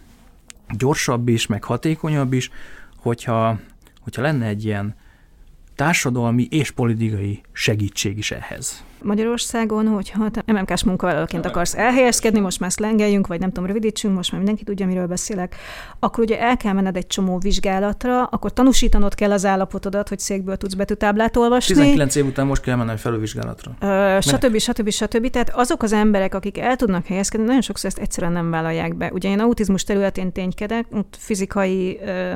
gyorsabb 0.69 1.29
is, 1.29 1.47
meg 1.47 1.65
hatékonyabb 1.65 2.33
is, 2.33 2.51
hogyha, 2.97 3.61
hogyha 4.01 4.23
lenne 4.23 4.47
egy 4.47 4.65
ilyen 4.65 4.95
társadalmi 5.75 6.47
és 6.51 6.71
politikai 6.71 7.41
segítség 7.53 8.19
is 8.19 8.31
ehhez. 8.31 8.85
Magyarországon, 9.03 9.87
hogyha 9.87 10.31
te 10.31 10.53
MMK-s 10.53 10.85
munkavállalóként 10.85 11.47
akarsz 11.47 11.75
elhelyezkedni, 11.75 12.41
most 12.41 12.61
már 12.61 12.73
szlengeljünk, 12.73 13.27
vagy 13.27 13.41
nem 13.41 13.49
tudom, 13.49 13.67
rövidítsünk, 13.67 14.15
most 14.15 14.31
már 14.31 14.41
mindenki 14.41 14.65
tudja, 14.65 14.87
miről 14.87 15.07
beszélek, 15.07 15.57
akkor 15.99 16.25
ugye 16.25 16.41
el 16.41 16.57
kell 16.57 16.73
menned 16.73 16.97
egy 16.97 17.07
csomó 17.07 17.39
vizsgálatra, 17.39 18.25
akkor 18.25 18.53
tanúsítanod 18.53 19.15
kell 19.15 19.33
az 19.33 19.45
állapotodat, 19.45 20.09
hogy 20.09 20.19
székből 20.19 20.57
tudsz 20.57 20.75
betűtáblát 20.75 21.37
olvasni. 21.37 21.75
19 21.75 22.15
év 22.15 22.27
után 22.27 22.47
most 22.47 22.63
kell 22.63 22.77
mennem 22.77 22.97
felülvizsgálatra. 22.97 23.73
Ö, 23.81 24.19
stb. 24.21 24.59
stb. 24.59 24.91
stb. 24.91 25.31
Tehát 25.31 25.51
azok 25.55 25.83
az 25.83 25.93
emberek, 25.93 26.35
akik 26.35 26.59
el 26.59 26.77
tudnak 26.77 27.07
helyezkedni, 27.07 27.47
nagyon 27.47 27.61
sokszor 27.61 27.91
ezt 27.91 27.99
egyszerűen 27.99 28.33
nem 28.33 28.51
vállalják 28.51 28.97
be. 28.97 29.11
Ugye 29.13 29.29
én 29.29 29.41
autizmus 29.41 29.85
területén 29.85 30.33
ténykedek, 30.33 30.87
fizikai 31.19 31.99
ö, 32.05 32.33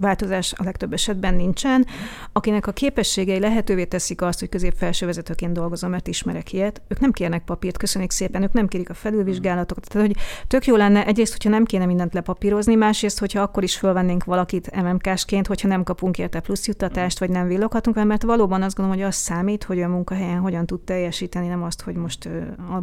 változás 0.00 0.52
a 0.56 0.64
legtöbb 0.64 0.92
esetben 0.92 1.34
nincsen, 1.34 1.86
akinek 2.32 2.66
a 2.66 2.72
képességei 2.72 3.38
lehetővé 3.38 3.84
teszik 3.84 4.22
azt, 4.22 4.38
hogy 4.38 4.48
középfelső 4.48 5.06
vezetőként 5.06 5.52
dolgozom, 5.62 5.90
mert 5.90 6.08
ismerek 6.08 6.52
ilyet, 6.52 6.82
ők 6.88 7.00
nem 7.00 7.12
kérnek 7.12 7.44
papírt, 7.44 7.76
köszönjük 7.76 8.10
szépen, 8.10 8.42
ők 8.42 8.52
nem 8.52 8.68
kérik 8.68 8.90
a 8.90 8.94
felülvizsgálatokat. 8.94 9.88
Tehát, 9.88 10.06
hogy 10.06 10.16
tök 10.46 10.66
jó 10.66 10.76
lenne 10.76 11.06
egyrészt, 11.06 11.32
hogyha 11.32 11.50
nem 11.50 11.64
kéne 11.64 11.86
mindent 11.86 12.14
lepapírozni, 12.14 12.74
másrészt, 12.74 13.18
hogyha 13.18 13.40
akkor 13.40 13.62
is 13.62 13.76
fölvennénk 13.76 14.24
valakit 14.24 14.82
MMK-sként, 14.82 15.46
hogyha 15.46 15.68
nem 15.68 15.82
kapunk 15.82 16.18
érte 16.18 16.40
plusz 16.40 16.66
juttatást, 16.66 17.18
vagy 17.18 17.30
nem 17.30 17.46
villoghatunk, 17.46 18.04
mert 18.04 18.22
valóban 18.22 18.62
azt 18.62 18.76
gondolom, 18.76 19.00
hogy 19.00 19.08
az 19.08 19.14
számít, 19.14 19.64
hogy 19.64 19.82
a 19.82 19.88
munkahelyen 19.88 20.38
hogyan 20.38 20.66
tud 20.66 20.80
teljesíteni, 20.80 21.46
nem 21.46 21.62
azt, 21.62 21.82
hogy 21.82 21.94
most 21.94 22.28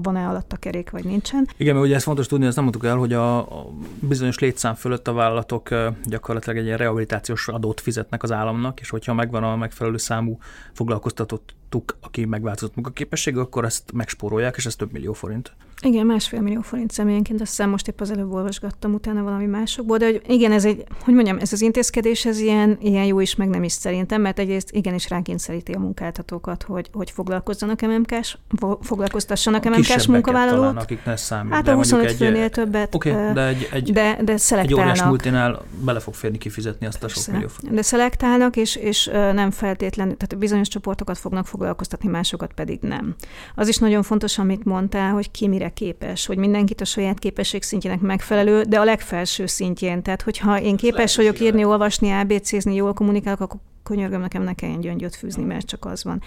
van-e 0.03 0.27
alatt 0.27 0.53
a 0.53 0.57
kerék, 0.57 0.89
vagy 0.89 1.03
nincsen. 1.03 1.47
Igen, 1.57 1.73
mert 1.73 1.85
ugye 1.85 1.95
ez 1.95 2.03
fontos 2.03 2.27
tudni, 2.27 2.45
ezt 2.45 2.55
nem 2.55 2.63
mondtuk 2.63 2.85
el, 2.85 2.95
hogy 2.95 3.13
a, 3.13 3.37
a 3.37 3.69
bizonyos 3.99 4.39
létszám 4.39 4.75
fölött 4.75 5.07
a 5.07 5.13
vállalatok 5.13 5.69
gyakorlatilag 6.03 6.57
egy 6.57 6.65
ilyen 6.65 6.77
rehabilitációs 6.77 7.47
adót 7.47 7.81
fizetnek 7.81 8.23
az 8.23 8.31
államnak, 8.31 8.79
és 8.79 8.89
hogyha 8.89 9.13
megvan 9.13 9.43
a 9.43 9.55
megfelelő 9.55 9.97
számú 9.97 10.37
foglalkoztatott 10.73 11.57
tuk, 11.69 11.97
aki 12.01 12.25
megváltozott 12.25 12.75
munkaképesség, 12.75 13.37
akkor 13.37 13.65
ezt 13.65 13.91
megspórolják, 13.91 14.55
és 14.55 14.65
ez 14.65 14.75
több 14.75 14.91
millió 14.91 15.13
forint. 15.13 15.53
Igen, 15.81 16.05
másfél 16.05 16.41
millió 16.41 16.61
forint 16.61 16.91
személyenként, 16.91 17.41
azt 17.41 17.49
hiszem 17.49 17.69
most 17.69 17.87
épp 17.87 18.01
az 18.01 18.11
előbb 18.11 18.31
olvasgattam 18.31 18.93
utána 18.93 19.23
valami 19.23 19.45
másokból, 19.45 19.97
de 19.97 20.05
hogy 20.05 20.21
igen, 20.27 20.51
ez 20.51 20.65
egy, 20.65 20.83
hogy 21.03 21.13
mondjam, 21.13 21.37
ez 21.37 21.53
az 21.53 21.61
intézkedés, 21.61 22.25
ez 22.25 22.39
ilyen, 22.39 22.77
ilyen 22.81 23.05
jó 23.05 23.19
is, 23.19 23.35
meg 23.35 23.49
nem 23.49 23.63
is 23.63 23.71
szerintem, 23.71 24.21
mert 24.21 24.39
egyrészt 24.39 24.71
igenis 24.71 25.09
rákényszeríti 25.09 25.71
a 25.71 25.79
munkáltatókat, 25.79 26.63
hogy, 26.63 26.89
hogy 26.93 27.11
foglalkozzanak 27.11 27.81
MMK-s, 27.81 28.37
foglalkoztassanak 28.81 29.65
a 29.65 29.69
MMK-s 29.69 30.07
munkavállalót. 30.07 30.59
Talán, 30.59 30.77
akik 30.77 31.05
ne 31.05 31.15
számít, 31.15 31.53
hát 31.53 31.67
a 31.67 31.73
25 31.73 32.11
főnél 32.11 32.43
egy, 32.43 32.51
többet. 32.51 32.95
Oké, 32.95 33.11
okay, 33.11 33.33
de 33.33 33.47
egy, 33.47 33.69
egy, 33.71 33.91
de, 33.91 34.17
de 34.23 34.35
egy 34.49 34.73
óriás 34.73 35.03
multinál 35.03 35.61
bele 35.85 35.99
fog 35.99 36.13
férni 36.13 36.37
kifizetni 36.37 36.85
azt 36.85 37.03
a 37.03 37.07
sok 37.07 37.33
millió 37.33 37.47
forint. 37.47 37.75
De 37.75 37.81
szelektálnak, 37.81 38.55
és, 38.55 38.75
és 38.75 39.05
nem 39.33 39.51
feltétlenül, 39.51 40.17
tehát 40.17 40.37
bizonyos 40.37 40.67
csoportokat 40.67 41.17
fognak 41.17 41.47
foglalkoztatni, 41.47 42.09
másokat 42.09 42.53
pedig 42.53 42.79
nem. 42.81 43.15
Az 43.55 43.67
is 43.67 43.77
nagyon 43.77 44.03
fontos, 44.03 44.37
amit 44.37 44.65
mondtál, 44.65 45.11
hogy 45.11 45.31
ki 45.31 45.47
mire 45.47 45.68
képes, 45.73 46.25
hogy 46.25 46.37
mindenkit 46.37 46.81
a 46.81 46.85
saját 46.85 47.19
képesség 47.19 47.63
szintjének 47.63 47.99
megfelelő, 47.99 48.61
de 48.61 48.79
a 48.79 48.83
legfelső 48.83 49.45
szintjén. 49.45 50.01
Tehát, 50.01 50.21
hogyha 50.21 50.61
én 50.61 50.77
képes 50.77 51.15
vagyok 51.15 51.39
írni, 51.39 51.63
olvasni, 51.63 52.11
ABC-zni, 52.11 52.75
jól 52.75 52.93
kommunikálok, 52.93 53.39
akkor 53.39 53.59
könyörgöm, 53.83 54.21
nekem 54.21 54.43
ne 54.43 54.53
kelljen 54.53 54.79
gyöngyöt 54.79 55.15
fűzni, 55.15 55.43
mert 55.43 55.65
csak 55.65 55.85
az 55.85 56.03
van. 56.03 56.21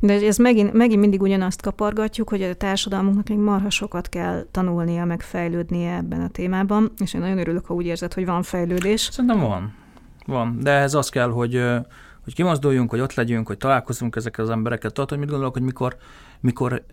De 0.00 0.26
ez 0.26 0.36
megint, 0.36 0.72
megint 0.72 1.00
mindig 1.00 1.22
ugyanazt 1.22 1.62
kapargatjuk, 1.62 2.28
hogy 2.28 2.42
a 2.42 2.54
társadalmunknak 2.54 3.28
még 3.28 3.38
marha 3.38 3.70
sokat 3.70 4.08
kell 4.08 4.46
tanulnia, 4.50 5.04
meg 5.04 5.20
fejlődnie 5.20 5.96
ebben 5.96 6.20
a 6.20 6.28
témában, 6.28 6.92
és 6.98 7.14
én 7.14 7.20
nagyon 7.20 7.38
örülök, 7.38 7.66
ha 7.66 7.74
úgy 7.74 7.86
érzed, 7.86 8.12
hogy 8.12 8.26
van 8.26 8.42
fejlődés. 8.42 9.00
Szerintem 9.00 9.40
van. 9.40 9.74
Van, 10.26 10.58
de 10.60 10.70
ez 10.70 10.94
az 10.94 11.08
kell, 11.08 11.30
hogy 11.30 11.62
hogy 12.28 12.36
kimozduljunk, 12.36 12.90
hogy 12.90 13.00
ott 13.00 13.14
legyünk, 13.14 13.46
hogy 13.46 13.56
találkozunk 13.56 14.16
ezekkel 14.16 14.44
az 14.44 14.50
emberekkel. 14.50 14.90
Tudod, 14.90 15.08
hogy 15.08 15.18
mit 15.18 15.28
gondolok, 15.28 15.52
hogy 15.52 15.62
mikor, 15.62 15.96
mikor 16.40 16.84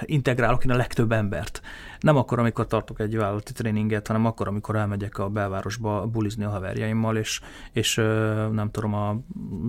integrálok 0.00 0.64
én 0.64 0.70
a 0.70 0.76
legtöbb 0.76 1.12
embert. 1.12 1.60
Nem 2.00 2.16
akkor, 2.16 2.38
amikor 2.38 2.66
tartok 2.66 3.00
egy 3.00 3.16
vállalati 3.16 3.52
tréninget, 3.52 4.06
hanem 4.06 4.26
akkor, 4.26 4.48
amikor 4.48 4.76
elmegyek 4.76 5.18
a 5.18 5.28
belvárosba 5.28 6.06
bulizni 6.06 6.44
a 6.44 6.50
haverjaimmal, 6.50 7.16
és, 7.16 7.40
és 7.72 7.94
nem 8.52 8.70
tudom, 8.70 8.94
a 8.94 9.16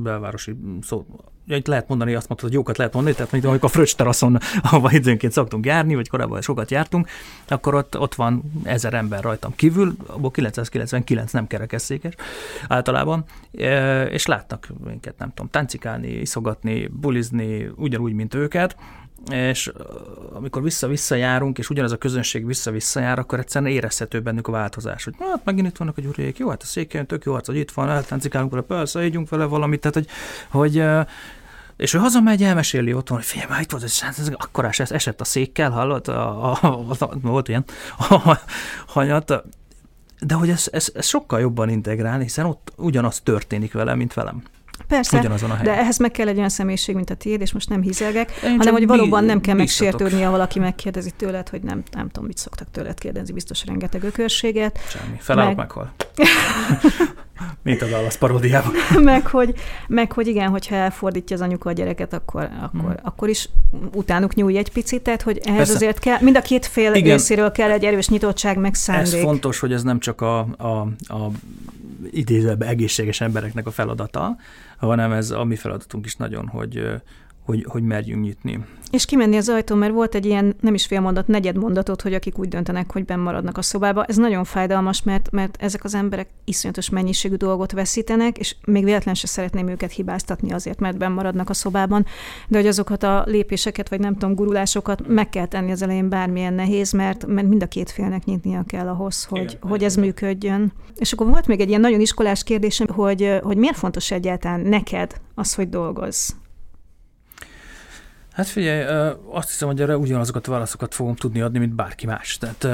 belvárosi 0.03 0.55
szó, 0.81 1.05
itt 1.47 1.67
lehet 1.67 1.88
mondani, 1.88 2.13
azt 2.13 2.27
mondtad, 2.27 2.49
hogy 2.49 2.57
jókat 2.57 2.77
lehet 2.77 2.93
mondani, 2.93 3.15
tehát 3.15 3.31
mint 3.31 3.45
amikor 3.45 3.69
a 3.69 3.71
Fröccs 3.71 3.95
teraszon, 3.95 4.38
ahova 4.63 4.91
időnként 4.91 5.34
szoktunk 5.34 5.65
járni, 5.65 5.95
vagy 5.95 6.09
korábban 6.09 6.41
sokat 6.41 6.71
jártunk, 6.71 7.07
akkor 7.47 7.75
ott, 7.75 7.99
ott 7.99 8.15
van 8.15 8.43
ezer 8.63 8.93
ember 8.93 9.23
rajtam 9.23 9.55
kívül, 9.55 9.95
abból 10.05 10.31
999 10.31 11.31
nem 11.31 11.47
kerekesszékes 11.47 12.13
általában, 12.67 13.23
és 14.09 14.25
látnak 14.25 14.67
minket, 14.84 15.17
nem 15.17 15.29
tudom, 15.29 15.51
táncikálni, 15.51 16.07
iszogatni, 16.07 16.88
bulizni, 16.88 17.71
ugyanúgy, 17.75 18.13
mint 18.13 18.34
őket, 18.34 18.75
és 19.32 19.71
amikor 20.34 20.63
vissza-vissza 20.63 21.15
járunk, 21.15 21.57
és 21.57 21.69
ugyanaz 21.69 21.91
a 21.91 21.97
közönség 21.97 22.45
vissza-vissza 22.45 22.99
jár, 22.99 23.19
akkor 23.19 23.39
egyszerűen 23.39 23.71
érezhető 23.71 24.19
bennük 24.19 24.47
a 24.47 24.51
változás, 24.51 25.03
hogy 25.03 25.13
hát 25.19 25.45
megint 25.45 25.67
itt 25.67 25.78
vannak 25.78 25.97
a 25.97 26.01
gyurék, 26.01 26.38
jó, 26.38 26.49
hát 26.49 26.61
a 26.61 26.65
székelyen 26.65 27.07
tök 27.07 27.24
jó, 27.24 27.34
hát, 27.34 27.45
hogy 27.45 27.55
itt 27.55 27.71
van, 27.71 27.89
eltáncikálunk 27.89 28.51
vele, 28.51 28.63
persze, 28.63 29.05
ígyunk 29.05 29.30
vele 29.30 29.45
valamit, 29.45 29.80
tehát 29.80 29.95
hogy, 29.95 30.07
hogy 30.49 30.84
és 31.78 31.93
ő 31.93 31.99
hazamegy, 31.99 32.43
elmeséli 32.43 32.93
otthon, 32.93 33.17
hogy 33.17 33.26
figyelj, 33.26 33.49
már 33.49 33.61
itt 33.61 33.71
volt, 33.71 33.84
ez, 33.84 34.32
akkorás 34.34 34.80
esett 34.80 35.21
a 35.21 35.24
székkel, 35.24 35.71
hallott, 35.71 36.07
a, 36.07 36.51
a, 36.51 36.57
a, 36.61 36.95
a, 36.99 37.09
volt 37.21 37.47
ilyen 37.47 37.65
a, 38.09 38.39
hanyat, 38.88 39.43
de 40.19 40.34
hogy 40.34 40.49
ez, 40.49 40.67
ez, 40.71 40.91
ez 40.93 41.05
sokkal 41.05 41.39
jobban 41.39 41.69
integrálni, 41.69 42.24
hiszen 42.24 42.45
ott 42.45 42.74
ugyanaz 42.78 43.21
történik 43.21 43.74
vele, 43.74 43.95
mint 43.95 44.13
velem. 44.13 44.43
Persze, 44.88 45.19
Ugyanazon 45.19 45.49
a 45.49 45.55
helyen. 45.55 45.74
de 45.74 45.82
ehhez 45.82 45.97
meg 45.97 46.11
kell 46.11 46.28
egy 46.28 46.38
olyan 46.38 46.49
személyiség, 46.49 46.95
mint 46.95 47.09
a 47.09 47.15
tiéd, 47.15 47.41
és 47.41 47.53
most 47.53 47.69
nem 47.69 47.82
hizelgek, 47.82 48.32
Én 48.43 48.57
hanem 48.57 48.74
hogy 48.74 48.88
valóban 48.88 49.24
nem 49.24 49.41
kell 49.41 49.55
megsértődni, 49.55 50.21
ha 50.21 50.32
valaki 50.32 50.59
megkérdezi 50.59 51.11
tőled, 51.11 51.49
hogy 51.49 51.61
nem, 51.61 51.84
nem 51.91 52.09
tudom, 52.09 52.28
mit 52.28 52.38
szoktak 52.38 52.67
tőled 52.71 52.99
kérdezni, 52.99 53.34
biztos 53.34 53.65
rengeteg 53.65 54.03
ökörséget. 54.03 54.80
Semmi, 54.88 55.17
felállok, 55.19 55.55
meg... 55.55 55.65
meghal. 55.65 55.93
Mint 57.63 57.82
a 57.82 57.86
Dallas 57.86 58.17
paródiában. 58.17 58.71
meg, 59.03 59.28
hogy, 59.28 59.53
meg, 59.88 60.11
hogy 60.11 60.28
igen, 60.28 60.49
hogyha 60.49 60.76
elfordítja 60.76 61.36
az 61.36 61.41
anyuka 61.41 61.69
a 61.69 61.74
gyereket, 61.74 62.13
akkor, 62.13 62.49
akkor, 62.61 62.82
hmm. 62.82 62.95
akkor 63.03 63.30
is 63.30 63.49
utánuk 63.93 64.34
nyúlj 64.34 64.57
egy 64.57 64.71
picit, 64.71 65.01
tehát 65.01 65.21
hogy 65.21 65.39
ehhez 65.43 65.57
Persze. 65.57 65.74
azért 65.74 65.99
kell, 65.99 66.17
mind 66.21 66.38
a 66.38 66.41
két 66.41 66.65
fél 66.65 66.93
igen. 66.93 67.17
részéről 67.17 67.51
kell 67.51 67.71
egy 67.71 67.84
erős 67.84 68.07
nyitottság, 68.07 68.57
meg 68.57 68.74
szándék. 68.74 69.13
Ez 69.13 69.21
fontos, 69.21 69.59
hogy 69.59 69.74
ez 69.74 69.84
nem 69.84 69.99
csak 69.99 70.21
a, 70.21 70.39
a, 70.57 70.67
a 71.13 71.32
idézőben 72.10 72.68
egészséges 72.68 73.22
embereknek 73.22 73.68
a 73.68 73.72
feladata, 73.72 74.36
hanem 74.78 75.12
ez 75.12 75.32
a 75.32 75.43
mi 75.43 75.56
feladatunk 75.56 76.06
is 76.06 76.16
nagyon, 76.16 76.47
hogy, 76.47 77.01
hogy, 77.46 77.66
hogy 77.70 77.84
merjünk 77.84 78.24
nyitni. 78.24 78.66
És 78.91 79.06
kimenni 79.06 79.38
az 79.38 79.50
ajtón, 79.50 79.78
mert 79.78 79.94
volt 79.94 80.16
egy 80.16 80.26
ilyen, 80.26 80.56
nem 80.60 80.74
is 80.74 80.86
félmondat, 80.86 81.28
negyed 81.28 81.58
mondatot, 81.58 82.02
hogy 82.02 82.14
akik 82.14 82.39
úgy 82.39 82.48
döntenek, 82.48 82.91
hogy 82.91 83.06
benn 83.06 83.20
maradnak 83.20 83.58
a 83.58 83.62
szobába. 83.62 84.06
Ez 84.06 84.16
nagyon 84.16 84.44
fájdalmas, 84.44 85.04
mert, 85.04 85.32
mert 85.32 85.58
ezek 85.60 85.84
az 85.84 85.96
emberek 85.96 86.30
iszonyatos 86.44 86.89
mennyiségű 86.89 87.36
dolgot 87.36 87.72
veszítenek, 87.72 88.38
és 88.38 88.56
még 88.66 88.84
véletlen 88.84 89.14
se 89.14 89.28
szeretném 89.28 89.68
őket 89.68 89.91
hibáztatni 89.91 90.52
azért, 90.52 90.80
mert 90.80 90.98
benn 90.98 91.12
maradnak 91.12 91.50
a 91.50 91.54
szobában, 91.54 92.06
de 92.48 92.58
hogy 92.58 92.68
azokat 92.68 93.04
a 93.04 93.24
lépéseket, 93.28 93.89
vagy 93.89 94.00
nem 94.00 94.14
tudom, 94.14 94.36
gurulásokat 94.36 95.08
meg 95.08 95.30
kell 95.30 95.46
tenni 95.46 95.72
az 95.72 95.82
elején 95.82 96.10
bármilyen 96.10 96.54
nehéz, 96.54 96.91
mert, 96.91 97.26
mert 97.26 97.48
mind 97.48 97.64
a 97.64 97.68
két 97.68 97.91
félnek 97.91 98.26
nyitnia 98.26 98.64
kell 98.68 98.88
ahhoz, 98.88 99.24
hogy, 99.24 99.41
Igen, 99.41 99.58
hogy 99.62 99.84
ez 99.84 99.96
működjön. 99.96 100.74
És 100.96 101.14
akkor 101.14 101.28
volt 101.28 101.48
még 101.48 101.60
egy 101.60 101.70
ilyen 101.70 101.82
nagyon 101.82 102.00
iskolás 102.00 102.44
kérdésem, 102.44 102.88
hogy, 102.88 103.39
hogy 103.44 103.58
miért 103.58 103.78
fontos 103.78 104.12
egyáltalán 104.12 104.60
neked 104.60 105.22
az, 105.36 105.54
hogy 105.54 105.70
dolgozz? 105.70 106.32
Hát 108.34 108.47
figyelj, 108.47 109.11
azt 109.31 109.49
hiszem, 109.49 109.67
hogy 109.67 109.81
erre 109.81 109.97
ugyanazokat 109.97 110.47
a 110.47 110.51
válaszokat 110.51 110.93
fogom 110.93 111.15
tudni 111.15 111.41
adni, 111.41 111.59
mint 111.59 111.73
bárki 111.73 112.05
más. 112.05 112.38
Tehát, 112.38 112.67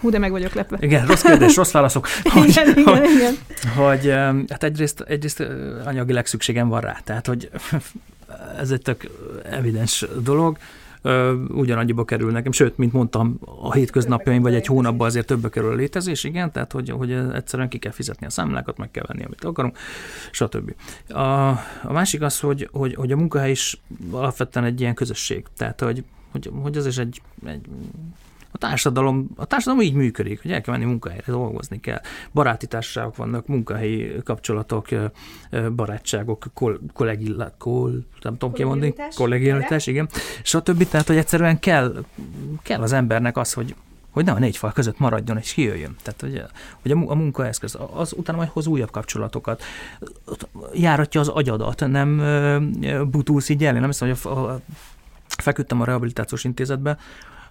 Hú, 0.00 0.10
de 0.10 0.18
meg 0.18 0.30
vagyok 0.30 0.52
lepve. 0.52 0.76
Igen, 0.80 1.06
rossz 1.06 1.22
kérdés, 1.22 1.56
rossz 1.56 1.70
válaszok. 1.70 2.08
Hogy, 2.22 2.48
igen, 2.48 2.68
igen, 2.68 2.84
hogy, 2.84 3.10
igen. 3.10 3.34
Hogy, 3.76 4.10
hát 4.50 4.62
egyrészt, 4.62 5.00
egyrészt 5.00 5.46
anyagileg 5.84 6.26
szükségem 6.26 6.68
van 6.68 6.80
rá, 6.80 7.00
tehát 7.04 7.26
hogy 7.26 7.50
ez 8.60 8.70
egy 8.70 8.82
tök 8.82 9.10
evidens 9.50 10.06
dolog 10.22 10.56
ugyanannyiba 11.48 12.04
kerül 12.04 12.30
nekem, 12.30 12.52
sőt, 12.52 12.76
mint 12.76 12.92
mondtam, 12.92 13.38
a 13.44 13.72
hétköznapjaim 13.72 14.42
vagy 14.42 14.54
egy 14.54 14.66
hónapban 14.66 15.06
azért 15.06 15.26
többbe 15.26 15.48
kerül 15.48 15.70
a 15.70 15.74
létezés, 15.74 16.24
igen, 16.24 16.52
tehát 16.52 16.72
hogy, 16.72 16.90
hogy 16.90 17.12
egyszerűen 17.12 17.68
ki 17.68 17.78
kell 17.78 17.92
fizetni 17.92 18.26
a 18.26 18.30
számlákat, 18.30 18.76
meg 18.76 18.90
kell 18.90 19.04
venni, 19.06 19.24
amit 19.24 19.44
akarunk, 19.44 19.78
stb. 20.30 20.74
A, 21.08 21.48
a 21.82 21.92
másik 21.92 22.22
az, 22.22 22.40
hogy, 22.40 22.68
hogy, 22.72 22.94
hogy 22.94 23.12
a 23.12 23.16
munkahely 23.16 23.50
is 23.50 23.80
alapvetően 24.10 24.64
egy 24.64 24.80
ilyen 24.80 24.94
közösség, 24.94 25.46
tehát 25.56 25.80
hogy, 25.80 26.04
hogy, 26.30 26.50
hogy 26.62 26.76
ez 26.76 26.86
is 26.86 26.98
egy, 26.98 27.22
egy 27.46 27.66
a 28.52 28.58
társadalom, 28.58 29.30
a 29.36 29.44
társadalom 29.44 29.84
így 29.84 29.94
működik, 29.94 30.42
hogy 30.42 30.50
el 30.50 30.60
kell 30.60 30.74
menni 30.74 30.86
munkahelyre, 30.86 31.32
dolgozni 31.32 31.80
kell. 31.80 32.00
Baráti 32.32 32.66
társaságok 32.66 33.16
vannak, 33.16 33.46
munkahelyi 33.46 34.12
kapcsolatok, 34.24 34.88
barátságok, 35.74 36.44
kol, 36.54 36.80
kollégilla, 36.92 37.52
kol, 37.58 37.90
nem 38.22 38.36
tudom 38.38 38.54
ki 38.54 38.64
mondani, 38.64 38.94
kollegialitás, 39.14 39.86
igen, 39.86 40.08
stb. 40.42 40.88
Tehát, 40.88 41.06
hogy 41.06 41.16
egyszerűen 41.16 41.58
kell, 41.58 42.04
kell 42.62 42.80
az 42.80 42.92
embernek 42.92 43.36
az, 43.36 43.52
hogy 43.52 43.74
hogy 44.10 44.24
ne 44.24 44.32
a 44.32 44.38
négy 44.38 44.56
fal 44.56 44.72
között 44.72 44.98
maradjon 44.98 45.38
és 45.38 45.52
kijöjjön. 45.52 45.96
Tehát, 46.02 46.20
hogy, 46.20 46.42
hogy 46.82 46.90
a, 46.90 47.10
a 47.10 47.14
munkaeszköz, 47.14 47.78
az 47.94 48.12
utána 48.16 48.38
majd 48.38 48.50
hoz 48.50 48.66
újabb 48.66 48.90
kapcsolatokat, 48.90 49.62
járatja 50.74 51.20
az 51.20 51.28
agyadat, 51.28 51.86
nem 51.86 52.22
butulsz 53.10 53.48
így 53.48 53.64
el. 53.64 53.74
Én 53.74 53.80
nem 53.80 53.90
hiszem, 53.90 54.08
hogy 54.08 54.18
a, 54.22 54.50
a, 54.50 54.60
feküdtem 55.26 55.80
a 55.80 55.84
rehabilitációs 55.84 56.44
intézetbe, 56.44 56.98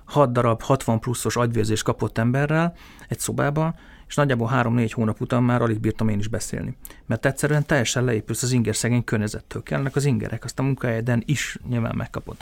hat 0.06 0.32
darab 0.32 0.62
60 0.62 1.00
pluszos 1.00 1.36
agyvérzés 1.36 1.82
kapott 1.82 2.18
emberrel 2.18 2.76
egy 3.08 3.20
szobába, 3.20 3.76
és 4.08 4.16
nagyjából 4.16 4.48
három-négy 4.48 4.92
hónap 4.92 5.22
után 5.22 5.44
már 5.44 5.62
alig 5.62 5.80
bírtam 5.80 6.10
én 6.10 6.20
is 6.20 6.28
beszélni. 6.28 6.76
Mert 7.06 7.26
egyszerűen 7.26 7.66
teljesen 7.66 8.04
leépülsz 8.04 8.44
az 8.44 8.52
inger 8.52 8.76
szegény 8.76 9.04
környezettől. 9.04 9.64
Kellnek 9.64 9.96
az 9.96 10.06
ingerek, 10.06 10.44
azt 10.44 10.60
a 10.60 10.64
munkahelyeden 10.64 11.24
is 11.26 11.58
nyilván 11.70 11.96
megkapod. 11.96 12.36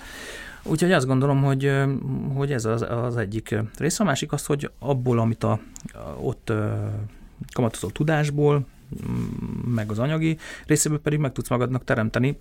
Úgyhogy 0.63 0.91
azt 0.91 1.05
gondolom, 1.05 1.43
hogy, 1.43 1.73
hogy 2.33 2.51
ez 2.51 2.65
az, 2.65 2.81
az 2.81 3.17
egyik 3.17 3.55
rész. 3.77 3.99
A 3.99 4.03
másik 4.03 4.31
az, 4.31 4.45
hogy 4.45 4.71
abból, 4.79 5.19
amit 5.19 5.43
a, 5.43 5.59
ott 6.19 6.51
kamatozó 7.53 7.89
tudásból, 7.89 8.65
meg 9.65 9.91
az 9.91 9.99
anyagi 9.99 10.37
részéből 10.65 10.99
pedig 10.99 11.19
meg 11.19 11.31
tudsz 11.31 11.49
magadnak 11.49 11.83
teremteni 11.83 12.37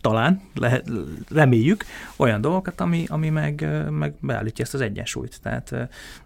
talán, 0.00 0.40
lehet, 0.54 0.90
reméljük, 1.28 1.84
olyan 2.16 2.40
dolgokat, 2.40 2.80
ami, 2.80 3.04
ami 3.08 3.28
meg, 3.28 3.68
meg 3.90 4.14
beállítja 4.20 4.64
ezt 4.64 4.74
az 4.74 4.80
egyensúlyt. 4.80 5.40
Tehát 5.42 5.70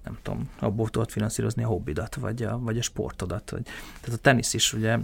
nem 0.04 0.18
tudom, 0.22 0.50
abból 0.58 0.88
tudod 0.88 1.10
finanszírozni 1.10 1.62
a 1.62 1.66
hobbidat, 1.66 2.14
vagy 2.14 2.42
a, 2.42 2.58
vagy 2.58 2.78
a 2.78 2.82
sportodat. 2.82 3.50
Vagy, 3.50 3.62
tehát 4.00 4.18
a 4.18 4.22
tenisz 4.22 4.54
is, 4.54 4.72
ugye, 4.72 4.98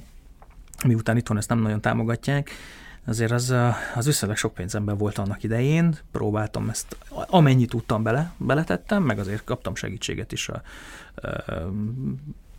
miután 0.86 1.16
itthon 1.16 1.36
ezt 1.36 1.48
nem 1.48 1.60
nagyon 1.60 1.80
támogatják, 1.80 2.50
azért 3.06 3.30
az, 3.30 3.54
az 3.94 4.06
viszonylag 4.06 4.36
sok 4.36 4.54
pénzemben 4.54 4.96
volt 4.96 5.18
annak 5.18 5.42
idején, 5.42 5.94
próbáltam 6.12 6.68
ezt, 6.68 6.96
amennyit 7.08 7.70
tudtam 7.70 8.02
bele, 8.02 8.32
beletettem, 8.36 9.02
meg 9.02 9.18
azért 9.18 9.44
kaptam 9.44 9.74
segítséget 9.74 10.32
is 10.32 10.48
a, 10.48 10.62
a 11.14 11.70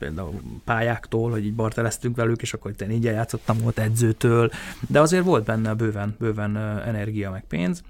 például 0.01 0.41
pályáktól, 0.65 1.31
hogy 1.31 1.45
így 1.45 1.53
barteleztünk 1.53 2.15
velük, 2.15 2.41
és 2.41 2.53
akkor 2.53 2.71
én 2.79 2.91
így 2.91 3.03
játszottam 3.03 3.57
volt 3.57 3.79
edzőtől, 3.79 4.49
de 4.87 4.99
azért 4.99 5.23
volt 5.23 5.43
benne 5.43 5.73
bőven, 5.73 6.15
bőven 6.19 6.57
energia 6.57 7.31
meg 7.31 7.43
pénz. 7.47 7.83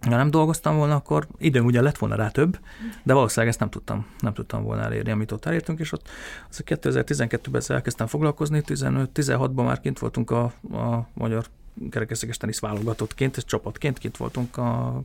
Ha 0.00 0.16
nem 0.16 0.30
dolgoztam 0.30 0.76
volna, 0.76 0.94
akkor 0.94 1.26
időm 1.38 1.64
ugye 1.64 1.80
lett 1.80 1.98
volna 1.98 2.14
rá 2.14 2.28
több, 2.28 2.58
de 3.02 3.12
valószínűleg 3.12 3.48
ezt 3.48 3.60
nem 3.60 3.70
tudtam, 3.70 4.06
nem 4.20 4.32
tudtam 4.32 4.62
volna 4.62 4.82
elérni, 4.82 5.10
amit 5.10 5.32
ott 5.32 5.44
elértünk, 5.44 5.78
és 5.78 5.92
ott 5.92 6.08
az 6.50 6.62
2012-ben 6.66 7.62
elkezdtem 7.68 8.06
foglalkozni, 8.06 8.62
15-16-ban 8.66 9.64
már 9.64 9.80
kint 9.80 9.98
voltunk 9.98 10.30
a, 10.30 10.42
a 10.72 11.06
magyar 11.14 11.46
kerekesszékes 11.90 12.36
tenisz 12.36 12.60
válogatottként, 12.60 13.36
és 13.36 13.44
csapatként 13.44 13.98
kint 13.98 14.16
voltunk 14.16 14.56
a 14.56 15.02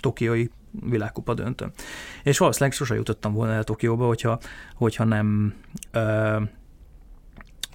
tokiói 0.00 0.46
világkupa 0.70 1.34
döntőn. 1.34 1.72
És 2.22 2.38
valószínűleg 2.38 2.74
sose 2.74 2.94
jutottam 2.94 3.32
volna 3.32 3.52
el 3.52 3.64
Tokióba, 3.64 4.06
hogyha, 4.06 4.38
hogyha 4.74 5.04
nem 5.04 5.54
ö, 5.90 6.36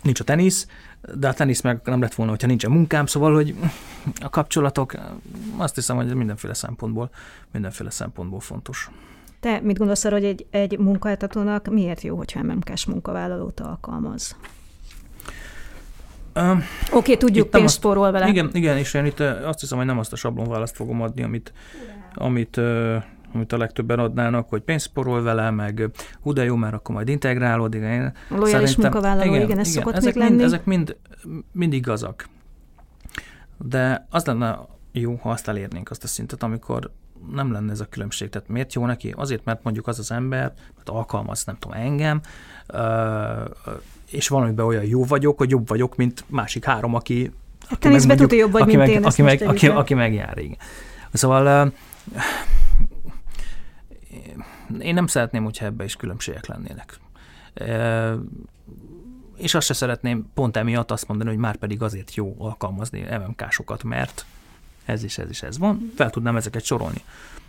nincs 0.01 0.19
a 0.19 0.23
tenisz, 0.23 0.67
de 1.15 1.28
a 1.28 1.34
tenisz 1.34 1.61
meg 1.61 1.82
nem 1.84 2.01
lett 2.01 2.13
volna, 2.13 2.32
hogyha 2.32 2.47
nincs 2.47 2.63
a 2.63 2.69
munkám, 2.69 3.05
szóval, 3.05 3.34
hogy 3.34 3.55
a 4.21 4.30
kapcsolatok, 4.30 4.93
azt 5.57 5.75
hiszem, 5.75 5.95
hogy 5.95 6.15
mindenféle 6.15 6.53
szempontból, 6.53 7.09
mindenféle 7.51 7.89
szempontból 7.89 8.39
fontos. 8.39 8.89
Te 9.39 9.59
mit 9.59 9.78
gondolsz 9.78 10.05
arra, 10.05 10.15
hogy 10.15 10.25
egy, 10.25 10.45
egy 10.49 10.80
munkáltatónak 10.80 11.67
miért 11.67 12.01
jó, 12.01 12.17
hogyha 12.17 12.43
MMK-s 12.43 12.86
munkavállalót 12.86 13.59
alkalmaz? 13.59 14.36
Oké, 16.38 16.64
okay, 16.92 17.18
tudjuk, 17.18 17.50
pénzt 17.50 17.76
spórol 17.76 18.12
vele. 18.12 18.28
Igen, 18.28 18.50
igen, 18.54 18.78
és 18.78 18.94
én 18.94 19.06
itt 19.06 19.20
azt 19.20 19.60
hiszem, 19.60 19.78
hogy 19.78 19.88
nem 19.88 20.00
azt 20.00 20.14
a 20.14 20.16
sablonválaszt 20.16 20.76
fogom 20.76 21.02
adni, 21.02 21.24
amit, 21.24 21.54
amit, 22.14 22.58
amit 23.34 23.54
a 23.54 23.58
legtöbben 23.58 24.00
adnának, 24.00 24.50
hogy 24.50 24.62
pénzt 24.62 24.86
spórol 24.86 25.22
vele, 25.22 25.50
meg 25.50 25.90
hú 26.22 26.34
de 26.34 26.44
jó, 26.44 26.56
mert 26.56 26.74
akkor 26.74 26.96
majd 26.96 27.10
integrálódik. 27.10 27.84
Lojális 28.30 28.76
munkavállaló, 28.76 29.34
igen, 29.34 29.42
igen 29.42 29.60
ez 29.60 29.68
igen, 29.68 29.82
szokott 29.82 29.96
ezek 29.96 30.14
még 30.16 30.24
mind, 30.24 30.36
lenni. 30.36 30.44
Ezek 30.44 30.66
mind, 30.66 30.96
mind 31.52 31.74
igazak. 31.74 32.30
De 33.58 34.08
az 34.10 34.26
lenne 34.26 34.60
jó, 34.92 35.16
ha 35.22 35.30
azt 35.30 35.48
elérnénk 35.48 35.90
azt 35.90 36.04
a 36.04 36.08
szintet, 36.08 36.44
amikor 36.44 36.92
nem 37.32 37.51
lenne 37.51 37.72
ez 37.72 37.80
a 37.80 37.86
különbség. 37.86 38.30
Tehát 38.30 38.47
miért 38.47 38.74
jó 38.74 38.86
neki? 38.86 39.13
Azért, 39.15 39.45
mert 39.45 39.63
mondjuk 39.63 39.88
az 39.88 39.99
az 39.99 40.11
ember, 40.11 40.53
mert 40.76 40.89
alkalmaz, 40.89 41.45
nem 41.45 41.57
tudom, 41.59 41.78
engem, 41.78 42.22
és 44.11 44.28
valamiben 44.28 44.65
olyan 44.65 44.86
jó 44.86 45.05
vagyok, 45.05 45.38
hogy 45.38 45.49
jobb 45.49 45.68
vagyok, 45.68 45.95
mint 45.95 46.24
másik 46.28 46.65
három, 46.65 46.93
aki 46.93 47.32
Hát 47.70 47.80
te 47.80 47.89
meg 47.89 48.05
mondjuk, 48.05 48.34
jobb 48.34 48.51
vagy, 48.51 48.61
aki 48.61 48.76
mint 48.76 48.89
meg, 48.89 48.97
én. 48.97 49.05
Aki 49.05 49.22
meg, 49.22 49.41
aki, 49.41 49.68
aki 49.68 49.93
megjár, 49.93 50.38
igen. 50.38 50.57
Szóval 51.13 51.74
én 54.80 54.93
nem 54.93 55.07
szeretném, 55.07 55.43
hogyha 55.43 55.65
ebbe 55.65 55.84
is 55.84 55.95
különbségek 55.95 56.45
lennének. 56.45 56.99
És 59.38 59.53
azt 59.53 59.68
se 59.68 59.74
szeretném 59.74 60.30
pont 60.34 60.57
emiatt 60.57 60.91
azt 60.91 61.07
mondani, 61.07 61.30
hogy 61.30 61.39
már 61.39 61.55
pedig 61.55 61.82
azért 61.82 62.15
jó 62.15 62.36
alkalmazni 62.38 63.05
MMK-sokat, 63.09 63.84
mert 63.84 64.26
ez 64.88 65.04
is, 65.04 65.18
ez 65.18 65.30
is, 65.30 65.42
ez 65.42 65.58
van. 65.58 65.92
Fel 65.96 66.10
tudnám 66.10 66.36
ezeket 66.36 66.64
sorolni. 66.64 67.02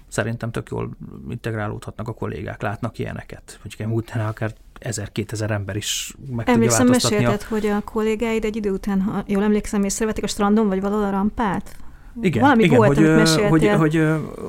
Szerintem 0.08 0.50
tök 0.50 0.68
jól 0.70 0.90
integrálódhatnak 1.30 2.08
a 2.08 2.12
kollégák, 2.12 2.62
látnak 2.62 2.98
ilyeneket. 2.98 3.58
Hogy 3.62 3.86
utána 3.88 4.28
akár 4.28 4.52
1000-2000 4.80 5.50
ember 5.50 5.76
is 5.76 6.14
meg 6.36 6.48
Emlékszem, 6.48 6.86
tudja 6.86 6.90
változtatni. 6.90 7.16
mesélted, 7.16 7.46
a... 7.46 7.50
hogy 7.50 7.66
a 7.66 7.80
kollégáid 7.80 8.44
egy 8.44 8.56
idő 8.56 8.70
után, 8.70 9.00
ha 9.00 9.24
jól 9.26 9.42
emlékszem, 9.42 9.84
észrevették 9.84 10.24
a 10.24 10.26
strandon, 10.26 10.68
vagy 10.68 10.80
valahol 10.80 11.04
a 11.04 11.10
rampát? 11.10 11.76
Igen, 12.22 12.42
Valami 12.42 12.64
igen 12.64 12.76
volt, 12.76 12.96
hogy, 12.96 13.48
hogy, 13.48 13.68
hogy, 13.68 14.02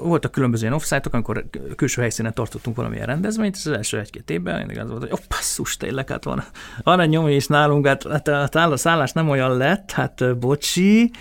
voltak 0.03 0.31
különböző 0.31 0.63
ilyen 0.63 0.75
offsite 0.75 1.09
amikor 1.11 1.45
külső 1.75 2.01
helyszínen 2.01 2.33
tartottunk 2.33 2.75
valamilyen 2.75 3.05
rendezvényt, 3.05 3.55
és 3.55 3.65
az 3.65 3.71
első 3.71 3.99
egy-két 3.99 4.29
évben 4.29 4.57
mindig 4.57 4.79
az 4.79 4.89
volt, 4.89 5.01
hogy 5.01 5.11
oh, 5.11 5.19
passzus, 5.27 5.77
tényleg, 5.77 6.09
hát 6.09 6.23
van, 6.23 6.43
van 6.83 6.99
egy 6.99 7.09
nyomé 7.09 7.35
is 7.35 7.47
nálunk, 7.47 7.87
hát, 7.87 8.07
hát 8.07 8.55
a 8.55 8.77
szállás 8.77 9.11
nem 9.11 9.29
olyan 9.29 9.57
lett, 9.57 9.91
hát 9.91 10.37
bocsi, 10.37 11.11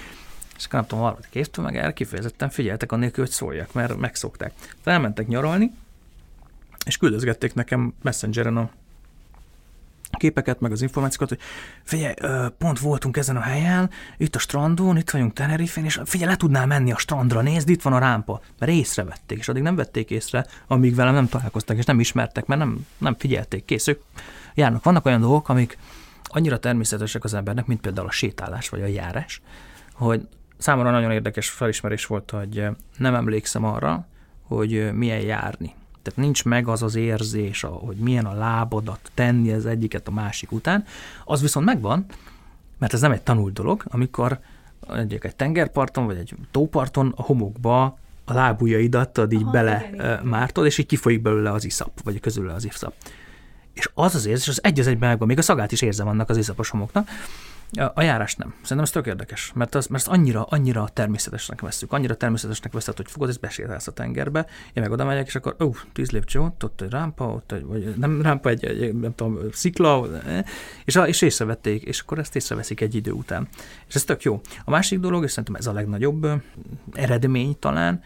és 0.59 0.66
nem 0.66 0.86
tudom, 0.86 1.04
harmadik 1.04 1.34
évtől 1.34 1.64
meg 1.64 1.76
el 1.76 1.92
kifejezetten 1.92 2.50
figyeltek 2.50 2.92
annélkül, 2.92 3.24
hogy 3.24 3.32
szóljak, 3.32 3.72
mert 3.72 3.96
megszokták. 3.96 4.52
Tehát 4.54 4.70
elmentek 4.84 5.26
nyaralni, 5.26 5.72
és 6.86 6.96
küldözgették 6.96 7.54
nekem 7.54 7.94
messengeren 8.02 8.56
a 8.56 8.70
képeket, 10.11 10.61
meg 10.61 10.72
az 10.72 10.82
információkat, 10.82 11.28
hogy 11.28 11.38
figyelj, 11.82 12.14
pont 12.59 12.78
voltunk 12.78 13.16
ezen 13.16 13.36
a 13.36 13.40
helyen, 13.40 13.90
itt 14.16 14.34
a 14.34 14.38
strandon, 14.38 14.96
itt 14.96 15.11
vagyunk 15.11 15.32
Tenerifén, 15.32 15.84
és 15.84 16.00
figyelj, 16.04 16.30
le 16.30 16.36
tudnál 16.36 16.66
menni 16.66 16.92
a 16.92 16.98
strandra, 16.98 17.40
nézd, 17.40 17.68
itt 17.68 17.82
van 17.82 17.92
a 17.92 17.98
rámpa. 17.98 18.40
Mert 18.59 18.72
észrevették, 18.72 19.38
és 19.38 19.48
addig 19.48 19.62
nem 19.62 19.76
vették 19.76 20.11
észre, 20.11 20.46
amíg 20.66 20.94
velem 20.94 21.14
nem 21.14 21.28
találkoztak, 21.28 21.76
és 21.76 21.84
nem 21.84 22.00
ismertek, 22.00 22.46
mert 22.46 22.61
nem, 22.61 22.86
nem 22.98 23.14
figyelték, 23.18 23.64
kész, 23.64 23.86
ők 23.86 24.02
járnak. 24.54 24.84
Vannak 24.84 25.06
olyan 25.06 25.20
dolgok, 25.20 25.48
amik 25.48 25.78
annyira 26.22 26.59
természetesek 26.59 27.24
az 27.24 27.34
embernek, 27.34 27.66
mint 27.66 27.80
például 27.80 28.06
a 28.06 28.11
sétálás 28.11 28.68
vagy 28.68 28.82
a 28.82 28.86
járás, 28.86 29.40
hogy 29.92 30.28
számomra 30.59 30.90
nagyon 30.90 31.11
érdekes 31.11 31.50
felismerés 31.50 32.06
volt, 32.06 32.30
hogy 32.30 32.66
nem 32.96 33.14
emlékszem 33.14 33.64
arra, 33.64 34.06
hogy 34.42 34.92
milyen 34.94 35.20
járni. 35.20 35.74
Tehát 36.02 36.18
nincs 36.18 36.44
meg 36.44 36.68
az 36.68 36.82
az 36.82 36.94
érzés, 36.94 37.61
hogy 37.62 37.96
milyen 37.96 38.24
a 38.24 38.34
lábodat 38.34 39.11
tenni 39.14 39.52
az 39.52 39.66
egyiket 39.66 40.09
a 40.09 40.11
másik 40.11 40.52
után. 40.52 40.84
Az 41.24 41.40
viszont 41.40 41.66
megvan, 41.66 42.06
mert 42.78 42.92
ez 42.92 43.00
nem 43.00 43.12
egy 43.12 43.22
tanult 43.22 43.52
dolog, 43.52 43.84
amikor 43.86 44.38
egy, 44.94 45.18
egy 45.22 45.36
tengerparton 45.36 46.06
vagy 46.06 46.16
egy 46.16 46.34
tóparton 46.50 47.12
a 47.16 47.22
homokba 47.22 47.98
a 48.24 48.32
lábujjaidat 48.32 49.18
ad 49.18 49.32
így 49.32 49.42
Aha, 49.42 49.50
bele 49.50 49.90
igen, 49.92 50.24
mártod, 50.24 50.66
és 50.66 50.78
így 50.78 50.86
kifolyik 50.86 51.22
belőle 51.22 51.52
az 51.52 51.64
iszap, 51.64 52.00
vagy 52.04 52.20
közül 52.20 52.48
az 52.48 52.64
iszap. 52.64 52.94
És 53.72 53.90
az 53.94 54.14
az 54.14 54.26
érzés, 54.26 54.48
az 54.48 54.64
egy 54.64 54.80
az 54.80 54.86
egyben 54.86 55.09
megvan, 55.09 55.28
még 55.28 55.38
a 55.38 55.42
szagát 55.42 55.72
is 55.72 55.82
érzem 55.82 56.09
annak 56.09 56.28
az 56.28 56.36
iszapos 56.36 56.68
homoknak, 56.70 57.09
a 57.95 58.03
járás 58.03 58.35
nem. 58.35 58.55
Szerintem 58.55 58.81
ez 58.81 58.91
tök 58.91 59.07
érdekes, 59.07 59.53
mert, 59.55 59.75
az, 59.75 59.87
mert 59.87 60.03
ezt 60.03 60.12
annyira, 60.12 60.45
annyira 60.45 60.89
természetesnek 60.93 61.61
veszük, 61.61 61.93
annyira 61.93 62.14
természetesnek 62.14 62.73
veszed, 62.73 62.97
hogy 62.97 63.11
fogod, 63.11 63.29
és 63.29 63.39
besétálsz 63.39 63.87
a 63.87 63.93
tengerbe, 63.93 64.47
én 64.73 64.83
meg 64.83 64.91
oda 64.91 65.05
megyek, 65.05 65.27
és 65.27 65.35
akkor, 65.35 65.57
ó, 65.61 65.75
tíz 65.93 66.11
lépcső 66.11 66.41
ott, 66.41 66.64
ott 66.64 66.81
egy 66.81 66.91
rámpa, 66.91 67.25
ott 67.25 67.53
egy, 67.53 67.64
vagy 67.64 67.95
nem 67.97 68.23
rámpa, 68.23 68.49
egy, 68.49 68.64
egy 68.64 68.95
nem 68.95 69.14
tudom, 69.14 69.39
szikla, 69.53 70.07
és, 70.85 71.01
és 71.07 71.23
észrevették, 71.23 71.83
és 71.83 72.01
akkor 72.01 72.19
ezt 72.19 72.37
észreveszik 72.37 72.81
egy 72.81 72.95
idő 72.95 73.11
után. 73.11 73.49
És 73.89 73.95
ez 73.95 74.05
tök 74.05 74.23
jó. 74.23 74.41
A 74.64 74.71
másik 74.71 75.01
dolog, 75.01 75.25
és 75.25 75.31
szerintem 75.31 75.55
ez 75.55 75.66
a 75.66 75.73
legnagyobb 75.73 76.27
eredmény 76.93 77.59
talán, 77.59 78.03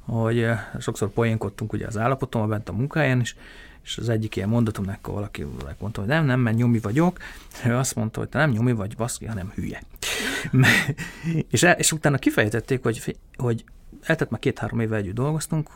hogy 0.00 0.46
sokszor 0.78 1.08
poénkodtunk 1.08 1.72
ugye 1.72 1.86
az 1.86 1.98
állapotomban 1.98 2.50
bent 2.50 2.68
a 2.68 2.72
munkáján 2.72 3.20
is, 3.20 3.36
és 3.84 3.98
az 3.98 4.08
egyik 4.08 4.36
ilyen 4.36 4.48
mondatom, 4.48 4.88
akkor 4.88 5.14
valaki 5.14 5.46
mondta, 5.78 6.00
hogy 6.00 6.08
nem, 6.08 6.24
nem, 6.24 6.40
mert 6.40 6.56
nyomi 6.56 6.78
vagyok, 6.78 7.18
ő 7.66 7.76
azt 7.76 7.94
mondta, 7.94 8.20
hogy 8.20 8.28
te 8.28 8.38
nem 8.38 8.50
nyomi 8.50 8.72
vagy, 8.72 8.96
baszki, 8.96 9.26
hanem 9.26 9.52
hülye. 9.54 9.82
és, 11.50 11.62
el, 11.62 11.72
és 11.72 11.92
utána 11.92 12.18
kifejtették, 12.18 12.82
hogy, 12.82 13.16
hogy 13.36 13.64
eltett 14.02 14.30
már 14.30 14.40
két-három 14.40 14.80
éve 14.80 14.96
együtt 14.96 15.14
dolgoztunk, 15.14 15.68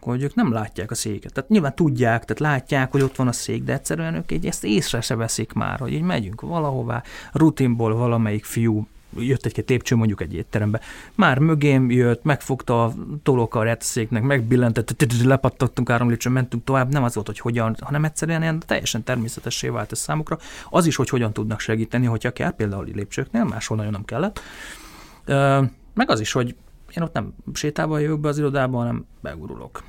hogy 0.00 0.22
ők 0.22 0.34
nem 0.34 0.52
látják 0.52 0.90
a 0.90 0.94
széket. 0.94 1.32
Tehát 1.32 1.50
nyilván 1.50 1.74
tudják, 1.74 2.24
tehát 2.24 2.40
látják, 2.40 2.90
hogy 2.90 3.02
ott 3.02 3.16
van 3.16 3.28
a 3.28 3.32
szék, 3.32 3.62
de 3.62 3.72
egyszerűen 3.72 4.14
ők 4.14 4.32
így 4.32 4.46
ezt 4.46 4.64
észre 4.64 5.00
se 5.00 5.14
veszik 5.14 5.52
már, 5.52 5.78
hogy 5.78 5.92
így 5.92 6.02
megyünk 6.02 6.40
valahová, 6.40 7.02
rutinból 7.32 7.94
valamelyik 7.94 8.44
fiú 8.44 8.86
jött 9.16 9.46
egy-két 9.46 9.68
lépcső 9.68 9.94
mondjuk 9.94 10.20
egy 10.20 10.34
étterembe, 10.34 10.80
már 11.14 11.38
mögém 11.38 11.90
jött, 11.90 12.24
megfogta 12.24 12.84
a 12.84 12.92
tolóka 13.22 13.58
a 13.58 13.62
retszéknek, 13.62 14.22
megbillentett, 14.22 15.22
lepattottunk 15.24 15.88
három 15.88 16.08
lépcsőn, 16.08 16.32
mentünk 16.32 16.64
tovább, 16.64 16.92
nem 16.92 17.02
az 17.02 17.14
volt, 17.14 17.26
hogy 17.26 17.38
hogyan, 17.38 17.76
hanem 17.80 18.04
egyszerűen 18.04 18.42
ilyen 18.42 18.62
teljesen 18.66 19.02
természetessé 19.02 19.68
vált 19.68 19.92
ez 19.92 19.98
számukra. 19.98 20.38
Az 20.70 20.86
is, 20.86 20.96
hogy 20.96 21.08
hogyan 21.08 21.32
tudnak 21.32 21.60
segíteni, 21.60 22.06
hogyha 22.06 22.30
kell, 22.30 22.50
például 22.50 22.88
lépcsőknél, 22.92 23.44
máshol 23.44 23.76
nagyon 23.76 23.92
nem 23.92 24.04
kellett. 24.04 24.40
Meg 25.94 26.10
az 26.10 26.20
is, 26.20 26.32
hogy 26.32 26.56
én 26.96 27.02
ott 27.02 27.12
nem 27.12 27.34
sétával 27.52 28.00
jövök 28.00 28.20
be 28.20 28.28
az 28.28 28.38
irodába, 28.38 28.78
hanem 28.78 29.06
begurulok. 29.20 29.82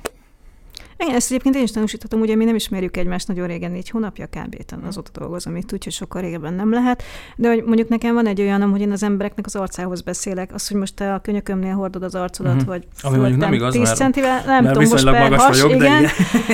Igen, 1.02 1.14
ezt 1.14 1.30
egyébként 1.30 1.54
én 1.54 1.62
is 1.62 1.70
tanúsíthatom, 1.70 2.20
ugye 2.20 2.34
mi 2.34 2.44
nem 2.44 2.54
ismerjük 2.54 2.96
egymást 2.96 3.28
nagyon 3.28 3.46
régen, 3.46 3.70
négy 3.70 3.88
hónapja 3.88 4.26
kb. 4.26 4.64
azóta 4.86 5.10
dolgozom 5.20 5.56
itt, 5.56 5.72
úgyhogy 5.72 5.92
sokkal 5.92 6.22
régebben 6.22 6.54
nem 6.54 6.72
lehet. 6.72 7.02
De 7.36 7.48
hogy 7.48 7.62
mondjuk 7.64 7.88
nekem 7.88 8.14
van 8.14 8.26
egy 8.26 8.40
olyan, 8.40 8.70
hogy 8.70 8.80
én 8.80 8.90
az 8.90 9.02
embereknek 9.02 9.46
az 9.46 9.56
arcához 9.56 10.00
beszélek, 10.00 10.54
az, 10.54 10.68
hogy 10.68 10.76
most 10.76 10.94
te 10.94 11.14
a 11.14 11.18
könyökömnél 11.18 11.74
hordod 11.74 12.02
az 12.02 12.14
arcodat, 12.14 12.52
uh-huh. 12.52 12.68
vagy 12.68 12.86
Ami 13.02 13.18
mondjuk 13.18 13.40
nem 13.40 13.52
igaz, 13.52 13.72
10 13.72 13.82
mert, 13.82 13.96
centivel, 13.96 14.42
nem 14.46 14.66
tudom, 14.66 14.88
most 14.88 15.10
per 15.10 15.32
has, 15.32 15.60
vagyok, 15.60 15.80
igen, 15.80 16.06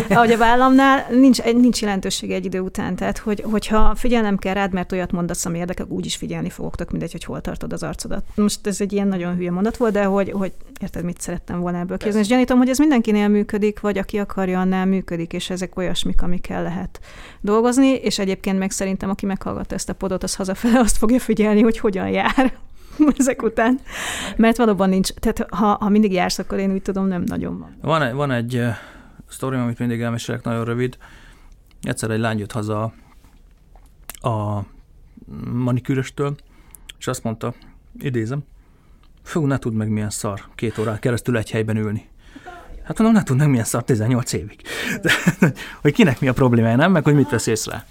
ahogy 0.08 0.32
a 0.32 0.36
vállamnál, 0.36 1.06
nincs, 1.10 1.42
nincs 1.42 1.80
jelentősége 1.80 2.34
egy 2.34 2.44
idő 2.44 2.60
után. 2.60 2.96
Tehát, 2.96 3.18
hogy, 3.18 3.44
hogyha 3.50 3.94
figyelnem 3.94 4.36
kell 4.36 4.54
rád, 4.54 4.72
mert 4.72 4.92
olyat 4.92 5.12
mondasz, 5.12 5.44
ami 5.44 5.58
érdekel, 5.58 5.86
úgy 5.88 6.06
is 6.06 6.16
figyelni 6.16 6.50
fogok, 6.50 6.76
tök 6.76 6.90
mindegy, 6.90 7.12
hogy 7.12 7.24
hol 7.24 7.40
tartod 7.40 7.72
az 7.72 7.82
arcodat. 7.82 8.24
Most 8.34 8.66
ez 8.66 8.80
egy 8.80 8.92
ilyen 8.92 9.08
nagyon 9.08 9.36
hülye 9.36 9.50
mondat 9.50 9.76
volt, 9.76 9.92
de 9.92 10.04
hogy, 10.04 10.30
hogy 10.30 10.52
érted, 10.80 11.04
mit 11.04 11.20
szerettem 11.20 11.60
volna 11.60 11.78
ebből 11.78 11.96
kérdezni. 11.96 12.20
És 12.20 12.26
gyanítom, 12.26 12.58
hogy 12.58 12.68
ez 12.68 12.78
mindenkinél 12.78 13.28
működik, 13.28 13.80
vagy 13.80 13.98
aki 13.98 14.18
akarja, 14.38 14.60
annál 14.60 14.86
működik, 14.86 15.32
és 15.32 15.50
ezek 15.50 15.76
olyasmik, 15.76 16.22
amikkel 16.22 16.62
lehet 16.62 17.00
dolgozni, 17.40 17.88
és 17.88 18.18
egyébként 18.18 18.58
meg 18.58 18.70
szerintem, 18.70 19.10
aki 19.10 19.26
meghallgatta 19.26 19.74
ezt 19.74 19.88
a 19.88 19.92
podot, 19.92 20.22
az 20.22 20.34
hazafele 20.34 20.78
azt 20.78 20.96
fogja 20.96 21.18
figyelni, 21.18 21.62
hogy 21.62 21.78
hogyan 21.78 22.08
jár 22.08 22.58
ezek 23.18 23.42
után. 23.42 23.80
Mert 24.36 24.56
valóban 24.56 24.88
nincs, 24.88 25.12
tehát 25.12 25.54
ha, 25.54 25.66
ha 25.66 25.88
mindig 25.88 26.12
jársz, 26.12 26.38
akkor 26.38 26.58
én 26.58 26.72
úgy 26.72 26.82
tudom, 26.82 27.06
nem 27.06 27.22
nagyon 27.26 27.58
van. 27.58 27.76
Van 27.80 28.02
egy, 28.02 28.14
van 28.14 28.30
egy 28.30 28.56
uh, 29.40 29.60
amit 29.62 29.78
mindig 29.78 30.00
elmesélek, 30.00 30.44
nagyon 30.44 30.64
rövid. 30.64 30.98
Egyszer 31.82 32.10
egy 32.10 32.20
lány 32.20 32.38
jött 32.38 32.52
haza 32.52 32.92
a 34.20 34.60
manikűröstől, 35.52 36.36
és 36.98 37.06
azt 37.06 37.24
mondta, 37.24 37.54
idézem, 37.98 38.44
fú, 39.22 39.46
ne 39.46 39.58
tudd 39.58 39.72
meg 39.72 39.88
milyen 39.88 40.10
szar 40.10 40.40
két 40.54 40.78
órát 40.78 40.98
keresztül 40.98 41.36
egy 41.36 41.50
helyben 41.50 41.76
ülni. 41.76 42.08
Hát 42.88 42.98
mondom, 42.98 43.16
ne 43.16 43.22
tudnak 43.22 43.48
milyen 43.48 43.64
szar 43.64 43.84
18 43.84 44.32
évig. 44.32 44.60
De, 45.02 45.12
hogy 45.80 45.92
kinek 45.92 46.20
mi 46.20 46.28
a 46.28 46.32
problémája, 46.32 46.76
nem? 46.76 46.92
Meg 46.92 47.04
hogy 47.04 47.14
mit 47.14 47.30
vesz 47.30 47.46
észre. 47.46 47.86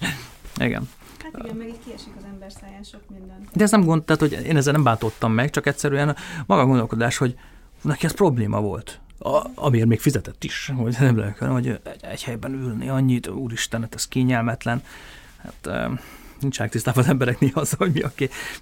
Igen. 0.56 0.90
Hát 1.24 1.44
igen, 1.44 1.56
meg 1.56 1.68
így 1.68 1.80
kiesik 1.86 2.14
az 2.18 2.24
ember 2.32 2.52
száján 2.62 2.84
sok 2.84 3.02
minden. 3.10 3.48
De 3.54 3.64
ez 3.64 3.72
nem 3.72 3.84
gond, 3.84 4.04
tehát 4.04 4.22
hogy 4.22 4.46
én 4.46 4.58
ezzel 4.58 4.74
nem 4.74 4.84
bántottam 4.84 5.32
meg, 5.32 5.50
csak 5.50 5.66
egyszerűen 5.66 6.16
maga 6.46 6.62
a 6.62 6.66
gondolkodás, 6.66 7.18
hogy 7.18 7.38
neki 7.82 8.06
ez 8.06 8.14
probléma 8.14 8.62
volt. 8.62 9.00
A, 9.20 9.46
amiért 9.56 9.88
még 9.88 10.00
fizetett 10.00 10.44
is, 10.44 10.72
hogy 10.76 10.96
nem 11.00 11.18
lehet, 11.18 11.38
hogy 11.38 11.68
egy, 11.68 11.80
egy 12.02 12.24
helyben 12.24 12.54
ülni 12.54 12.90
annyit, 12.90 13.28
úristen, 13.28 13.82
hát 13.82 13.96
ez 13.96 14.08
kényelmetlen. 14.08 14.84
Hát 15.38 15.90
nincs 16.40 16.62
tisztában 16.62 17.04
az 17.04 17.10
emberek 17.10 17.40
néha 17.40 17.60
az, 17.60 17.72
hogy 17.72 17.92
mi 17.94 18.02
a, 18.02 18.12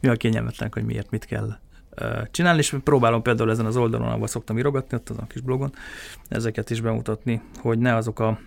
mi 0.02 0.10
a 0.10 0.16
kényelmetlen, 0.16 0.70
hogy 0.74 0.84
miért 0.84 1.10
mit 1.10 1.26
kell 1.26 1.58
csinálni, 2.32 2.60
és 2.60 2.76
próbálom 2.84 3.22
például 3.22 3.52
ezen 3.52 3.66
az 3.66 3.76
oldalon, 3.76 4.08
ahol 4.08 4.28
szoktam 4.28 4.58
írogatni, 4.58 4.98
ott 4.98 5.10
azon 5.10 5.24
a 5.24 5.28
kis 5.28 5.42
blogon, 5.42 5.74
ezeket 6.28 6.70
is 6.70 6.82
bemutatni, 6.82 7.42
hogy 7.62 7.80
ne 7.80 7.96
azok 7.96 8.20
a 8.20 8.40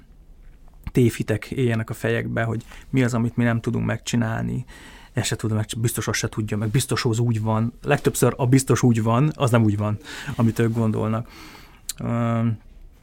tévhitek 0.93 1.51
éljenek 1.51 1.91
a 1.91 1.95
fejekbe, 1.95 2.43
hogy 2.43 2.65
mi 2.91 3.03
az, 3.03 3.15
amit 3.15 3.37
mi 3.37 3.45
nem 3.45 3.61
tudunk 3.61 3.87
megcsinálni, 3.87 4.65
ezt 5.13 5.27
se 5.27 5.37
tudom, 5.37 5.57
meg 5.57 5.67
biztos 5.79 6.09
azt 6.09 6.19
se 6.19 6.29
tudja, 6.29 6.57
meg 6.57 6.69
biztos 6.69 7.05
az 7.05 7.19
úgy 7.19 7.43
van. 7.43 7.73
Legtöbbször 7.83 8.35
a 8.37 8.47
biztos 8.47 8.83
úgy 8.83 9.03
van, 9.03 9.33
az 9.35 9.51
nem 9.51 9.63
úgy 9.63 9.77
van, 9.77 9.99
amit 10.37 10.59
ők 10.59 10.73
gondolnak. 10.75 11.29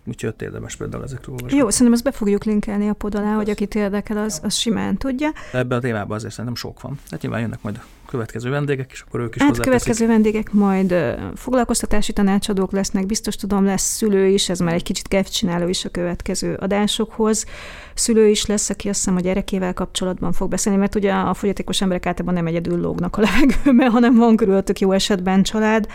Úgyhogy 0.07 0.29
ott 0.29 0.41
érdemes 0.41 0.75
például 0.75 1.03
ezekről 1.03 1.35
olvasni. 1.35 1.57
Jó, 1.57 1.69
szerintem 1.69 1.93
ezt 1.93 2.03
be 2.03 2.11
fogjuk 2.11 2.43
linkelni 2.43 2.89
a 2.89 2.93
pod 2.93 3.15
alá, 3.15 3.35
hogy 3.35 3.49
akit 3.49 3.75
érdekel, 3.75 4.17
az, 4.17 4.39
az 4.43 4.55
simán 4.55 4.97
tudja. 4.97 5.29
Ebben 5.51 5.77
a 5.77 5.81
témában 5.81 6.17
azért 6.17 6.31
szerintem 6.31 6.55
sok 6.55 6.81
van. 6.81 6.99
Hát 7.09 7.21
nyilván 7.21 7.41
jönnek 7.41 7.61
majd 7.61 7.81
következő 8.05 8.49
vendégek, 8.49 8.91
és 8.93 9.03
akkor 9.07 9.19
ők 9.19 9.35
is 9.35 9.41
Hát 9.41 9.59
következő 9.59 10.07
vendégek 10.07 10.51
majd 10.51 10.95
foglalkoztatási 11.35 12.13
tanácsadók 12.13 12.71
lesznek, 12.71 13.05
biztos 13.05 13.35
tudom, 13.35 13.65
lesz 13.65 13.95
szülő 13.95 14.27
is, 14.27 14.49
ez 14.49 14.59
már 14.59 14.73
egy 14.73 14.83
kicsit 14.83 15.07
kevcsináló 15.07 15.67
is 15.67 15.85
a 15.85 15.89
következő 15.89 16.53
adásokhoz. 16.53 17.45
Szülő 17.93 18.27
is 18.27 18.45
lesz, 18.45 18.69
aki 18.69 18.89
azt 18.89 18.99
hiszem 18.99 19.15
a 19.15 19.19
gyerekével 19.19 19.73
kapcsolatban 19.73 20.31
fog 20.31 20.49
beszélni, 20.49 20.79
mert 20.79 20.95
ugye 20.95 21.13
a 21.13 21.33
fogyatékos 21.33 21.81
emberek 21.81 22.05
általában 22.05 22.35
nem 22.35 22.47
egyedül 22.47 22.79
lógnak 22.79 23.17
a 23.17 23.21
levegőben, 23.21 23.91
hanem 23.91 24.15
van 24.15 24.35
körülöttük 24.35 24.79
jó 24.79 24.91
esetben 24.91 25.43
család. 25.43 25.87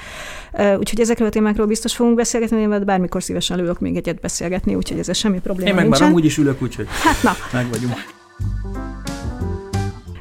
Úgyhogy 0.52 1.00
ezekről 1.00 1.28
a 1.28 1.30
témákról 1.30 1.66
biztos 1.66 1.94
fogunk 1.94 2.16
beszélgetni, 2.16 2.61
én 2.61 2.84
bármikor 2.84 3.22
szívesen 3.22 3.58
ülök 3.58 3.80
még 3.80 3.96
egyet 3.96 4.20
beszélgetni, 4.20 4.74
úgyhogy 4.74 4.98
ez 4.98 5.16
semmi 5.16 5.40
probléma 5.40 5.68
Én 5.68 5.74
meg 5.74 5.84
nincsen. 5.84 6.02
már 6.02 6.11
amúgy 6.11 6.24
is 6.24 6.38
ülök, 6.38 6.62
úgyhogy 6.62 6.86
hát 6.88 7.22
na. 7.22 7.32
meg 7.52 7.68
vagyunk. 7.70 7.94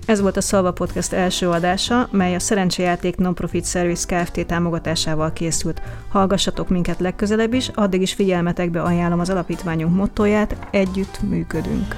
Ez 0.09 0.21
volt 0.21 0.37
a 0.37 0.41
Szalva 0.41 0.71
Podcast 0.71 1.13
első 1.13 1.49
adása, 1.49 2.07
mely 2.11 2.35
a 2.35 2.39
Szerencsejáték 2.39 3.17
Nonprofit 3.17 3.67
Service 3.67 4.15
Kft. 4.15 4.45
támogatásával 4.45 5.33
készült. 5.33 5.81
Hallgassatok 6.09 6.69
minket 6.69 6.99
legközelebb 6.99 7.53
is, 7.53 7.67
addig 7.73 8.01
is 8.01 8.13
figyelmetekbe 8.13 8.81
ajánlom 8.81 9.19
az 9.19 9.29
alapítványunk 9.29 9.95
mottóját, 9.95 10.67
együtt 10.71 11.21
működünk. 11.21 11.95